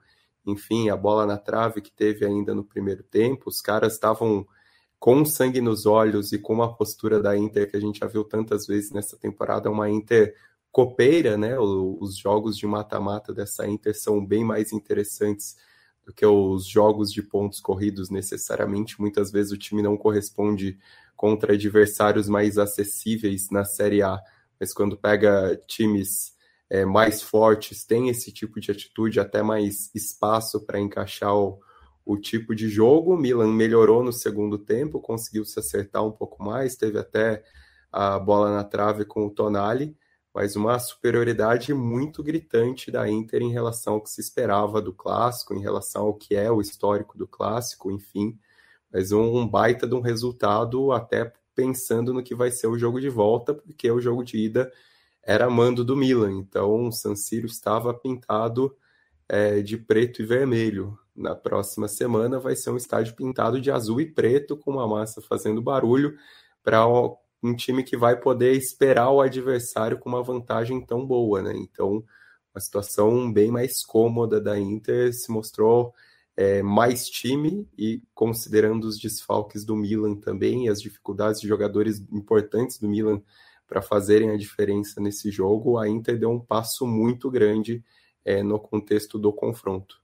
enfim, 0.47 0.89
a 0.89 0.95
bola 0.97 1.25
na 1.25 1.37
trave 1.37 1.81
que 1.81 1.91
teve 1.91 2.25
ainda 2.25 2.55
no 2.55 2.63
primeiro 2.63 3.03
tempo, 3.03 3.49
os 3.49 3.61
caras 3.61 3.93
estavam 3.93 4.47
com 4.99 5.23
sangue 5.25 5.61
nos 5.61 5.85
olhos 5.85 6.31
e 6.31 6.39
com 6.39 6.53
uma 6.53 6.75
postura 6.75 7.21
da 7.21 7.37
Inter 7.37 7.69
que 7.69 7.77
a 7.77 7.79
gente 7.79 7.99
já 7.99 8.07
viu 8.07 8.23
tantas 8.23 8.65
vezes 8.65 8.91
nessa 8.91 9.17
temporada, 9.17 9.69
uma 9.69 9.89
Inter 9.89 10.35
copeira, 10.71 11.37
né? 11.37 11.59
Os 11.59 12.17
jogos 12.17 12.57
de 12.57 12.65
mata-mata 12.65 13.33
dessa 13.33 13.67
Inter 13.67 13.95
são 13.95 14.25
bem 14.25 14.43
mais 14.43 14.71
interessantes 14.71 15.55
do 16.05 16.13
que 16.13 16.25
os 16.25 16.65
jogos 16.65 17.11
de 17.11 17.21
pontos 17.21 17.59
corridos 17.59 18.09
necessariamente. 18.09 18.99
Muitas 18.99 19.31
vezes 19.31 19.51
o 19.51 19.57
time 19.57 19.81
não 19.81 19.97
corresponde 19.97 20.79
contra 21.15 21.53
adversários 21.53 22.27
mais 22.27 22.57
acessíveis 22.57 23.49
na 23.49 23.65
Série 23.65 24.01
A 24.01 24.19
mas 24.59 24.73
quando 24.73 24.97
pega 24.97 25.59
times 25.67 26.35
é, 26.69 26.85
mais 26.85 27.21
fortes, 27.21 27.85
tem 27.85 28.09
esse 28.09 28.31
tipo 28.31 28.59
de 28.59 28.71
atitude, 28.71 29.19
até 29.19 29.41
mais 29.41 29.89
espaço 29.95 30.65
para 30.65 30.79
encaixar 30.79 31.35
o, 31.35 31.59
o 32.05 32.17
tipo 32.17 32.53
de 32.55 32.67
jogo. 32.69 33.13
O 33.13 33.17
Milan 33.17 33.51
melhorou 33.53 34.03
no 34.03 34.11
segundo 34.11 34.57
tempo, 34.57 35.01
conseguiu 35.01 35.45
se 35.45 35.59
acertar 35.59 36.05
um 36.05 36.11
pouco 36.11 36.43
mais, 36.43 36.75
teve 36.75 36.97
até 36.97 37.43
a 37.91 38.19
bola 38.19 38.51
na 38.51 38.63
trave 38.63 39.05
com 39.05 39.25
o 39.25 39.29
Tonali, 39.29 39.95
mas 40.33 40.55
uma 40.55 40.77
superioridade 40.77 41.73
muito 41.73 42.21
gritante 42.21 42.91
da 42.91 43.09
Inter 43.09 43.41
em 43.41 43.51
relação 43.51 43.95
ao 43.95 44.01
que 44.01 44.09
se 44.09 44.21
esperava 44.21 44.81
do 44.81 44.93
clássico, 44.93 45.53
em 45.53 45.61
relação 45.61 46.03
ao 46.03 46.13
que 46.13 46.35
é 46.35 46.51
o 46.51 46.61
histórico 46.61 47.17
do 47.17 47.27
clássico, 47.27 47.91
enfim. 47.91 48.37
Mas 48.91 49.11
um 49.11 49.47
baita 49.47 49.87
de 49.87 49.95
um 49.95 50.01
resultado 50.01 50.91
até 50.91 51.33
pensando 51.55 52.13
no 52.13 52.21
que 52.21 52.35
vai 52.35 52.51
ser 52.51 52.67
o 52.67 52.77
jogo 52.77 53.01
de 53.01 53.09
volta, 53.09 53.53
porque 53.53 53.89
o 53.89 53.99
jogo 53.99 54.23
de 54.23 54.37
ida 54.37 54.71
era 55.27 55.49
mando 55.49 55.83
do 55.83 55.93
Milan, 55.93 56.31
então 56.31 56.87
o 56.87 56.91
San 56.91 57.13
Siro 57.13 57.47
estava 57.47 57.93
pintado 57.93 58.73
é, 59.27 59.61
de 59.61 59.77
preto 59.77 60.21
e 60.21 60.25
vermelho. 60.25 60.97
Na 61.13 61.35
próxima 61.35 61.89
semana 61.89 62.39
vai 62.39 62.55
ser 62.55 62.69
um 62.69 62.77
estádio 62.77 63.13
pintado 63.13 63.59
de 63.59 63.69
azul 63.69 63.99
e 63.99 64.05
preto, 64.05 64.55
com 64.55 64.71
uma 64.71 64.87
massa 64.87 65.21
fazendo 65.21 65.61
barulho, 65.61 66.17
para 66.63 66.87
um 67.43 67.53
time 67.53 67.83
que 67.83 67.97
vai 67.97 68.15
poder 68.17 68.53
esperar 68.53 69.09
o 69.11 69.19
adversário 69.19 69.99
com 69.99 70.07
uma 70.07 70.23
vantagem 70.23 70.79
tão 70.79 71.05
boa, 71.05 71.41
né? 71.41 71.53
Então, 71.57 72.05
uma 72.55 72.61
situação 72.61 73.31
bem 73.31 73.51
mais 73.51 73.83
cômoda 73.83 74.39
da 74.39 74.57
Inter 74.57 75.13
se 75.13 75.29
mostrou 75.29 75.93
é, 76.37 76.63
mais 76.63 77.09
time 77.09 77.67
e 77.77 78.01
considerando 78.15 78.85
os 78.85 78.97
desfalques 78.97 79.65
do 79.65 79.75
Milan 79.75 80.15
também 80.15 80.67
e 80.67 80.69
as 80.69 80.81
dificuldades 80.81 81.41
de 81.41 81.49
jogadores 81.49 81.99
importantes 82.13 82.79
do 82.79 82.87
Milan 82.87 83.21
para 83.67 83.81
fazerem 83.81 84.31
a 84.31 84.37
diferença 84.37 85.01
nesse 85.01 85.29
jogo, 85.29 85.77
a 85.77 85.87
Inter 85.87 86.17
deu 86.17 86.31
um 86.31 86.39
passo 86.39 86.87
muito 86.87 87.29
grande 87.29 87.83
é, 88.23 88.41
no 88.41 88.59
contexto 88.59 89.19
do 89.19 89.31
confronto. 89.33 90.01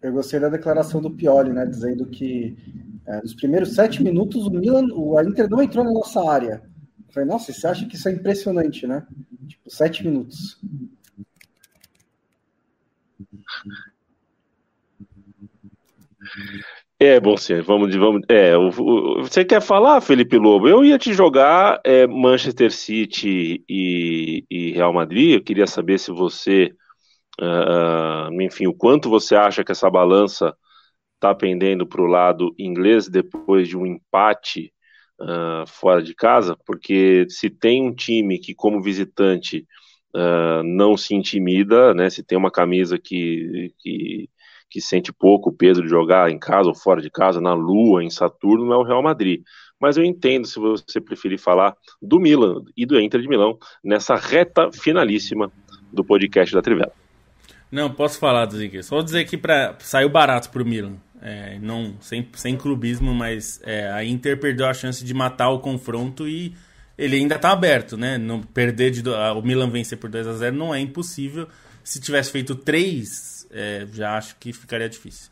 Eu 0.00 0.12
gostei 0.12 0.40
da 0.40 0.48
declaração 0.48 1.00
do 1.00 1.10
Pioli, 1.10 1.52
né, 1.52 1.64
dizendo 1.64 2.06
que 2.06 2.56
é, 3.06 3.20
nos 3.20 3.34
primeiros 3.34 3.74
sete 3.74 4.02
minutos 4.02 4.46
o 4.46 4.50
Milan, 4.50 4.86
o 4.94 5.16
a 5.16 5.22
Inter 5.22 5.48
não 5.48 5.62
entrou 5.62 5.84
na 5.84 5.92
nossa 5.92 6.28
área. 6.28 6.62
Eu 7.06 7.12
falei, 7.12 7.28
nossa, 7.28 7.52
você 7.52 7.66
acha 7.66 7.86
que 7.86 7.94
isso 7.94 8.08
é 8.08 8.12
impressionante, 8.12 8.86
né? 8.86 9.06
Tipo, 9.46 9.70
sete 9.70 10.02
minutos. 10.04 10.58
É, 17.04 17.18
bom, 17.18 17.36
sim, 17.36 17.60
vamos, 17.62 17.92
vamos. 17.96 18.22
É, 18.28 18.56
o, 18.56 18.68
o, 18.68 19.22
você 19.22 19.44
quer 19.44 19.60
falar, 19.60 20.00
Felipe 20.00 20.38
Lobo? 20.38 20.68
Eu 20.68 20.84
ia 20.84 20.96
te 20.96 21.12
jogar 21.12 21.80
é, 21.82 22.06
Manchester 22.06 22.70
City 22.70 23.64
e, 23.68 24.44
e, 24.48 24.70
Real 24.70 24.92
Madrid. 24.92 25.34
Eu 25.34 25.42
queria 25.42 25.66
saber 25.66 25.98
se 25.98 26.12
você, 26.12 26.72
uh, 27.40 28.40
enfim, 28.40 28.68
o 28.68 28.72
quanto 28.72 29.10
você 29.10 29.34
acha 29.34 29.64
que 29.64 29.72
essa 29.72 29.90
balança 29.90 30.56
está 31.14 31.34
pendendo 31.34 31.88
para 31.88 32.00
o 32.02 32.06
lado 32.06 32.54
inglês 32.56 33.08
depois 33.08 33.66
de 33.66 33.76
um 33.76 33.84
empate 33.84 34.72
uh, 35.20 35.66
fora 35.66 36.00
de 36.00 36.14
casa, 36.14 36.56
porque 36.64 37.26
se 37.28 37.50
tem 37.50 37.82
um 37.82 37.92
time 37.92 38.38
que, 38.38 38.54
como 38.54 38.80
visitante, 38.80 39.66
uh, 40.14 40.62
não 40.62 40.96
se 40.96 41.16
intimida, 41.16 41.92
né? 41.94 42.08
Se 42.10 42.22
tem 42.22 42.38
uma 42.38 42.50
camisa 42.50 42.96
que, 42.96 43.74
que 43.80 44.28
que 44.72 44.80
sente 44.80 45.12
pouco 45.12 45.50
o 45.50 45.52
peso 45.52 45.82
de 45.82 45.88
jogar 45.88 46.30
em 46.30 46.38
casa 46.38 46.66
ou 46.66 46.74
fora 46.74 47.02
de 47.02 47.10
casa, 47.10 47.42
na 47.42 47.52
Lua, 47.52 48.02
em 48.02 48.08
Saturno, 48.08 48.72
é 48.72 48.76
o 48.76 48.82
Real 48.82 49.02
Madrid. 49.02 49.42
Mas 49.78 49.98
eu 49.98 50.04
entendo 50.04 50.46
se 50.46 50.58
você 50.58 50.98
preferir 50.98 51.38
falar 51.38 51.76
do 52.00 52.18
Milan 52.18 52.62
e 52.74 52.86
do 52.86 52.98
Inter 52.98 53.20
de 53.20 53.28
Milão 53.28 53.58
nessa 53.84 54.16
reta 54.16 54.72
finalíssima 54.72 55.52
do 55.92 56.02
podcast 56.02 56.54
da 56.54 56.62
Trivela. 56.62 56.92
Não, 57.70 57.90
posso 57.90 58.18
falar, 58.18 58.50
Zique. 58.50 58.82
Só 58.82 59.02
dizer 59.02 59.26
que 59.26 59.36
pra, 59.36 59.76
saiu 59.80 60.08
barato 60.08 60.48
pro 60.48 60.64
Milan. 60.64 60.94
É, 61.20 61.58
não, 61.60 61.94
sem, 62.00 62.26
sem 62.32 62.56
clubismo, 62.56 63.12
mas 63.14 63.60
é, 63.64 63.90
a 63.90 64.02
Inter 64.02 64.40
perdeu 64.40 64.66
a 64.66 64.72
chance 64.72 65.04
de 65.04 65.12
matar 65.12 65.50
o 65.50 65.60
confronto 65.60 66.26
e 66.26 66.54
ele 66.96 67.16
ainda 67.16 67.38
tá 67.38 67.52
aberto, 67.52 67.96
né? 67.98 68.16
Não 68.16 68.40
perder 68.40 68.90
de, 68.90 69.06
o 69.08 69.42
Milan 69.42 69.68
vencer 69.68 69.98
por 69.98 70.08
2 70.08 70.26
a 70.26 70.32
0 70.32 70.56
não 70.56 70.74
é 70.74 70.80
impossível. 70.80 71.46
Se 71.84 72.00
tivesse 72.00 72.30
feito 72.30 72.54
3 72.54 73.41
é, 73.52 73.86
já 73.92 74.16
acho 74.16 74.36
que 74.36 74.52
ficaria 74.52 74.88
difícil. 74.88 75.30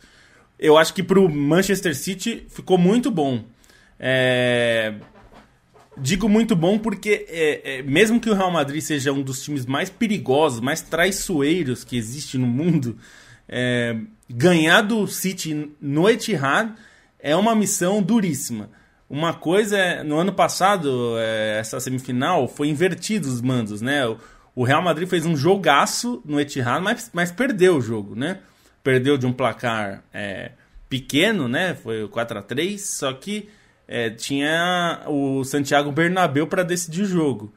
Eu 0.58 0.76
acho 0.76 0.92
que 0.92 1.02
para 1.02 1.18
o 1.18 1.28
Manchester 1.28 1.96
City 1.96 2.46
ficou 2.48 2.76
muito 2.76 3.10
bom. 3.10 3.44
É... 3.98 4.94
Digo 5.96 6.28
muito 6.28 6.54
bom 6.54 6.78
porque, 6.78 7.26
é, 7.28 7.78
é, 7.78 7.82
mesmo 7.82 8.20
que 8.20 8.30
o 8.30 8.34
Real 8.34 8.50
Madrid 8.50 8.80
seja 8.80 9.12
um 9.12 9.22
dos 9.22 9.42
times 9.42 9.66
mais 9.66 9.90
perigosos, 9.90 10.60
mais 10.60 10.80
traiçoeiros 10.80 11.84
que 11.84 11.96
existe 11.96 12.38
no 12.38 12.46
mundo, 12.46 12.96
é, 13.48 13.96
ganhar 14.28 14.82
do 14.82 15.06
City 15.06 15.72
no 15.80 16.08
Etihad 16.08 16.72
é 17.18 17.34
uma 17.34 17.54
missão 17.54 18.00
duríssima. 18.02 18.70
Uma 19.08 19.34
coisa 19.34 19.76
é, 19.76 20.02
no 20.04 20.16
ano 20.16 20.32
passado, 20.32 21.16
é, 21.18 21.58
essa 21.58 21.80
semifinal, 21.80 22.46
foi 22.46 22.68
invertido 22.68 23.28
os 23.28 23.40
mandos, 23.40 23.82
né? 23.82 24.06
O 24.06 24.16
Real 24.64 24.82
Madrid 24.82 25.08
fez 25.08 25.24
um 25.24 25.36
jogaço 25.36 26.22
no 26.24 26.40
Etihad, 26.40 26.82
mas, 26.82 27.10
mas 27.12 27.30
perdeu 27.30 27.76
o 27.76 27.80
jogo, 27.80 28.14
né? 28.14 28.38
Perdeu 28.82 29.16
de 29.16 29.26
um 29.26 29.32
placar 29.32 30.02
é, 30.12 30.52
pequeno, 30.88 31.48
né? 31.48 31.74
Foi 31.74 32.08
4 32.08 32.38
a 32.38 32.42
3 32.42 32.80
só 32.84 33.12
que 33.12 33.48
é, 33.86 34.10
tinha 34.10 35.02
o 35.06 35.44
Santiago 35.44 35.90
Bernabéu 35.92 36.46
para 36.46 36.62
decidir 36.62 37.02
o 37.02 37.06
jogo. 37.06 37.52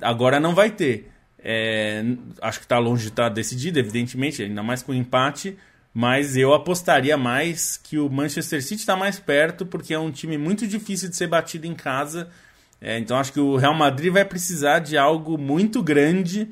Agora 0.00 0.40
não 0.40 0.54
vai 0.54 0.70
ter. 0.70 1.10
É, 1.38 2.02
acho 2.40 2.58
que 2.58 2.64
está 2.64 2.78
longe 2.78 3.02
de 3.02 3.08
estar 3.10 3.24
tá 3.24 3.28
decidido, 3.28 3.78
evidentemente, 3.78 4.42
ainda 4.42 4.62
mais 4.62 4.82
com 4.82 4.92
o 4.92 4.94
empate. 4.94 5.56
Mas 5.92 6.36
eu 6.36 6.52
apostaria 6.52 7.16
mais 7.16 7.76
que 7.76 7.98
o 7.98 8.10
Manchester 8.10 8.62
City 8.62 8.80
está 8.80 8.96
mais 8.96 9.20
perto, 9.20 9.64
porque 9.64 9.94
é 9.94 9.98
um 9.98 10.10
time 10.10 10.36
muito 10.36 10.66
difícil 10.66 11.08
de 11.08 11.16
ser 11.16 11.28
batido 11.28 11.66
em 11.66 11.74
casa 11.74 12.28
é, 12.86 12.98
então 12.98 13.16
acho 13.16 13.32
que 13.32 13.40
o 13.40 13.56
Real 13.56 13.72
Madrid 13.72 14.12
vai 14.12 14.26
precisar 14.26 14.78
de 14.78 14.98
algo 14.98 15.38
muito 15.38 15.82
grande 15.82 16.50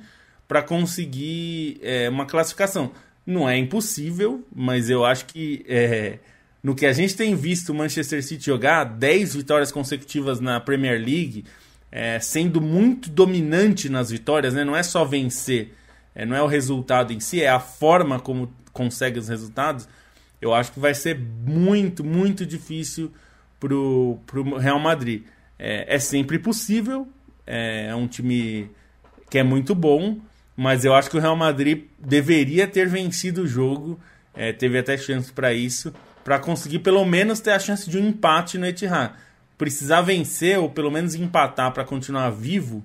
para 0.48 0.62
conseguir 0.62 1.78
é, 1.82 2.08
uma 2.08 2.24
classificação. 2.24 2.90
Não 3.26 3.46
é 3.46 3.58
impossível, 3.58 4.42
mas 4.50 4.88
eu 4.88 5.04
acho 5.04 5.26
que 5.26 5.62
é, 5.68 6.20
no 6.62 6.74
que 6.74 6.86
a 6.86 6.92
gente 6.94 7.14
tem 7.14 7.36
visto 7.36 7.68
o 7.68 7.74
Manchester 7.74 8.24
City 8.24 8.46
jogar, 8.46 8.84
10 8.84 9.34
vitórias 9.34 9.70
consecutivas 9.70 10.40
na 10.40 10.58
Premier 10.58 10.98
League, 10.98 11.44
é, 11.90 12.18
sendo 12.18 12.62
muito 12.62 13.10
dominante 13.10 13.90
nas 13.90 14.08
vitórias, 14.08 14.54
né? 14.54 14.64
não 14.64 14.74
é 14.74 14.82
só 14.82 15.04
vencer, 15.04 15.74
é, 16.14 16.24
não 16.24 16.34
é 16.34 16.42
o 16.42 16.46
resultado 16.46 17.12
em 17.12 17.20
si, 17.20 17.42
é 17.42 17.50
a 17.50 17.60
forma 17.60 18.18
como 18.18 18.50
consegue 18.72 19.18
os 19.18 19.28
resultados. 19.28 19.86
Eu 20.40 20.54
acho 20.54 20.72
que 20.72 20.80
vai 20.80 20.94
ser 20.94 21.18
muito, 21.18 22.02
muito 22.02 22.46
difícil 22.46 23.12
para 23.60 23.74
o 23.74 24.18
Real 24.58 24.80
Madrid. 24.80 25.24
É, 25.64 25.94
é 25.94 25.98
sempre 26.00 26.40
possível, 26.40 27.06
é, 27.46 27.86
é 27.86 27.94
um 27.94 28.08
time 28.08 28.68
que 29.30 29.38
é 29.38 29.44
muito 29.44 29.76
bom, 29.76 30.18
mas 30.56 30.84
eu 30.84 30.92
acho 30.92 31.08
que 31.08 31.16
o 31.16 31.20
Real 31.20 31.36
Madrid 31.36 31.84
deveria 32.00 32.66
ter 32.66 32.88
vencido 32.88 33.42
o 33.42 33.46
jogo, 33.46 34.00
é, 34.34 34.52
teve 34.52 34.76
até 34.76 34.98
chance 34.98 35.32
para 35.32 35.54
isso, 35.54 35.94
para 36.24 36.40
conseguir 36.40 36.80
pelo 36.80 37.04
menos 37.04 37.38
ter 37.38 37.52
a 37.52 37.60
chance 37.60 37.88
de 37.88 37.96
um 37.96 38.08
empate 38.08 38.58
no 38.58 38.66
Etihad. 38.66 39.12
Precisar 39.56 40.00
vencer 40.00 40.58
ou 40.58 40.68
pelo 40.68 40.90
menos 40.90 41.14
empatar 41.14 41.70
para 41.70 41.84
continuar 41.84 42.30
vivo, 42.30 42.84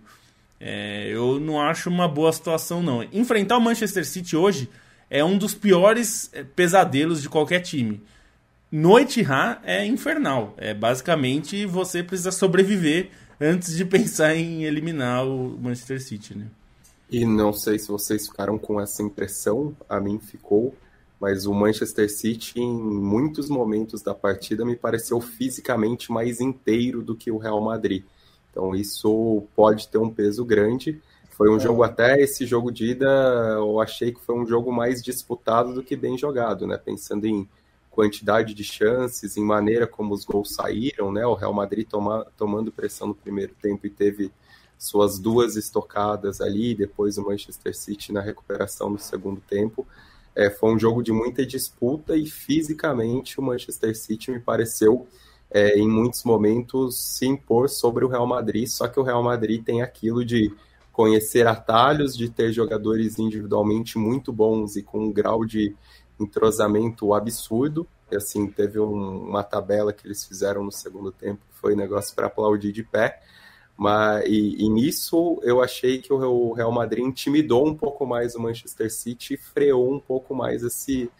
é, 0.59 1.07
eu 1.09 1.39
não 1.39 1.59
acho 1.59 1.89
uma 1.89 2.07
boa 2.07 2.31
situação 2.31 2.83
não. 2.83 3.01
Enfrentar 3.11 3.57
o 3.57 3.61
Manchester 3.61 4.05
City 4.05 4.35
hoje 4.35 4.69
é 5.09 5.25
um 5.25 5.35
dos 5.35 5.55
piores 5.55 6.29
é, 6.31 6.43
pesadelos 6.43 7.23
de 7.23 7.27
qualquer 7.27 7.61
time. 7.61 8.03
Noite 8.71 9.21
Etihad 9.21 9.59
é 9.63 9.85
infernal. 9.85 10.53
É 10.57 10.73
basicamente 10.73 11.65
você 11.65 12.03
precisa 12.03 12.31
sobreviver 12.31 13.11
antes 13.39 13.75
de 13.75 13.83
pensar 13.85 14.35
em 14.35 14.65
eliminar 14.65 15.25
o 15.25 15.57
Manchester 15.57 16.01
City, 16.01 16.37
né? 16.37 16.47
E 17.09 17.25
não 17.25 17.53
sei 17.53 17.79
se 17.79 17.87
vocês 17.87 18.27
ficaram 18.27 18.57
com 18.57 18.81
essa 18.81 19.01
impressão, 19.01 19.73
a 19.87 19.97
mim 19.97 20.19
ficou, 20.19 20.75
mas 21.17 21.45
o 21.45 21.53
Manchester 21.53 22.11
City 22.11 22.59
em 22.59 22.73
muitos 22.77 23.49
momentos 23.49 24.01
da 24.01 24.13
partida 24.13 24.65
me 24.65 24.75
pareceu 24.75 25.21
fisicamente 25.21 26.11
mais 26.11 26.41
inteiro 26.41 27.01
do 27.01 27.15
que 27.15 27.31
o 27.31 27.37
Real 27.37 27.61
Madrid. 27.61 28.03
Então 28.51 28.75
isso 28.75 29.43
pode 29.55 29.87
ter 29.87 29.97
um 29.97 30.09
peso 30.09 30.43
grande. 30.43 31.01
Foi 31.29 31.49
um 31.49 31.55
é. 31.55 31.59
jogo 31.61 31.83
até 31.83 32.19
esse 32.19 32.45
jogo 32.45 32.69
de 32.69 32.91
ida, 32.91 33.05
eu 33.55 33.79
achei 33.79 34.11
que 34.11 34.19
foi 34.19 34.35
um 34.35 34.45
jogo 34.45 34.73
mais 34.73 35.01
disputado 35.01 35.73
do 35.73 35.83
que 35.83 35.95
bem 35.95 36.17
jogado, 36.17 36.67
né? 36.67 36.77
Pensando 36.77 37.25
em 37.25 37.47
quantidade 37.97 38.53
de 38.53 38.63
chances, 38.63 39.37
em 39.37 39.43
maneira 39.43 39.87
como 39.87 40.13
os 40.13 40.23
gols 40.23 40.53
saíram, 40.53 41.11
né? 41.11 41.25
O 41.25 41.33
Real 41.33 41.51
Madrid 41.51 41.87
toma, 41.89 42.27
tomando 42.37 42.71
pressão 42.71 43.07
no 43.07 43.15
primeiro 43.15 43.55
tempo 43.59 43.87
e 43.87 43.89
teve 43.89 44.31
suas 44.77 45.17
duas 45.17 45.55
estocadas 45.55 46.39
ali, 46.39 46.75
depois 46.75 47.17
o 47.17 47.25
Manchester 47.25 47.75
City 47.75 48.13
na 48.13 48.21
recuperação 48.21 48.91
no 48.91 48.99
segundo 48.99 49.41
tempo. 49.41 49.83
É, 50.35 50.47
foi 50.47 50.75
um 50.75 50.77
jogo 50.77 51.01
de 51.01 51.11
muita 51.11 51.43
disputa 51.43 52.15
e 52.15 52.27
fisicamente 52.27 53.39
o 53.39 53.43
Manchester 53.43 53.97
City 53.97 54.29
me 54.29 54.39
pareceu 54.39 55.07
é, 55.49 55.79
em 55.79 55.87
muitos 55.89 56.23
momentos 56.23 56.99
se 56.99 57.25
impor 57.25 57.67
sobre 57.67 58.05
o 58.05 58.07
Real 58.07 58.27
Madrid, 58.27 58.67
só 58.67 58.87
que 58.87 58.99
o 58.99 59.03
Real 59.03 59.23
Madrid 59.23 59.63
tem 59.63 59.81
aquilo 59.81 60.23
de 60.23 60.53
conhecer 60.91 61.47
atalhos, 61.47 62.15
de 62.15 62.29
ter 62.29 62.51
jogadores 62.51 63.17
individualmente 63.17 63.97
muito 63.97 64.31
bons 64.31 64.75
e 64.75 64.83
com 64.83 65.05
um 65.05 65.11
grau 65.11 65.43
de 65.43 65.75
entrosamento 66.19 67.13
absurdo. 67.13 67.87
E, 68.11 68.15
assim, 68.15 68.47
teve 68.47 68.79
um, 68.79 69.27
uma 69.29 69.43
tabela 69.43 69.91
que 69.91 70.07
eles 70.07 70.25
fizeram 70.25 70.63
no 70.63 70.71
segundo 70.71 71.11
tempo, 71.11 71.41
foi 71.51 71.75
negócio 71.75 72.15
para 72.15 72.27
aplaudir 72.27 72.71
de 72.71 72.83
pé. 72.83 73.21
Mas, 73.77 74.25
e, 74.25 74.63
e, 74.63 74.69
nisso 74.69 75.39
eu 75.43 75.61
achei 75.61 75.99
que 75.99 76.11
o 76.11 76.51
Real 76.53 76.71
Madrid 76.71 77.05
intimidou 77.05 77.67
um 77.67 77.75
pouco 77.75 78.07
mais 78.07 78.33
o 78.33 78.41
Manchester 78.41 78.91
City 78.91 79.35
e 79.35 79.37
freou 79.37 79.93
um 79.93 79.99
pouco 79.99 80.33
mais 80.33 80.63
esse, 80.63 81.11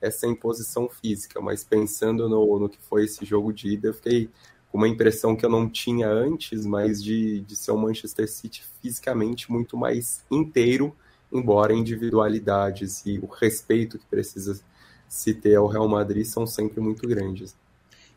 essa 0.00 0.26
imposição 0.26 0.88
física. 0.90 1.40
Mas 1.40 1.64
pensando 1.64 2.28
no, 2.28 2.58
no 2.58 2.68
que 2.68 2.78
foi 2.82 3.04
esse 3.04 3.24
jogo 3.24 3.50
de 3.52 3.68
ida, 3.68 3.88
eu 3.88 3.94
fiquei 3.94 4.28
com 4.70 4.76
uma 4.76 4.88
impressão 4.88 5.34
que 5.34 5.44
eu 5.44 5.50
não 5.50 5.68
tinha 5.68 6.08
antes, 6.08 6.66
mas 6.66 7.02
de, 7.02 7.40
de 7.40 7.56
ser 7.56 7.72
o 7.72 7.78
Manchester 7.78 8.30
City 8.30 8.62
fisicamente 8.80 9.50
muito 9.50 9.76
mais 9.76 10.24
inteiro 10.30 10.94
embora 11.32 11.72
individualidades 11.72 13.02
e 13.06 13.18
o 13.18 13.26
respeito 13.26 13.98
que 13.98 14.06
precisa 14.06 14.60
se 15.08 15.34
ter 15.34 15.56
ao 15.56 15.66
Real 15.66 15.88
Madrid 15.88 16.24
são 16.24 16.46
sempre 16.46 16.80
muito 16.80 17.06
grandes. 17.08 17.54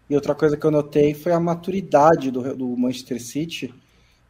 E 0.10 0.16
outra 0.16 0.36
coisa 0.36 0.56
que 0.56 0.66
eu 0.66 0.72
notei 0.72 1.14
foi 1.14 1.32
a 1.32 1.40
maturidade 1.40 2.30
do, 2.30 2.56
do 2.56 2.78
Manchester 2.78 3.22
City, 3.22 3.74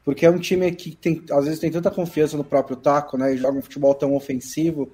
porque 0.03 0.25
é 0.25 0.29
um 0.29 0.39
time 0.39 0.71
que 0.71 0.95
tem, 0.95 1.23
às 1.31 1.45
vezes 1.45 1.59
tem 1.59 1.71
tanta 1.71 1.91
confiança 1.91 2.37
no 2.37 2.43
próprio 2.43 2.77
taco, 2.77 3.17
né, 3.17 3.33
e 3.33 3.37
joga 3.37 3.57
um 3.57 3.61
futebol 3.61 3.93
tão 3.93 4.15
ofensivo 4.15 4.91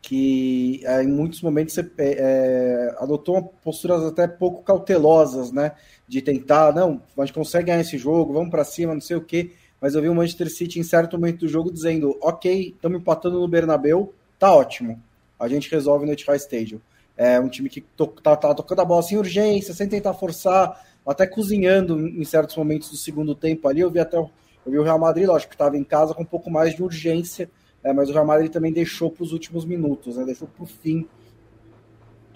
que 0.00 0.82
é, 0.84 1.02
em 1.02 1.08
muitos 1.08 1.40
momentos 1.40 1.74
você 1.74 1.90
é, 1.98 2.94
adotou 2.98 3.54
posturas 3.64 4.02
até 4.02 4.28
pouco 4.28 4.62
cautelosas, 4.62 5.50
né, 5.50 5.72
de 6.06 6.20
tentar, 6.20 6.74
não, 6.74 7.02
a 7.16 7.24
gente 7.24 7.34
consegue 7.34 7.66
ganhar 7.66 7.80
esse 7.80 7.96
jogo, 7.96 8.34
vamos 8.34 8.50
para 8.50 8.64
cima, 8.64 8.92
não 8.92 9.00
sei 9.00 9.16
o 9.16 9.24
quê 9.24 9.52
mas 9.84 9.94
eu 9.94 10.00
vi 10.00 10.08
o 10.08 10.14
Manchester 10.14 10.50
City 10.50 10.80
em 10.80 10.82
certo 10.82 11.18
momento 11.18 11.40
do 11.40 11.48
jogo 11.48 11.70
dizendo: 11.70 12.16
ok, 12.22 12.72
estamos 12.74 12.98
empatando 12.98 13.38
no 13.38 13.46
Bernabeu, 13.46 14.14
tá 14.38 14.50
ótimo, 14.50 14.98
a 15.38 15.46
gente 15.46 15.70
resolve 15.70 16.06
no 16.06 16.12
Etihad 16.12 16.40
Stadium. 16.40 16.80
É 17.14 17.38
um 17.38 17.50
time 17.50 17.68
que 17.68 17.82
to 17.82 18.06
tá, 18.06 18.34
tá, 18.34 18.54
tocando 18.54 18.80
a 18.80 18.84
bola 18.86 19.02
sem 19.02 19.18
urgência, 19.18 19.74
sem 19.74 19.86
tentar 19.86 20.14
forçar, 20.14 20.82
até 21.06 21.26
cozinhando 21.26 22.00
em 22.00 22.24
certos 22.24 22.56
momentos 22.56 22.88
do 22.88 22.96
segundo 22.96 23.34
tempo 23.34 23.68
ali. 23.68 23.80
Eu 23.80 23.90
vi 23.90 23.98
até 23.98 24.16
eu 24.16 24.30
vi 24.64 24.78
o 24.78 24.82
Real 24.82 24.98
Madrid, 24.98 25.26
lógico 25.26 25.50
que 25.50 25.54
estava 25.54 25.76
em 25.76 25.84
casa 25.84 26.14
com 26.14 26.22
um 26.22 26.26
pouco 26.26 26.50
mais 26.50 26.74
de 26.74 26.82
urgência, 26.82 27.50
é, 27.82 27.92
mas 27.92 28.08
o 28.08 28.12
Real 28.14 28.24
Madrid 28.24 28.50
também 28.50 28.72
deixou 28.72 29.10
para 29.10 29.22
os 29.22 29.34
últimos 29.34 29.66
minutos, 29.66 30.16
né, 30.16 30.24
deixou 30.24 30.48
para 30.48 30.64
o 30.64 30.66
fim 30.66 31.06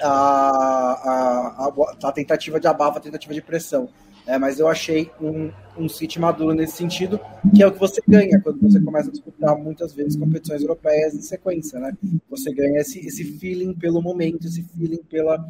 a, 0.02 1.66
a, 1.66 1.72
a, 2.02 2.12
tentativa 2.12 2.60
de 2.60 2.66
abafa, 2.66 2.98
a 2.98 3.02
tentativa 3.02 3.34
de 3.34 3.42
pressão. 3.42 3.88
É, 4.26 4.36
mas 4.36 4.58
eu 4.58 4.68
achei 4.68 5.10
um, 5.22 5.50
um 5.78 5.88
City 5.88 6.20
maduro 6.20 6.54
nesse 6.54 6.76
sentido, 6.76 7.18
que 7.56 7.62
é 7.62 7.66
o 7.66 7.72
que 7.72 7.78
você 7.78 8.02
ganha 8.06 8.38
quando 8.38 8.60
você 8.60 8.78
começa 8.78 9.08
a 9.08 9.10
disputar 9.10 9.56
muitas 9.56 9.94
vezes 9.94 10.16
competições 10.16 10.60
europeias 10.60 11.14
em 11.14 11.22
sequência, 11.22 11.80
né? 11.80 11.96
Você 12.28 12.52
ganha 12.52 12.78
esse, 12.78 12.98
esse 12.98 13.24
feeling 13.38 13.72
pelo 13.72 14.02
momento, 14.02 14.46
esse 14.46 14.62
feeling 14.62 15.02
pela, 15.08 15.42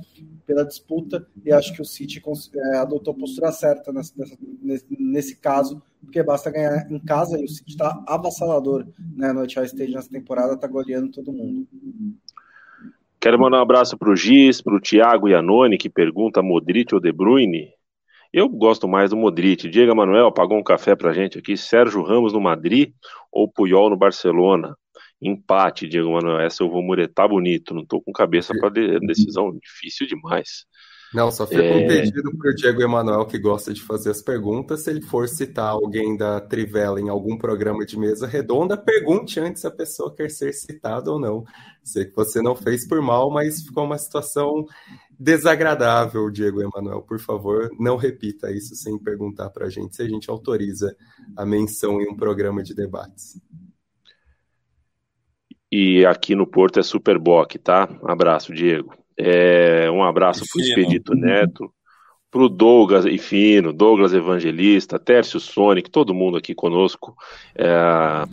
pela 0.47 0.65
disputa, 0.65 1.27
e 1.45 1.53
acho 1.53 1.73
que 1.73 1.83
o 1.83 1.85
City 1.85 2.23
é, 2.55 2.77
adotou 2.77 3.15
a 3.15 3.17
postura 3.17 3.51
certa 3.51 3.93
nessa, 3.93 4.15
nesse, 4.63 4.87
nesse 4.97 5.35
caso, 5.35 5.83
porque 6.01 6.23
basta 6.23 6.49
ganhar 6.49 6.89
em 6.89 7.01
casa 7.01 7.37
e 7.37 7.45
o 7.45 7.49
City 7.49 7.73
está 7.73 8.01
avassalador 8.07 8.87
né, 9.17 9.33
no 9.33 9.43
Etihad 9.43 9.67
Stage 9.67 9.93
nessa 9.93 10.09
temporada, 10.09 10.55
está 10.55 10.69
goleando 10.69 11.11
todo 11.11 11.33
mundo. 11.33 11.67
Quero 13.21 13.39
mandar 13.39 13.59
um 13.59 13.63
abraço 13.63 13.99
para 13.99 14.11
o 14.11 14.17
Giz, 14.17 14.63
para 14.63 14.77
o 14.77 14.81
Thiago 14.81 15.29
Iannone, 15.29 15.77
que 15.77 15.91
pergunta 15.91 16.41
Modric 16.41 16.95
ou 16.95 17.01
De 17.01 17.11
Bruyne. 17.11 17.69
Eu 18.33 18.49
gosto 18.49 18.87
mais 18.87 19.11
do 19.11 19.17
Modric. 19.17 19.69
Diego 19.69 19.95
Manuel 19.97 20.31
pagou 20.31 20.57
um 20.57 20.63
café 20.63 20.95
pra 20.95 21.13
gente 21.13 21.37
aqui. 21.37 21.57
Sérgio 21.57 22.03
Ramos 22.03 22.33
no 22.33 22.41
Madrid 22.41 22.93
ou 23.33 23.51
Puyol 23.51 23.91
no 23.91 23.97
Barcelona? 23.97 24.77
Empate, 25.21 25.89
Diego 25.89 26.13
Manuel. 26.13 26.39
Essa 26.39 26.63
eu 26.63 26.71
vou 26.71 26.81
muretar 26.81 27.29
bonito. 27.29 27.75
Não 27.75 27.85
tô 27.85 28.01
com 28.01 28.13
cabeça 28.13 28.55
para 28.57 28.71
decisão 29.01 29.51
difícil 29.59 30.07
demais. 30.07 30.65
Não, 31.13 31.31
só 31.31 31.47
fica 31.47 31.63
é... 31.63 31.85
um 31.85 31.89
pedido 31.89 32.37
para 32.37 32.51
o 32.51 32.55
Diego 32.55 32.83
Emanuel, 32.83 33.25
que 33.25 33.39
gosta 33.39 33.73
de 33.73 33.83
fazer 33.83 34.11
as 34.11 34.23
perguntas. 34.23 34.83
Se 34.83 34.91
ele 34.91 35.01
for 35.01 35.27
citar 35.29 35.71
alguém 35.71 36.17
da 36.17 36.41
Trivela 36.41 37.01
em 37.01 37.09
algum 37.09 37.39
programa 37.39 37.87
de 37.87 37.99
mesa 37.99 38.27
redonda, 38.27 38.77
pergunte 38.77 39.41
antes 39.41 39.63
se 39.63 39.67
a 39.67 39.71
pessoa 39.71 40.15
quer 40.15 40.31
ser 40.31 40.53
citada 40.53 41.11
ou 41.11 41.19
não. 41.19 41.45
Sei 41.83 42.05
que 42.05 42.15
você 42.15 42.43
não 42.43 42.55
fez 42.55 42.87
por 42.87 43.01
mal, 43.01 43.31
mas 43.31 43.63
ficou 43.63 43.85
uma 43.85 43.97
situação 43.97 44.67
desagradável, 45.19 46.31
Diego 46.31 46.61
Emanuel. 46.61 47.01
Por 47.03 47.19
favor, 47.19 47.71
não 47.81 47.97
repita 47.97 48.53
isso 48.53 48.77
sem 48.77 48.99
perguntar 48.99 49.49
para 49.51 49.67
a 49.67 49.71
gente 49.71 49.97
se 49.97 50.03
a 50.03 50.09
gente 50.09 50.29
autoriza 50.29 50.95
a 51.35 51.47
menção 51.47 52.03
em 52.03 52.09
um 52.09 52.17
programa 52.17 52.63
de 52.63 52.75
debates. 52.75 53.41
E 55.73 56.05
aqui 56.05 56.35
no 56.35 56.47
Porto 56.47 56.79
é 56.81 56.83
Superboc, 56.83 57.59
tá? 57.59 57.89
Abraço, 58.03 58.55
Diego. 58.55 58.95
É, 59.19 59.91
um 59.91 60.05
abraço 60.05 60.45
para 60.49 60.61
o 60.61 60.65
Expedito 60.65 61.13
Neto, 61.13 61.73
para 62.31 62.43
o 62.43 62.49
Douglas 62.49 63.05
e 63.05 63.19
Fino, 63.19 63.73
Douglas 63.73 64.15
Evangelista, 64.15 64.99
Tércio 64.99 65.41
Sonic, 65.41 65.91
todo 65.91 66.15
mundo 66.15 66.37
aqui 66.37 66.55
conosco, 66.55 67.17
é, 67.55 67.67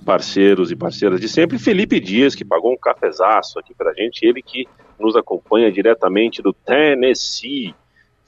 parceiros 0.05 0.69
e 0.69 0.75
parceiras 0.75 1.19
de 1.19 1.27
sempre. 1.27 1.57
Felipe 1.57 1.99
Dias, 1.99 2.36
que 2.36 2.45
pagou 2.45 2.71
um 2.71 2.77
cafezaço 2.77 3.57
aqui 3.57 3.73
para 3.73 3.93
gente, 3.93 4.23
ele 4.23 4.43
que 4.43 4.67
nos 4.99 5.15
acompanha 5.15 5.71
diretamente 5.71 6.41
do 6.41 6.53
Tennessee. 6.53 7.73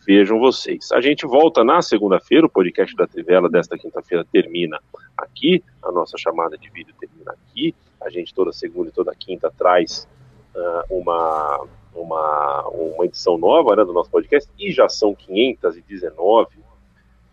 Vejam 0.05 0.39
vocês. 0.39 0.91
A 0.93 1.01
gente 1.01 1.27
volta 1.27 1.65
na 1.65 1.81
segunda-feira, 1.81 2.47
o 2.47 2.49
podcast 2.49 2.95
da 2.95 3.05
Trivela 3.05 3.49
desta 3.49 3.77
quinta-feira 3.77 4.25
termina 4.31 4.79
aqui, 5.17 5.61
a 5.83 5.91
nossa 5.91 6.17
chamada 6.17 6.57
de 6.57 6.69
vídeo 6.69 6.95
termina 6.97 7.33
aqui. 7.33 7.75
A 8.01 8.09
gente 8.09 8.33
toda 8.33 8.53
segunda 8.53 8.89
e 8.89 8.93
toda 8.93 9.13
quinta 9.13 9.51
traz 9.55 10.07
uh, 10.55 10.97
uma 10.97 11.67
uma, 12.01 12.67
uma 12.69 13.05
edição 13.05 13.37
nova 13.37 13.75
né, 13.75 13.83
do 13.83 13.93
nosso 13.93 14.09
podcast, 14.09 14.49
e 14.57 14.71
já 14.71 14.87
são 14.87 15.13
519 15.13 16.57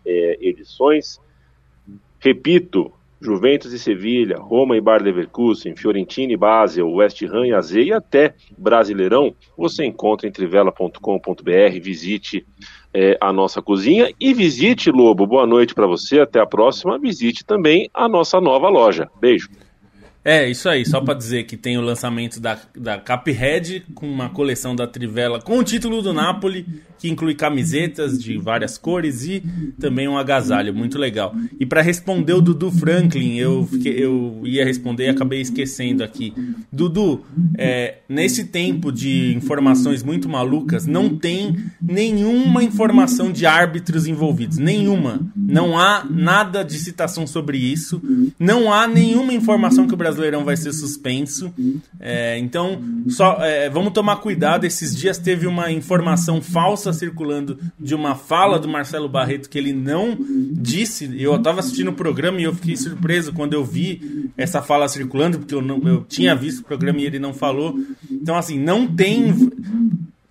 é, 0.05 0.37
edições. 0.41 1.19
Repito, 2.19 2.91
Juventus 3.21 3.71
e 3.71 3.79
Sevilha, 3.79 4.37
Roma 4.37 4.77
e 4.77 4.81
Bar 4.81 5.01
Leverkusen, 5.01 5.75
Fiorentina 5.75 6.33
e 6.33 6.37
Basel, 6.37 6.91
West 6.91 7.23
Ham 7.23 7.47
e 7.47 7.53
AZ 7.53 7.71
e 7.71 7.91
até 7.91 8.35
Brasileirão, 8.57 9.33
você 9.57 9.85
encontra 9.85 10.27
em 10.27 10.31
trivela.com.br, 10.31 11.79
visite 11.81 12.45
é, 12.93 13.17
a 13.19 13.33
nossa 13.33 13.61
cozinha 13.61 14.13
e 14.19 14.33
visite, 14.33 14.91
Lobo, 14.91 15.25
boa 15.25 15.47
noite 15.47 15.73
para 15.73 15.87
você, 15.87 16.19
até 16.19 16.39
a 16.39 16.45
próxima, 16.45 16.99
visite 16.99 17.43
também 17.43 17.89
a 17.93 18.07
nossa 18.07 18.39
nova 18.39 18.69
loja. 18.69 19.09
Beijo. 19.19 19.49
É, 20.25 20.49
isso 20.49 20.67
aí, 20.67 20.83
só 20.83 20.99
para 20.99 21.13
dizer 21.13 21.43
que 21.43 21.55
tem 21.55 21.77
o 21.77 21.81
lançamento 21.81 22.39
da, 22.39 22.57
da 22.75 22.97
Caphead 22.97 23.85
com 23.93 24.09
uma 24.09 24.27
coleção 24.27 24.75
da 24.75 24.87
Trivela 24.87 25.39
com 25.39 25.59
o 25.59 25.63
título 25.63 26.01
do 26.01 26.11
Napoli, 26.11 26.65
que 26.97 27.07
inclui 27.07 27.35
camisetas 27.35 28.17
de 28.17 28.35
várias 28.35 28.75
cores 28.75 29.23
e 29.23 29.43
também 29.79 30.07
um 30.07 30.17
agasalho, 30.17 30.73
muito 30.73 30.97
legal. 30.97 31.35
E 31.59 31.65
para 31.65 31.81
responder 31.83 32.33
o 32.33 32.41
Dudu 32.41 32.71
Franklin, 32.71 33.35
eu, 33.35 33.69
eu 33.85 34.41
ia 34.43 34.65
responder 34.65 35.05
e 35.05 35.09
acabei 35.09 35.41
esquecendo 35.41 36.03
aqui. 36.03 36.33
Dudu, 36.71 37.23
é, 37.55 37.99
nesse 38.09 38.45
tempo 38.45 38.91
de 38.91 39.35
informações 39.35 40.01
muito 40.01 40.27
malucas, 40.27 40.87
não 40.87 41.15
tem 41.15 41.55
nenhuma 41.79 42.63
informação 42.63 43.31
de 43.31 43.45
árbitros 43.45 44.07
envolvidos, 44.07 44.57
nenhuma. 44.57 45.19
Não 45.35 45.77
há 45.77 46.03
nada 46.09 46.63
de 46.63 46.79
citação 46.79 47.27
sobre 47.27 47.59
isso. 47.59 48.01
Não 48.39 48.73
há 48.73 48.87
nenhuma 48.87 49.33
informação 49.33 49.87
que 49.87 49.93
o 49.93 49.97
Brasileirão 50.15 50.43
vai 50.43 50.57
ser 50.57 50.73
suspenso. 50.73 51.53
É, 51.99 52.37
então, 52.39 52.81
só 53.07 53.37
é, 53.41 53.69
vamos 53.69 53.93
tomar 53.93 54.17
cuidado. 54.17 54.65
Esses 54.65 54.95
dias 54.95 55.17
teve 55.17 55.45
uma 55.45 55.71
informação 55.71 56.41
falsa 56.41 56.93
circulando 56.93 57.59
de 57.79 57.93
uma 57.93 58.15
fala 58.15 58.57
do 58.57 58.67
Marcelo 58.67 59.09
Barreto 59.09 59.49
que 59.49 59.57
ele 59.57 59.73
não 59.73 60.17
disse. 60.51 61.13
Eu 61.21 61.35
estava 61.35 61.59
assistindo 61.59 61.89
o 61.89 61.93
programa 61.93 62.39
e 62.39 62.43
eu 62.43 62.55
fiquei 62.55 62.75
surpreso 62.75 63.33
quando 63.33 63.53
eu 63.53 63.63
vi 63.63 64.29
essa 64.37 64.61
fala 64.61 64.87
circulando, 64.87 65.39
porque 65.39 65.53
eu, 65.53 65.61
não, 65.61 65.81
eu 65.85 66.03
tinha 66.03 66.35
visto 66.35 66.59
o 66.59 66.65
programa 66.65 66.99
e 66.99 67.05
ele 67.05 67.19
não 67.19 67.33
falou. 67.33 67.77
Então, 68.09 68.35
assim, 68.35 68.59
não 68.59 68.87
tem 68.87 69.33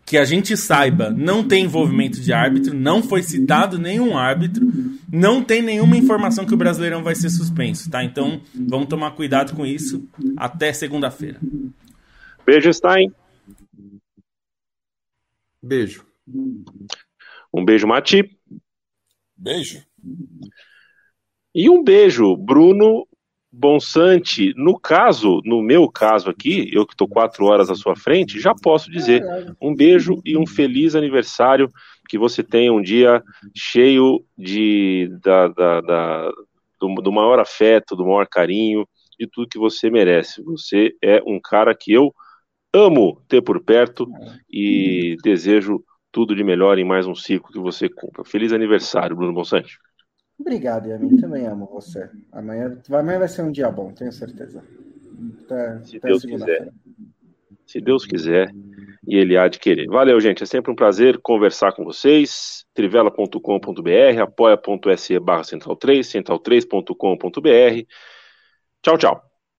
que 0.06 0.18
a 0.18 0.24
gente 0.24 0.56
saiba, 0.56 1.10
não 1.10 1.46
tem 1.46 1.64
envolvimento 1.64 2.20
de 2.20 2.32
árbitro, 2.32 2.74
não 2.74 3.02
foi 3.02 3.22
citado 3.22 3.78
nenhum 3.78 4.16
árbitro, 4.16 4.66
não 5.10 5.42
tem 5.42 5.62
nenhuma 5.62 5.96
informação 5.96 6.44
que 6.44 6.52
o 6.52 6.58
Brasileirão 6.58 7.02
vai 7.02 7.14
ser 7.14 7.30
suspenso, 7.30 7.90
tá? 7.90 8.04
Então, 8.04 8.40
vamos 8.54 8.88
tomar 8.88 9.12
cuidado 9.12 9.54
com 9.54 9.64
isso. 9.64 10.06
Até 10.36 10.72
segunda-feira. 10.72 11.40
Beijo, 12.44 12.72
Stein. 12.72 13.12
Beijo. 15.62 16.04
Um 17.52 17.64
beijo, 17.64 17.86
Mati. 17.86 18.36
Beijo. 19.36 19.82
E 21.54 21.70
um 21.70 21.82
beijo, 21.82 22.36
Bruno 22.36 23.06
Bonsante, 23.56 24.52
no 24.56 24.78
caso, 24.78 25.40
no 25.44 25.62
meu 25.62 25.88
caso 25.88 26.28
aqui, 26.28 26.68
eu 26.72 26.84
que 26.84 26.92
estou 26.92 27.06
quatro 27.06 27.46
horas 27.46 27.70
à 27.70 27.76
sua 27.76 27.94
frente, 27.94 28.40
já 28.40 28.52
posso 28.52 28.90
dizer 28.90 29.22
um 29.62 29.74
beijo 29.74 30.20
e 30.24 30.36
um 30.36 30.44
feliz 30.44 30.96
aniversário, 30.96 31.70
que 32.08 32.18
você 32.18 32.42
tenha 32.42 32.72
um 32.72 32.82
dia 32.82 33.22
cheio 33.56 34.24
de 34.36 35.08
da, 35.22 35.48
da, 35.48 35.80
da 35.80 36.32
do, 36.80 36.94
do, 36.96 37.12
maior 37.12 37.38
afeto, 37.38 37.94
do 37.94 38.04
maior 38.04 38.26
carinho, 38.26 38.86
de 39.18 39.28
tudo 39.28 39.48
que 39.48 39.58
você 39.58 39.88
merece. 39.88 40.42
Você 40.42 40.94
é 41.00 41.22
um 41.24 41.40
cara 41.40 41.74
que 41.74 41.92
eu 41.92 42.12
amo 42.74 43.22
ter 43.28 43.40
por 43.40 43.62
perto 43.62 44.06
e 44.50 45.16
desejo 45.22 45.82
tudo 46.10 46.34
de 46.34 46.42
melhor 46.42 46.76
em 46.78 46.84
mais 46.84 47.06
um 47.06 47.14
ciclo 47.14 47.52
que 47.52 47.60
você 47.60 47.88
cumpra. 47.88 48.24
Feliz 48.24 48.52
aniversário, 48.52 49.16
Bruno 49.16 49.32
Bonsante. 49.32 49.78
Obrigado, 50.44 50.88
Yamin. 50.88 51.16
Também 51.16 51.46
amo 51.46 51.66
você. 51.66 52.10
Amanhã, 52.30 52.78
amanhã 52.90 53.18
vai 53.18 53.28
ser 53.28 53.40
um 53.40 53.50
dia 53.50 53.70
bom, 53.70 53.90
tenho 53.92 54.12
certeza. 54.12 54.62
Até, 55.44 55.82
Se 55.84 55.96
até 55.96 56.08
Deus 56.08 56.22
quiser. 56.22 56.72
Se 57.66 57.80
Deus 57.80 58.04
quiser 58.04 58.52
e 59.08 59.16
Ele 59.16 59.38
há 59.38 59.48
de 59.48 59.58
querer. 59.58 59.86
Valeu, 59.86 60.20
gente. 60.20 60.42
É 60.42 60.46
sempre 60.46 60.70
um 60.70 60.74
prazer 60.74 61.18
conversar 61.22 61.72
com 61.72 61.82
vocês. 61.82 62.66
trivela.com.br, 62.74 64.20
apoia.se 64.20 65.18
barra 65.18 65.42
central3, 65.42 66.00
central3.com.br. 66.22 67.86
Tchau, 68.82 68.98
tchau. 68.98 69.33